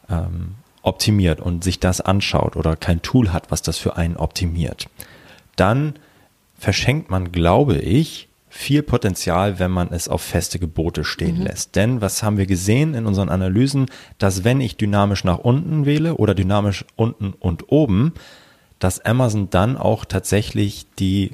ähm, 0.10 0.56
optimiert 0.82 1.40
und 1.40 1.64
sich 1.64 1.80
das 1.80 2.02
anschaut 2.02 2.56
oder 2.56 2.76
kein 2.76 3.02
Tool 3.02 3.32
hat, 3.32 3.52
was 3.52 3.62
das 3.62 3.78
für 3.78 3.98
einen 3.98 4.18
optimiert, 4.18 4.88
dann 5.56 5.96
verschenkt 6.58 7.10
man, 7.10 7.32
glaube 7.32 7.78
ich, 7.78 8.30
viel 8.56 8.84
Potenzial, 8.84 9.58
wenn 9.58 9.72
man 9.72 9.92
es 9.92 10.08
auf 10.08 10.22
feste 10.22 10.60
Gebote 10.60 11.04
stehen 11.04 11.40
mhm. 11.40 11.44
lässt. 11.46 11.76
Denn 11.76 12.02
was 12.02 12.22
haben 12.22 12.38
wir 12.38 12.46
gesehen 12.46 12.94
in 12.94 13.08
unseren 13.08 13.30
Analysen, 13.30 13.88
dass 14.20 14.44
wenn 14.44 14.62
ich 14.62 14.78
dynamisch 14.78 15.24
nach 15.24 15.40
unten 15.40 15.88
wähle 15.88 16.16
oder 16.18 16.36
dynamisch 16.36 16.86
unten 16.96 17.34
und 17.40 17.72
oben, 17.72 18.14
dass 18.78 19.04
Amazon 19.04 19.50
dann 19.50 19.76
auch 19.76 20.06
tatsächlich 20.06 20.86
die 21.00 21.32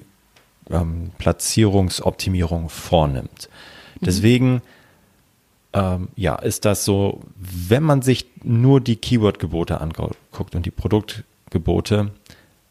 ähm, 0.71 1.12
Platzierungsoptimierung 1.17 2.69
vornimmt. 2.69 3.49
Mhm. 3.99 4.05
Deswegen 4.05 4.62
ähm, 5.73 6.08
ja, 6.15 6.36
ist 6.36 6.63
das 6.63 6.86
so, 6.86 7.19
wenn 7.36 7.84
man 7.84 8.01
sich 8.01 8.27
nur 8.43 8.79
die 8.79 8.95
Keyword-Gebote 8.95 9.82
anguckt 9.82 10.55
und 10.55 10.65
die 10.65 10.71
Produktgebote 10.71 12.12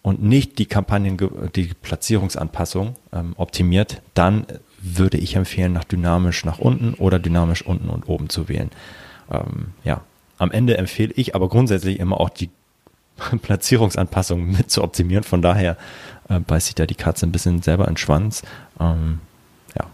und 0.02 0.22
nicht 0.22 0.58
die 0.58 0.66
Kampagnen, 0.66 1.16
die 1.54 1.74
Platzierungsanpassung 1.74 2.96
ähm, 3.12 3.34
optimiert, 3.36 4.00
dann 4.14 4.46
würde 4.80 5.18
ich 5.18 5.34
empfehlen, 5.34 5.72
nach 5.72 5.84
dynamisch 5.84 6.44
nach 6.44 6.58
unten 6.58 6.94
oder 6.94 7.18
dynamisch 7.18 7.62
unten 7.62 7.88
und 7.88 8.08
oben 8.08 8.28
zu 8.28 8.48
wählen. 8.48 8.70
Ähm, 9.30 9.72
ja, 9.84 10.02
am 10.38 10.52
Ende 10.52 10.78
empfehle 10.78 11.12
ich 11.16 11.34
aber 11.34 11.48
grundsätzlich 11.48 11.98
immer 11.98 12.20
auch 12.20 12.30
die 12.30 12.50
Platzierungsanpassung 13.42 14.50
mit 14.50 14.70
zu 14.70 14.82
optimieren. 14.82 15.24
Von 15.24 15.42
daher 15.42 15.76
äh, 16.28 16.38
beißt 16.38 16.66
sich 16.66 16.74
da 16.74 16.86
die 16.86 16.94
Katze 16.94 17.26
ein 17.26 17.32
bisschen 17.32 17.62
selber 17.62 17.86
in 17.86 17.94
den 17.94 17.96
Schwanz. 17.98 18.42
Ähm, 18.80 19.20
ja. 19.76 19.86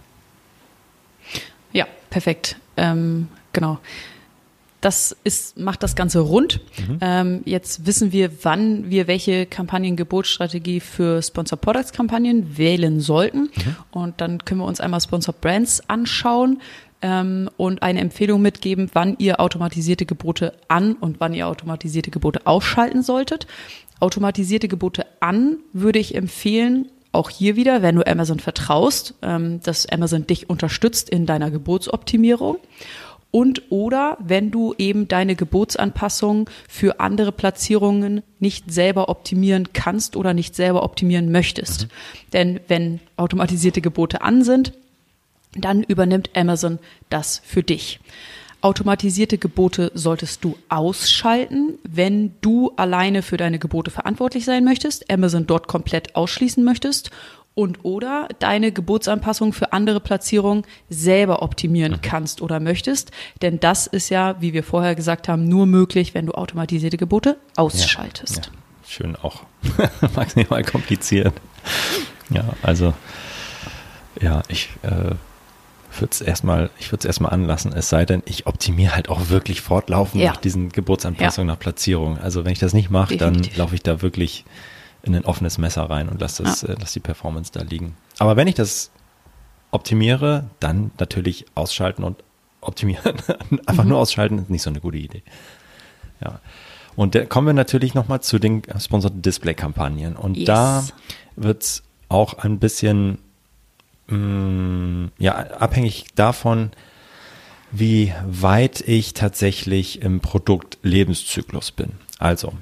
Ja, 1.72 1.86
perfekt. 2.10 2.56
Ähm, 2.76 3.28
genau. 3.52 3.78
Das 4.84 5.16
ist, 5.24 5.56
macht 5.56 5.82
das 5.82 5.96
Ganze 5.96 6.20
rund. 6.20 6.60
Mhm. 6.76 6.98
Ähm, 7.00 7.40
jetzt 7.46 7.86
wissen 7.86 8.12
wir, 8.12 8.44
wann 8.44 8.90
wir 8.90 9.06
welche 9.06 9.46
Kampagnengebotsstrategie 9.46 10.80
für 10.80 11.22
Sponsor 11.22 11.58
Products 11.58 11.92
Kampagnen 11.92 12.58
wählen 12.58 13.00
sollten. 13.00 13.44
Mhm. 13.44 13.76
Und 13.92 14.20
dann 14.20 14.44
können 14.44 14.60
wir 14.60 14.66
uns 14.66 14.80
einmal 14.80 15.00
Sponsor 15.00 15.34
Brands 15.34 15.88
anschauen 15.88 16.60
ähm, 17.00 17.48
und 17.56 17.82
eine 17.82 18.00
Empfehlung 18.00 18.42
mitgeben, 18.42 18.90
wann 18.92 19.16
ihr 19.18 19.40
automatisierte 19.40 20.04
Gebote 20.04 20.52
an 20.68 20.92
und 20.92 21.18
wann 21.18 21.32
ihr 21.32 21.48
automatisierte 21.48 22.10
Gebote 22.10 22.46
ausschalten 22.46 23.02
solltet. 23.02 23.46
Automatisierte 24.00 24.68
Gebote 24.68 25.06
an 25.20 25.56
würde 25.72 25.98
ich 25.98 26.14
empfehlen, 26.14 26.90
auch 27.10 27.30
hier 27.30 27.56
wieder, 27.56 27.80
wenn 27.80 27.96
du 27.96 28.06
Amazon 28.06 28.38
vertraust, 28.38 29.14
ähm, 29.22 29.60
dass 29.62 29.86
Amazon 29.86 30.26
dich 30.26 30.50
unterstützt 30.50 31.08
in 31.08 31.24
deiner 31.24 31.50
Gebotsoptimierung. 31.50 32.58
Und 33.34 33.62
oder 33.68 34.16
wenn 34.20 34.52
du 34.52 34.76
eben 34.78 35.08
deine 35.08 35.34
Gebotsanpassungen 35.34 36.44
für 36.68 37.00
andere 37.00 37.32
Platzierungen 37.32 38.22
nicht 38.38 38.72
selber 38.72 39.08
optimieren 39.08 39.72
kannst 39.72 40.14
oder 40.14 40.34
nicht 40.34 40.54
selber 40.54 40.84
optimieren 40.84 41.32
möchtest. 41.32 41.82
Mhm. 41.82 41.88
Denn 42.32 42.60
wenn 42.68 43.00
automatisierte 43.16 43.80
Gebote 43.80 44.22
an 44.22 44.44
sind, 44.44 44.72
dann 45.56 45.82
übernimmt 45.82 46.30
Amazon 46.36 46.78
das 47.10 47.42
für 47.44 47.64
dich. 47.64 47.98
Automatisierte 48.60 49.36
Gebote 49.36 49.90
solltest 49.94 50.44
du 50.44 50.56
ausschalten, 50.68 51.80
wenn 51.82 52.36
du 52.40 52.70
alleine 52.76 53.22
für 53.22 53.36
deine 53.36 53.58
Gebote 53.58 53.90
verantwortlich 53.90 54.44
sein 54.44 54.62
möchtest, 54.62 55.10
Amazon 55.10 55.48
dort 55.48 55.66
komplett 55.66 56.14
ausschließen 56.14 56.62
möchtest 56.62 57.10
und 57.54 57.84
oder 57.84 58.28
deine 58.38 58.72
Gebotsanpassung 58.72 59.52
für 59.52 59.72
andere 59.72 60.00
Platzierungen 60.00 60.64
selber 60.88 61.42
optimieren 61.42 61.92
mhm. 61.92 62.02
kannst 62.02 62.42
oder 62.42 62.60
möchtest. 62.60 63.12
Denn 63.42 63.60
das 63.60 63.86
ist 63.86 64.08
ja, 64.08 64.40
wie 64.40 64.52
wir 64.52 64.64
vorher 64.64 64.94
gesagt 64.94 65.28
haben, 65.28 65.44
nur 65.44 65.66
möglich, 65.66 66.14
wenn 66.14 66.26
du 66.26 66.32
automatisierte 66.32 66.96
Gebote 66.96 67.38
ausschaltest. 67.56 68.36
Ja, 68.36 68.52
ja. 68.52 68.58
Schön 68.86 69.16
auch. 69.16 69.44
Maximal 70.16 70.62
kompliziert. 70.62 71.32
Ja, 72.30 72.44
also 72.62 72.92
ja, 74.20 74.42
ich 74.48 74.68
äh, 74.82 75.14
würde 76.00 76.10
es 76.10 76.20
erstmal, 76.20 76.70
ich 76.78 76.90
würde 76.90 77.00
es 77.00 77.04
erstmal 77.04 77.32
anlassen, 77.32 77.72
es 77.72 77.88
sei 77.88 78.04
denn, 78.04 78.22
ich 78.26 78.46
optimiere 78.46 78.94
halt 78.94 79.08
auch 79.08 79.28
wirklich 79.30 79.60
fortlaufend 79.60 80.22
ja. 80.22 80.30
nach 80.30 80.36
diesen 80.36 80.70
Geburtsanpassungen 80.70 81.46
nach 81.46 81.58
Platzierung. 81.58 82.18
Also 82.18 82.44
wenn 82.44 82.52
ich 82.52 82.58
das 82.58 82.74
nicht 82.74 82.90
mache, 82.90 83.16
dann 83.16 83.42
laufe 83.56 83.74
ich 83.74 83.82
da 83.82 84.02
wirklich 84.02 84.44
in 85.04 85.14
ein 85.14 85.24
offenes 85.24 85.58
Messer 85.58 85.84
rein 85.84 86.08
und 86.08 86.20
lasse 86.20 86.42
das, 86.42 86.62
ja. 86.62 86.70
äh, 86.70 86.76
lass 86.80 86.92
die 86.92 87.00
Performance 87.00 87.52
da 87.52 87.62
liegen. 87.62 87.96
Aber 88.18 88.36
wenn 88.36 88.48
ich 88.48 88.54
das 88.54 88.90
optimiere, 89.70 90.48
dann 90.60 90.92
natürlich 90.98 91.46
ausschalten 91.54 92.04
und 92.04 92.22
optimieren. 92.60 93.16
Einfach 93.66 93.84
mhm. 93.84 93.90
nur 93.90 93.98
ausschalten 93.98 94.38
ist 94.38 94.50
nicht 94.50 94.62
so 94.62 94.70
eine 94.70 94.80
gute 94.80 94.98
Idee. 94.98 95.22
Ja. 96.22 96.40
Und 96.96 97.14
da 97.14 97.24
kommen 97.24 97.48
wir 97.48 97.54
natürlich 97.54 97.94
nochmal 97.94 98.20
zu 98.20 98.38
den 98.38 98.62
Sponsored 98.78 99.24
Display 99.24 99.54
Kampagnen. 99.54 100.16
Und 100.16 100.36
yes. 100.36 100.46
da 100.46 100.84
wird 101.36 101.62
es 101.62 101.82
auch 102.08 102.34
ein 102.38 102.58
bisschen 102.58 103.18
mh, 104.06 104.16
mm, 104.16 105.12
ja, 105.18 105.34
abhängig 105.34 106.06
davon, 106.14 106.70
wie 107.72 108.12
weit 108.24 108.80
ich 108.82 109.14
tatsächlich 109.14 110.02
im 110.02 110.20
Produktlebenszyklus 110.20 111.72
bin. 111.72 111.94
Also, 112.18 112.52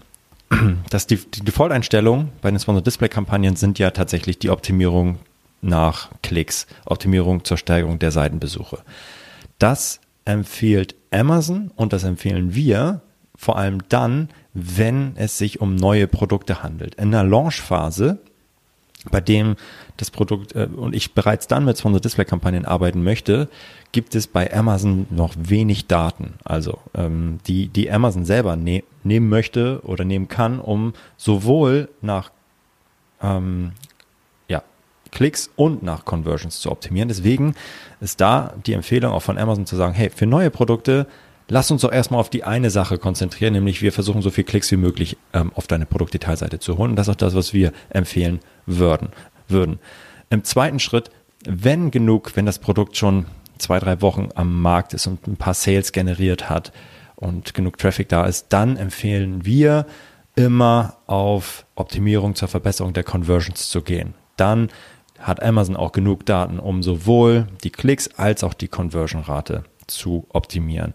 dass 0.91 1.07
die, 1.07 1.17
die 1.17 1.45
Default-Einstellungen 1.45 2.31
bei 2.41 2.51
den 2.51 2.59
Sponsored 2.59 2.87
Display-Kampagnen 2.87 3.57
sind 3.57 3.79
ja 3.79 3.91
tatsächlich 3.91 4.39
die 4.39 4.51
Optimierung 4.51 5.19
nach 5.61 6.11
Klicks, 6.23 6.67
Optimierung 6.85 7.45
zur 7.45 7.57
Steigerung 7.57 7.99
der 7.99 8.11
Seitenbesuche. 8.11 8.79
Das 9.59 10.01
empfiehlt 10.25 10.95
Amazon 11.11 11.71
und 11.77 11.93
das 11.93 12.05
empfehlen 12.05 12.55
wir 12.55 13.01
vor 13.37 13.57
allem 13.57 13.83
dann, 13.89 14.29
wenn 14.55 15.17
es 15.17 15.39
sich 15.39 15.61
um 15.61 15.75
neue 15.75 16.07
Produkte 16.07 16.63
handelt. 16.63 16.95
In 16.97 17.11
der 17.11 17.25
Launchphase, 17.25 18.19
bei 19.11 19.21
dem 19.21 19.57
das 19.97 20.11
Produkt 20.11 20.55
äh, 20.55 20.69
und 20.75 20.95
ich 20.95 21.15
bereits 21.15 21.47
dann 21.47 21.65
mit 21.65 21.79
Sponsored 21.79 22.05
Display 22.05 22.25
Kampagnen 22.25 22.65
arbeiten 22.65 23.03
möchte, 23.03 23.49
gibt 23.93 24.15
es 24.15 24.27
bei 24.27 24.53
Amazon 24.53 25.07
noch 25.11 25.35
wenig 25.37 25.87
Daten. 25.87 26.35
Also 26.45 26.79
ähm, 26.95 27.39
die 27.47 27.69
die 27.69 27.91
Amazon 27.91 28.25
selber 28.25 28.57
ne 28.57 28.85
nehmen 29.05 29.29
möchte 29.29 29.81
oder 29.85 30.05
nehmen 30.05 30.29
kann, 30.29 30.61
um 30.61 30.95
sowohl 31.17 31.89
nach 32.01 32.31
ähm, 33.23 33.73
ja, 34.49 34.63
Klicks 35.11 35.51
und 35.57 35.83
nach 35.83 36.05
Conversions 36.05 36.61
zu 36.61 36.71
optimieren. 36.71 37.09
Deswegen 37.09 37.55
ist 38.01 38.21
da 38.21 38.55
die 38.67 38.73
Empfehlung 38.73 39.13
auch 39.13 39.23
von 39.23 39.39
Amazon 39.39 39.67
zu 39.67 39.77
sagen, 39.77 39.95
hey, 39.95 40.11
für 40.11 40.27
neue 40.27 40.51
Produkte 40.51 41.07
lass 41.49 41.71
uns 41.71 41.83
doch 41.83 41.93
erstmal 41.93 42.21
auf 42.21 42.31
die 42.31 42.45
eine 42.45 42.71
Sache 42.71 42.99
konzentrieren, 42.99 43.53
nämlich 43.53 43.83
wir 43.83 43.93
versuchen 43.93 44.23
so 44.23 44.31
viel 44.31 44.45
Klicks 44.45 44.71
wie 44.71 44.77
möglich 44.77 45.17
ähm, 45.33 45.53
auf 45.55 45.67
deine 45.67 45.87
Produktdetailseite 45.87 46.59
zu 46.59 46.79
holen. 46.79 46.91
Und 46.91 46.97
das 46.97 47.09
ist 47.09 47.13
auch 47.13 47.17
das, 47.17 47.35
was 47.35 47.53
wir 47.53 47.73
empfehlen 47.91 48.41
würden. 48.67 49.09
Würden. 49.49 49.79
Im 50.31 50.45
zweiten 50.45 50.79
Schritt, 50.79 51.11
wenn 51.47 51.91
genug, 51.91 52.37
wenn 52.37 52.47
das 52.47 52.59
Produkt 52.59 52.97
schon 52.97 53.27
zwei, 53.59 53.79
drei 53.79 54.01
Wochen 54.01 54.29
am 54.35 54.61
Markt 54.61 54.95
ist 54.95 55.07
und 55.07 55.27
ein 55.27 55.37
paar 55.37 55.55
Sales 55.55 55.93
generiert 55.93 56.51
hat 56.51 56.73
und 57.17 57.55
genug 57.55 57.79
Traffic 57.79 58.09
da 58.09 58.27
ist, 58.27 58.47
dann 58.51 58.77
empfehlen 58.77 59.45
wir 59.45 59.87
immer 60.35 60.97
auf 61.07 61.65
Optimierung 61.75 62.35
zur 62.35 62.49
Verbesserung 62.49 62.93
der 62.93 63.05
Conversions 63.05 63.69
zu 63.69 63.83
gehen. 63.83 64.15
Dann 64.37 64.69
hat 65.19 65.43
Amazon 65.43 65.77
auch 65.77 65.93
genug 65.93 66.27
Daten, 66.27 66.59
um 66.59 66.83
sowohl 66.83 67.47
die 67.63 67.71
Klicks 67.71 68.09
als 68.17 68.43
auch 68.43 68.55
die 68.55 68.69
Conversion-Rate 68.69 69.65
zu 69.87 70.27
optimieren. 70.31 70.95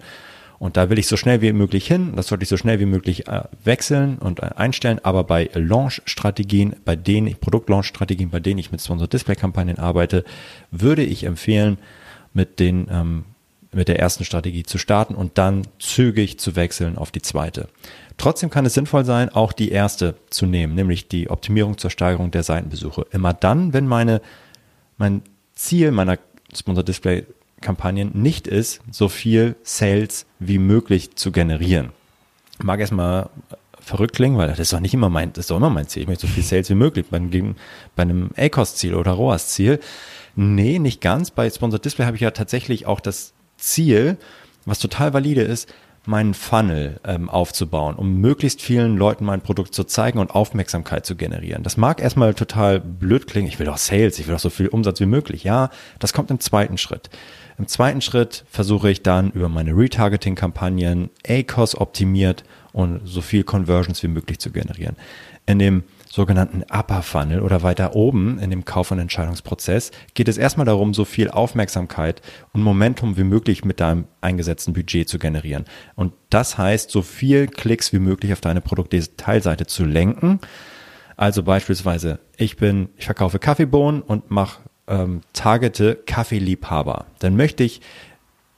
Und 0.59 0.75
da 0.75 0.89
will 0.89 0.97
ich 0.97 1.07
so 1.07 1.17
schnell 1.17 1.41
wie 1.41 1.53
möglich 1.53 1.85
hin. 1.85 2.13
Das 2.15 2.27
sollte 2.27 2.43
ich 2.43 2.49
so 2.49 2.57
schnell 2.57 2.79
wie 2.79 2.85
möglich 2.85 3.27
äh, 3.27 3.43
wechseln 3.63 4.17
und 4.17 4.39
äh, 4.39 4.49
einstellen. 4.55 4.99
Aber 5.03 5.23
bei 5.23 5.49
Launch-Strategien, 5.53 6.75
bei 6.83 6.95
denen 6.95 7.27
ich, 7.27 7.39
Produkt-Launch-Strategien, 7.39 8.29
bei 8.29 8.39
denen 8.39 8.57
ich 8.57 8.71
mit 8.71 8.81
Sponsored 8.81 9.13
Display-Kampagnen 9.13 9.77
arbeite, 9.77 10.23
würde 10.71 11.03
ich 11.03 11.25
empfehlen, 11.25 11.77
mit 12.33 12.59
den, 12.59 12.87
ähm, 12.89 13.25
mit 13.71 13.87
der 13.87 13.99
ersten 13.99 14.23
Strategie 14.25 14.63
zu 14.63 14.77
starten 14.77 15.15
und 15.15 15.37
dann 15.37 15.63
zügig 15.79 16.39
zu 16.39 16.55
wechseln 16.55 16.97
auf 16.97 17.11
die 17.11 17.21
zweite. 17.21 17.67
Trotzdem 18.17 18.49
kann 18.49 18.65
es 18.65 18.73
sinnvoll 18.73 19.05
sein, 19.05 19.29
auch 19.29 19.53
die 19.53 19.69
erste 19.69 20.15
zu 20.29 20.47
nehmen, 20.47 20.73
nämlich 20.73 21.07
die 21.07 21.29
Optimierung 21.29 21.77
zur 21.77 21.91
Steigerung 21.91 22.31
der 22.31 22.43
Seitenbesuche. 22.43 23.05
Immer 23.11 23.33
dann, 23.33 23.73
wenn 23.73 23.85
meine, 23.85 24.21
mein 24.97 25.21
Ziel 25.53 25.91
meiner 25.91 26.17
Sponsored 26.55 26.87
Display 26.87 27.25
Kampagnen 27.61 28.11
nicht 28.13 28.47
ist, 28.47 28.81
so 28.91 29.09
viel 29.09 29.55
Sales 29.63 30.25
wie 30.39 30.59
möglich 30.59 31.15
zu 31.15 31.31
generieren. 31.31 31.89
Mag 32.59 32.79
erstmal 32.79 33.29
verrückt 33.79 34.15
klingen, 34.15 34.37
weil 34.37 34.47
das 34.47 34.59
ist 34.59 34.73
doch 34.73 34.79
nicht 34.79 34.93
immer 34.93 35.09
mein, 35.09 35.33
das 35.33 35.45
ist 35.45 35.51
doch 35.51 35.57
immer 35.57 35.69
mein 35.69 35.87
Ziel. 35.87 36.03
Ich 36.03 36.07
möchte 36.07 36.27
so 36.27 36.33
viel 36.33 36.43
Sales 36.43 36.69
wie 36.69 36.75
möglich 36.75 37.05
bei, 37.09 37.19
bei 37.19 38.01
einem 38.01 38.29
ACOS-Ziel 38.35 38.93
oder 38.93 39.11
ROAS-Ziel. 39.11 39.79
Nee, 40.35 40.77
nicht 40.77 41.01
ganz. 41.01 41.31
Bei 41.31 41.49
Sponsored 41.49 41.83
Display 41.83 42.05
habe 42.05 42.15
ich 42.15 42.21
ja 42.21 42.31
tatsächlich 42.31 42.85
auch 42.85 42.99
das 42.99 43.33
Ziel, 43.57 44.17
was 44.65 44.79
total 44.79 45.13
valide 45.13 45.41
ist, 45.41 45.73
meinen 46.05 46.33
Funnel 46.33 46.99
ähm, 47.05 47.29
aufzubauen, 47.29 47.95
um 47.95 48.21
möglichst 48.21 48.61
vielen 48.61 48.97
Leuten 48.97 49.25
mein 49.25 49.41
Produkt 49.41 49.73
zu 49.73 49.83
zeigen 49.83 50.19
und 50.19 50.31
Aufmerksamkeit 50.31 51.05
zu 51.05 51.15
generieren. 51.15 51.63
Das 51.63 51.75
mag 51.75 52.01
erstmal 52.01 52.33
total 52.33 52.79
blöd 52.79 53.27
klingen. 53.27 53.47
Ich 53.47 53.59
will 53.59 53.65
doch 53.65 53.77
Sales, 53.77 54.17
ich 54.17 54.27
will 54.27 54.33
doch 54.33 54.39
so 54.39 54.49
viel 54.49 54.67
Umsatz 54.67 54.99
wie 54.99 55.05
möglich. 55.05 55.43
Ja, 55.43 55.69
das 55.99 56.13
kommt 56.13 56.31
im 56.31 56.39
zweiten 56.39 56.77
Schritt. 56.77 57.09
Im 57.57 57.67
zweiten 57.67 58.01
Schritt 58.01 58.45
versuche 58.49 58.91
ich 58.91 59.01
dann 59.01 59.31
über 59.31 59.49
meine 59.49 59.75
Retargeting-Kampagnen 59.75 61.09
ACOS 61.27 61.75
optimiert 61.75 62.43
und 62.71 63.01
so 63.03 63.21
viel 63.21 63.43
Conversions 63.43 64.03
wie 64.03 64.07
möglich 64.07 64.37
zu 64.37 64.51
generieren. 64.51 64.95
In 65.47 65.57
dem 65.57 65.83
sogenannten 66.07 66.63
Upper 66.69 67.01
Funnel 67.01 67.41
oder 67.41 67.63
weiter 67.63 67.95
oben 67.95 68.37
in 68.37 68.51
dem 68.51 68.63
Kauf- 68.63 68.91
und 68.91 68.99
Entscheidungsprozess 68.99 69.91
geht 70.13 70.27
es 70.27 70.37
erstmal 70.37 70.67
darum, 70.67 70.93
so 70.93 71.03
viel 71.03 71.31
Aufmerksamkeit 71.31 72.21
und 72.53 72.61
Momentum 72.61 73.17
wie 73.17 73.23
möglich 73.23 73.65
mit 73.65 73.79
deinem 73.79 74.05
eingesetzten 74.21 74.73
Budget 74.73 75.09
zu 75.09 75.17
generieren. 75.17 75.65
Und 75.95 76.13
das 76.29 76.59
heißt, 76.59 76.91
so 76.91 77.01
viel 77.01 77.47
Klicks 77.47 77.91
wie 77.91 77.99
möglich 77.99 78.33
auf 78.33 78.41
deine 78.41 78.61
Produktdetailseite 78.61 79.65
zu 79.65 79.83
lenken. 79.83 80.39
Also 81.15 81.41
beispielsweise, 81.41 82.19
ich 82.35 82.57
bin, 82.57 82.89
ich 82.97 83.05
verkaufe 83.05 83.39
Kaffeebohnen 83.39 84.03
und 84.03 84.29
mache 84.29 84.59
ähm, 84.87 85.21
targete 85.33 85.95
Kaffeeliebhaber, 86.05 87.05
dann 87.19 87.35
möchte 87.35 87.63
ich 87.63 87.81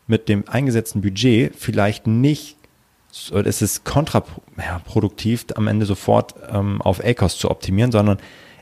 mit 0.07 0.27
dem 0.27 0.47
eingesetzten 0.47 1.01
Budget 1.01 1.55
vielleicht 1.55 2.07
nicht, 2.07 2.57
es 3.31 3.61
ist 3.61 3.85
kontraproduktiv, 3.85 5.45
am 5.55 5.67
Ende 5.67 5.85
sofort 5.85 6.35
ähm, 6.49 6.81
auf 6.81 7.03
ACOS 7.03 7.37
zu 7.37 7.49
optimieren, 7.49 7.91
sondern 7.91 8.17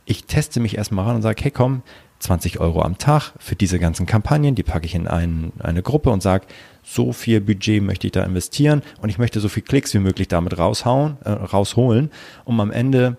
ich 0.06 0.26
teste 0.26 0.60
mich 0.60 0.78
erstmal 0.78 1.06
ran 1.06 1.16
und 1.18 1.22
sage, 1.22 1.44
hey 1.44 1.52
komm, 1.52 1.84
20 2.20 2.60
Euro 2.60 2.82
am 2.82 2.98
Tag 2.98 3.34
für 3.38 3.56
diese 3.56 3.80
ganzen 3.80 4.06
Kampagnen, 4.06 4.56
die 4.56 4.64
packe 4.64 4.86
ich 4.86 4.96
in 4.96 5.08
ein, 5.08 5.52
eine 5.60 5.84
Gruppe 5.84 6.10
und 6.10 6.24
sage, 6.24 6.48
so 6.84 7.14
viel 7.14 7.42
Budget 7.42 7.84
möchte 7.84 8.08
ich 8.08 8.14
da 8.14 8.24
investieren 8.24 8.82
und 9.02 9.10
ich 9.10 9.18
möchte 9.18 9.40
so 9.40 9.50
viel 9.50 9.64
Klicks 9.64 9.94
wie 9.94 10.00
möglich 10.00 10.28
damit 10.28 10.58
raushauen, 10.58 11.18
äh, 11.24 11.30
rausholen, 11.30 12.12
um 12.46 12.60
am 12.60 12.72
Ende 12.72 13.18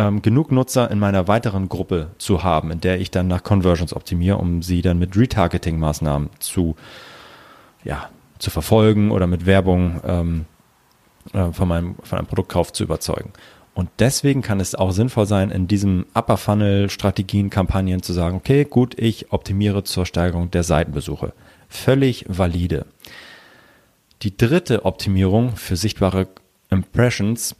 ähm, 0.00 0.22
genug 0.22 0.50
Nutzer 0.50 0.90
in 0.90 0.98
meiner 0.98 1.28
weiteren 1.28 1.68
Gruppe 1.68 2.12
zu 2.16 2.42
haben, 2.42 2.70
in 2.70 2.80
der 2.80 3.00
ich 3.00 3.10
dann 3.10 3.28
nach 3.28 3.42
Conversions 3.42 3.94
optimiere, 3.94 4.38
um 4.38 4.62
sie 4.62 4.80
dann 4.80 4.98
mit 4.98 5.14
Retargeting-Maßnahmen 5.14 6.30
zu, 6.38 6.74
ja, 7.84 8.08
zu 8.38 8.48
verfolgen 8.50 9.10
oder 9.10 9.26
mit 9.26 9.44
Werbung 9.44 10.00
ähm, 10.06 10.46
äh, 11.34 11.52
von, 11.52 11.68
meinem, 11.68 11.96
von 12.02 12.18
einem 12.18 12.26
Produktkauf 12.26 12.72
zu 12.72 12.82
überzeugen. 12.82 13.32
Und 13.74 13.90
deswegen 13.98 14.40
kann 14.40 14.58
es 14.58 14.74
auch 14.74 14.90
sinnvoll 14.90 15.26
sein, 15.26 15.50
in 15.50 15.68
diesem 15.68 16.06
Upper 16.14 16.38
Funnel 16.38 16.88
Strategien, 16.88 17.50
Kampagnen 17.50 18.02
zu 18.02 18.14
sagen, 18.14 18.36
okay, 18.36 18.64
gut, 18.64 18.98
ich 18.98 19.32
optimiere 19.32 19.84
zur 19.84 20.06
Steigerung 20.06 20.50
der 20.50 20.62
Seitenbesuche. 20.62 21.34
Völlig 21.68 22.24
valide. 22.26 22.86
Die 24.22 24.34
dritte 24.36 24.86
Optimierung 24.86 25.56
für 25.56 25.76
sichtbare 25.76 26.28
Impressions 26.70 27.54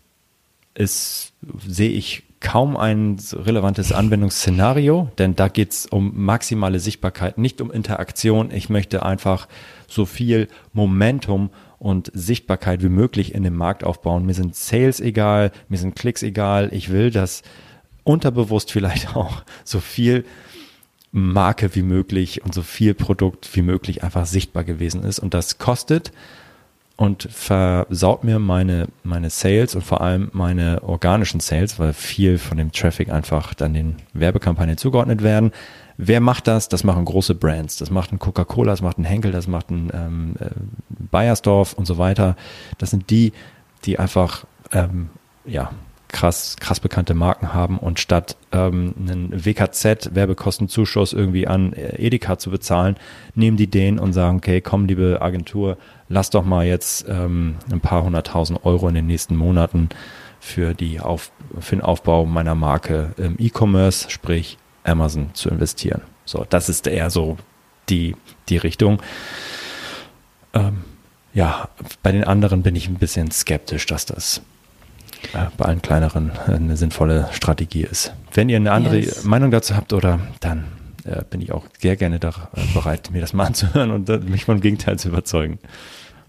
ist, 0.74 1.32
sehe 1.66 1.90
ich 1.90 2.24
kaum 2.40 2.76
ein 2.76 3.18
relevantes 3.32 3.92
Anwendungsszenario, 3.92 5.10
denn 5.18 5.36
da 5.36 5.48
geht 5.48 5.72
es 5.72 5.86
um 5.86 6.24
maximale 6.24 6.80
Sichtbarkeit, 6.80 7.36
nicht 7.36 7.60
um 7.60 7.70
Interaktion. 7.70 8.50
Ich 8.50 8.70
möchte 8.70 9.04
einfach 9.04 9.46
so 9.86 10.06
viel 10.06 10.48
Momentum 10.72 11.50
und 11.78 12.10
Sichtbarkeit 12.14 12.82
wie 12.82 12.88
möglich 12.88 13.34
in 13.34 13.42
dem 13.42 13.56
Markt 13.56 13.84
aufbauen. 13.84 14.24
Mir 14.24 14.34
sind 14.34 14.56
Sales 14.56 15.00
egal, 15.00 15.52
mir 15.68 15.78
sind 15.78 15.96
Klicks 15.96 16.22
egal. 16.22 16.70
Ich 16.72 16.90
will, 16.90 17.10
dass 17.10 17.42
unterbewusst 18.04 18.72
vielleicht 18.72 19.16
auch 19.16 19.42
so 19.64 19.80
viel 19.80 20.24
Marke 21.12 21.74
wie 21.74 21.82
möglich 21.82 22.42
und 22.42 22.54
so 22.54 22.62
viel 22.62 22.94
Produkt 22.94 23.54
wie 23.54 23.62
möglich 23.62 24.02
einfach 24.02 24.26
sichtbar 24.26 24.64
gewesen 24.64 25.02
ist. 25.02 25.18
Und 25.18 25.34
das 25.34 25.58
kostet 25.58 26.12
und 27.00 27.28
versaut 27.30 28.24
mir 28.24 28.38
meine, 28.38 28.88
meine 29.04 29.30
Sales 29.30 29.74
und 29.74 29.80
vor 29.80 30.02
allem 30.02 30.28
meine 30.34 30.82
organischen 30.82 31.40
Sales, 31.40 31.78
weil 31.78 31.94
viel 31.94 32.36
von 32.36 32.58
dem 32.58 32.72
Traffic 32.72 33.10
einfach 33.10 33.54
dann 33.54 33.72
den 33.72 33.96
Werbekampagnen 34.12 34.76
zugeordnet 34.76 35.22
werden. 35.22 35.50
Wer 35.96 36.20
macht 36.20 36.46
das? 36.46 36.68
Das 36.68 36.84
machen 36.84 37.06
große 37.06 37.34
Brands. 37.34 37.78
Das 37.78 37.90
macht 37.90 38.12
ein 38.12 38.18
Coca-Cola, 38.18 38.72
das 38.72 38.82
macht 38.82 38.98
ein 38.98 39.04
Henkel, 39.04 39.32
das 39.32 39.46
macht 39.46 39.70
ein 39.70 39.90
ähm, 39.94 40.34
äh, 40.40 40.50
Bayersdorf 41.10 41.72
und 41.72 41.86
so 41.86 41.96
weiter. 41.96 42.36
Das 42.76 42.90
sind 42.90 43.08
die, 43.08 43.32
die 43.86 43.98
einfach 43.98 44.44
ähm, 44.70 45.08
ja, 45.46 45.70
krass, 46.12 46.56
krass 46.58 46.80
bekannte 46.80 47.14
Marken 47.14 47.54
haben 47.54 47.78
und 47.78 48.00
statt 48.00 48.36
ähm, 48.52 48.94
einen 48.98 49.44
WKZ-Werbekostenzuschuss 49.44 51.12
irgendwie 51.12 51.46
an 51.46 51.72
Edeka 51.72 52.38
zu 52.38 52.50
bezahlen, 52.50 52.96
nehmen 53.34 53.56
die 53.56 53.68
den 53.68 53.98
und 53.98 54.12
sagen, 54.12 54.38
okay, 54.38 54.60
komm, 54.60 54.86
liebe 54.86 55.18
Agentur, 55.20 55.76
lass 56.08 56.30
doch 56.30 56.44
mal 56.44 56.66
jetzt 56.66 57.06
ähm, 57.08 57.56
ein 57.70 57.80
paar 57.80 58.04
hunderttausend 58.04 58.64
Euro 58.64 58.88
in 58.88 58.94
den 58.94 59.06
nächsten 59.06 59.36
Monaten 59.36 59.88
für, 60.40 60.74
die 60.74 61.00
Auf, 61.00 61.30
für 61.58 61.76
den 61.76 61.82
Aufbau 61.82 62.26
meiner 62.26 62.54
Marke 62.54 63.12
im 63.16 63.36
E-Commerce, 63.38 64.10
sprich 64.10 64.58
Amazon, 64.84 65.30
zu 65.34 65.48
investieren. 65.50 66.02
So, 66.24 66.46
das 66.48 66.68
ist 66.68 66.86
eher 66.86 67.10
so 67.10 67.36
die, 67.88 68.16
die 68.48 68.56
Richtung. 68.56 69.00
Ähm, 70.54 70.84
ja, 71.32 71.68
bei 72.02 72.12
den 72.12 72.24
anderen 72.24 72.62
bin 72.62 72.74
ich 72.74 72.88
ein 72.88 72.96
bisschen 72.96 73.30
skeptisch, 73.30 73.86
dass 73.86 74.06
das 74.06 74.38
äh, 74.38 74.40
bei 75.56 75.64
allen 75.64 75.82
kleineren 75.82 76.32
äh, 76.46 76.52
eine 76.52 76.76
sinnvolle 76.76 77.28
Strategie 77.32 77.82
ist. 77.82 78.12
Wenn 78.32 78.48
ihr 78.48 78.56
eine 78.56 78.72
andere 78.72 78.98
yes. 78.98 79.24
Meinung 79.24 79.50
dazu 79.50 79.76
habt 79.76 79.92
oder 79.92 80.20
dann 80.40 80.64
äh, 81.04 81.22
bin 81.28 81.40
ich 81.40 81.52
auch 81.52 81.64
sehr 81.78 81.96
gerne 81.96 82.18
da, 82.18 82.30
äh, 82.54 82.60
bereit, 82.74 83.10
mir 83.10 83.20
das 83.20 83.32
mal 83.32 83.46
anzuhören 83.46 83.90
und 83.90 84.08
mich 84.28 84.44
vom 84.44 84.60
Gegenteil 84.60 84.98
zu 84.98 85.08
überzeugen. 85.08 85.58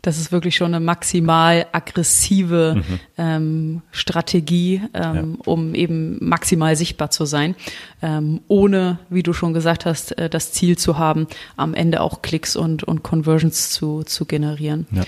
Das 0.02 0.18
ist 0.18 0.32
wirklich 0.32 0.56
schon 0.56 0.74
eine 0.74 0.84
maximal 0.84 1.68
aggressive 1.72 2.76
mhm. 2.78 3.00
ähm, 3.20 3.82
Strategie, 3.92 4.82
ähm, 4.96 5.38
ja. 5.38 5.46
um 5.46 5.76
eben 5.76 6.18
maximal 6.28 6.76
sichtbar 6.76 7.12
zu 7.12 7.26
sein, 7.26 7.56
ähm, 8.02 8.42
ohne, 8.48 8.98
wie 9.12 9.22
du 9.22 9.32
schon 9.32 9.54
gesagt 9.54 9.86
hast, 9.86 10.18
äh, 10.18 10.28
das 10.28 10.54
Ziel 10.54 10.76
zu 10.76 10.98
haben, 10.98 11.28
am 11.56 11.76
Ende 11.76 12.02
auch 12.02 12.24
Klicks 12.24 12.56
und, 12.56 12.84
und 12.84 13.04
Conversions 13.04 13.70
zu, 13.70 14.02
zu 14.04 14.26
generieren. 14.26 14.88
Ja. 14.92 15.04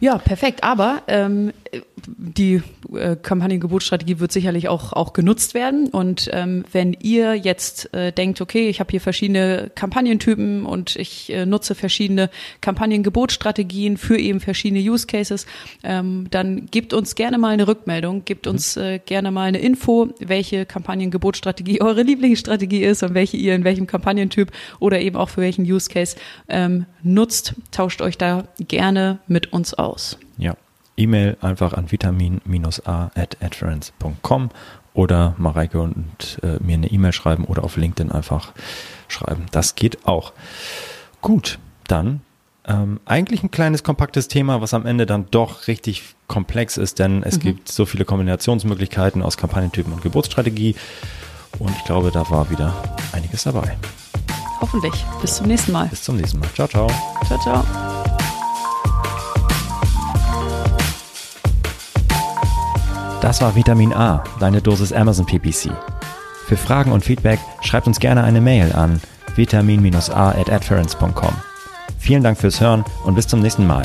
Ja, 0.00 0.16
perfekt. 0.16 0.64
Aber 0.64 1.02
ähm, 1.08 1.52
die 2.06 2.62
äh, 2.92 3.16
Kampagnengebotsstrategie 3.16 4.18
wird 4.18 4.32
sicherlich 4.32 4.68
auch, 4.68 4.92
auch 4.92 5.12
genutzt 5.12 5.54
werden. 5.54 5.88
Und 5.88 6.28
ähm, 6.32 6.64
wenn 6.72 6.96
ihr 7.00 7.34
jetzt 7.34 7.92
äh, 7.94 8.12
denkt, 8.12 8.40
okay, 8.40 8.68
ich 8.68 8.80
habe 8.80 8.90
hier 8.90 9.00
verschiedene 9.00 9.70
Kampagnentypen 9.74 10.66
und 10.66 10.96
ich 10.96 11.32
äh, 11.32 11.46
nutze 11.46 11.74
verschiedene 11.74 12.30
Kampagnengebotsstrategien 12.60 13.96
für 13.96 14.18
eben 14.18 14.40
verschiedene 14.40 14.80
Use 14.80 15.06
Cases, 15.06 15.46
ähm, 15.82 16.26
dann 16.30 16.66
gebt 16.66 16.92
uns 16.92 17.14
gerne 17.14 17.38
mal 17.38 17.52
eine 17.52 17.68
Rückmeldung, 17.68 18.24
gebt 18.24 18.46
mhm. 18.46 18.52
uns 18.52 18.76
äh, 18.76 18.98
gerne 18.98 19.30
mal 19.30 19.44
eine 19.44 19.58
Info, 19.58 20.08
welche 20.18 20.66
Kampagnengebotsstrategie 20.66 21.80
eure 21.82 22.02
Lieblingsstrategie 22.02 22.82
ist 22.82 23.02
und 23.02 23.14
welche 23.14 23.36
ihr 23.36 23.54
in 23.54 23.64
welchem 23.64 23.86
Kampagnentyp 23.86 24.50
oder 24.78 25.00
eben 25.00 25.16
auch 25.16 25.28
für 25.28 25.40
welchen 25.40 25.64
Use 25.64 25.88
Case 25.88 26.16
ähm, 26.48 26.86
nutzt. 27.02 27.54
Tauscht 27.70 28.02
euch 28.02 28.18
da 28.18 28.44
gerne 28.58 29.18
mit 29.26 29.52
uns 29.52 29.74
aus. 29.74 30.18
Ja. 30.38 30.56
E-Mail 31.00 31.36
einfach 31.40 31.72
an 31.72 31.90
vitamin-a 31.90 33.10
at 33.14 33.36
adference.com 33.40 34.50
oder 34.94 35.34
Mareike 35.38 35.80
und 35.80 36.38
äh, 36.42 36.62
mir 36.62 36.74
eine 36.74 36.90
E-Mail 36.90 37.12
schreiben 37.12 37.44
oder 37.44 37.64
auf 37.64 37.76
LinkedIn 37.76 38.12
einfach 38.12 38.52
schreiben. 39.08 39.46
Das 39.50 39.74
geht 39.74 40.06
auch. 40.06 40.32
Gut, 41.20 41.58
dann 41.86 42.20
ähm, 42.66 43.00
eigentlich 43.04 43.42
ein 43.42 43.50
kleines, 43.50 43.82
kompaktes 43.82 44.28
Thema, 44.28 44.60
was 44.60 44.74
am 44.74 44.86
Ende 44.86 45.06
dann 45.06 45.26
doch 45.30 45.66
richtig 45.66 46.14
komplex 46.26 46.76
ist, 46.76 46.98
denn 46.98 47.22
es 47.22 47.36
mhm. 47.36 47.40
gibt 47.40 47.68
so 47.72 47.86
viele 47.86 48.04
Kombinationsmöglichkeiten 48.04 49.22
aus 49.22 49.36
Kampagnentypen 49.36 49.92
und 49.92 50.02
Geburtsstrategie. 50.02 50.76
Und 51.58 51.70
ich 51.76 51.84
glaube, 51.84 52.10
da 52.12 52.30
war 52.30 52.50
wieder 52.50 52.74
einiges 53.12 53.44
dabei. 53.44 53.76
Hoffentlich. 54.60 55.04
Bis 55.20 55.36
zum 55.36 55.46
nächsten 55.46 55.72
Mal. 55.72 55.88
Bis 55.88 56.04
zum 56.04 56.16
nächsten 56.16 56.38
Mal. 56.38 56.48
Ciao, 56.54 56.68
ciao. 56.68 56.86
Ciao, 57.26 57.40
ciao. 57.40 57.99
Das 63.20 63.42
war 63.42 63.54
Vitamin 63.54 63.92
A, 63.92 64.24
deine 64.38 64.62
Dosis 64.62 64.94
Amazon 64.94 65.26
PPC. 65.26 65.70
Für 66.46 66.56
Fragen 66.56 66.90
und 66.90 67.04
Feedback 67.04 67.38
schreibt 67.60 67.86
uns 67.86 68.00
gerne 68.00 68.24
eine 68.24 68.40
Mail 68.40 68.72
an 68.72 69.00
vitamin-a 69.36 70.30
at 70.30 70.48
Vielen 71.98 72.22
Dank 72.22 72.38
fürs 72.38 72.60
Hören 72.60 72.84
und 73.04 73.14
bis 73.14 73.28
zum 73.28 73.40
nächsten 73.40 73.66
Mal. 73.66 73.82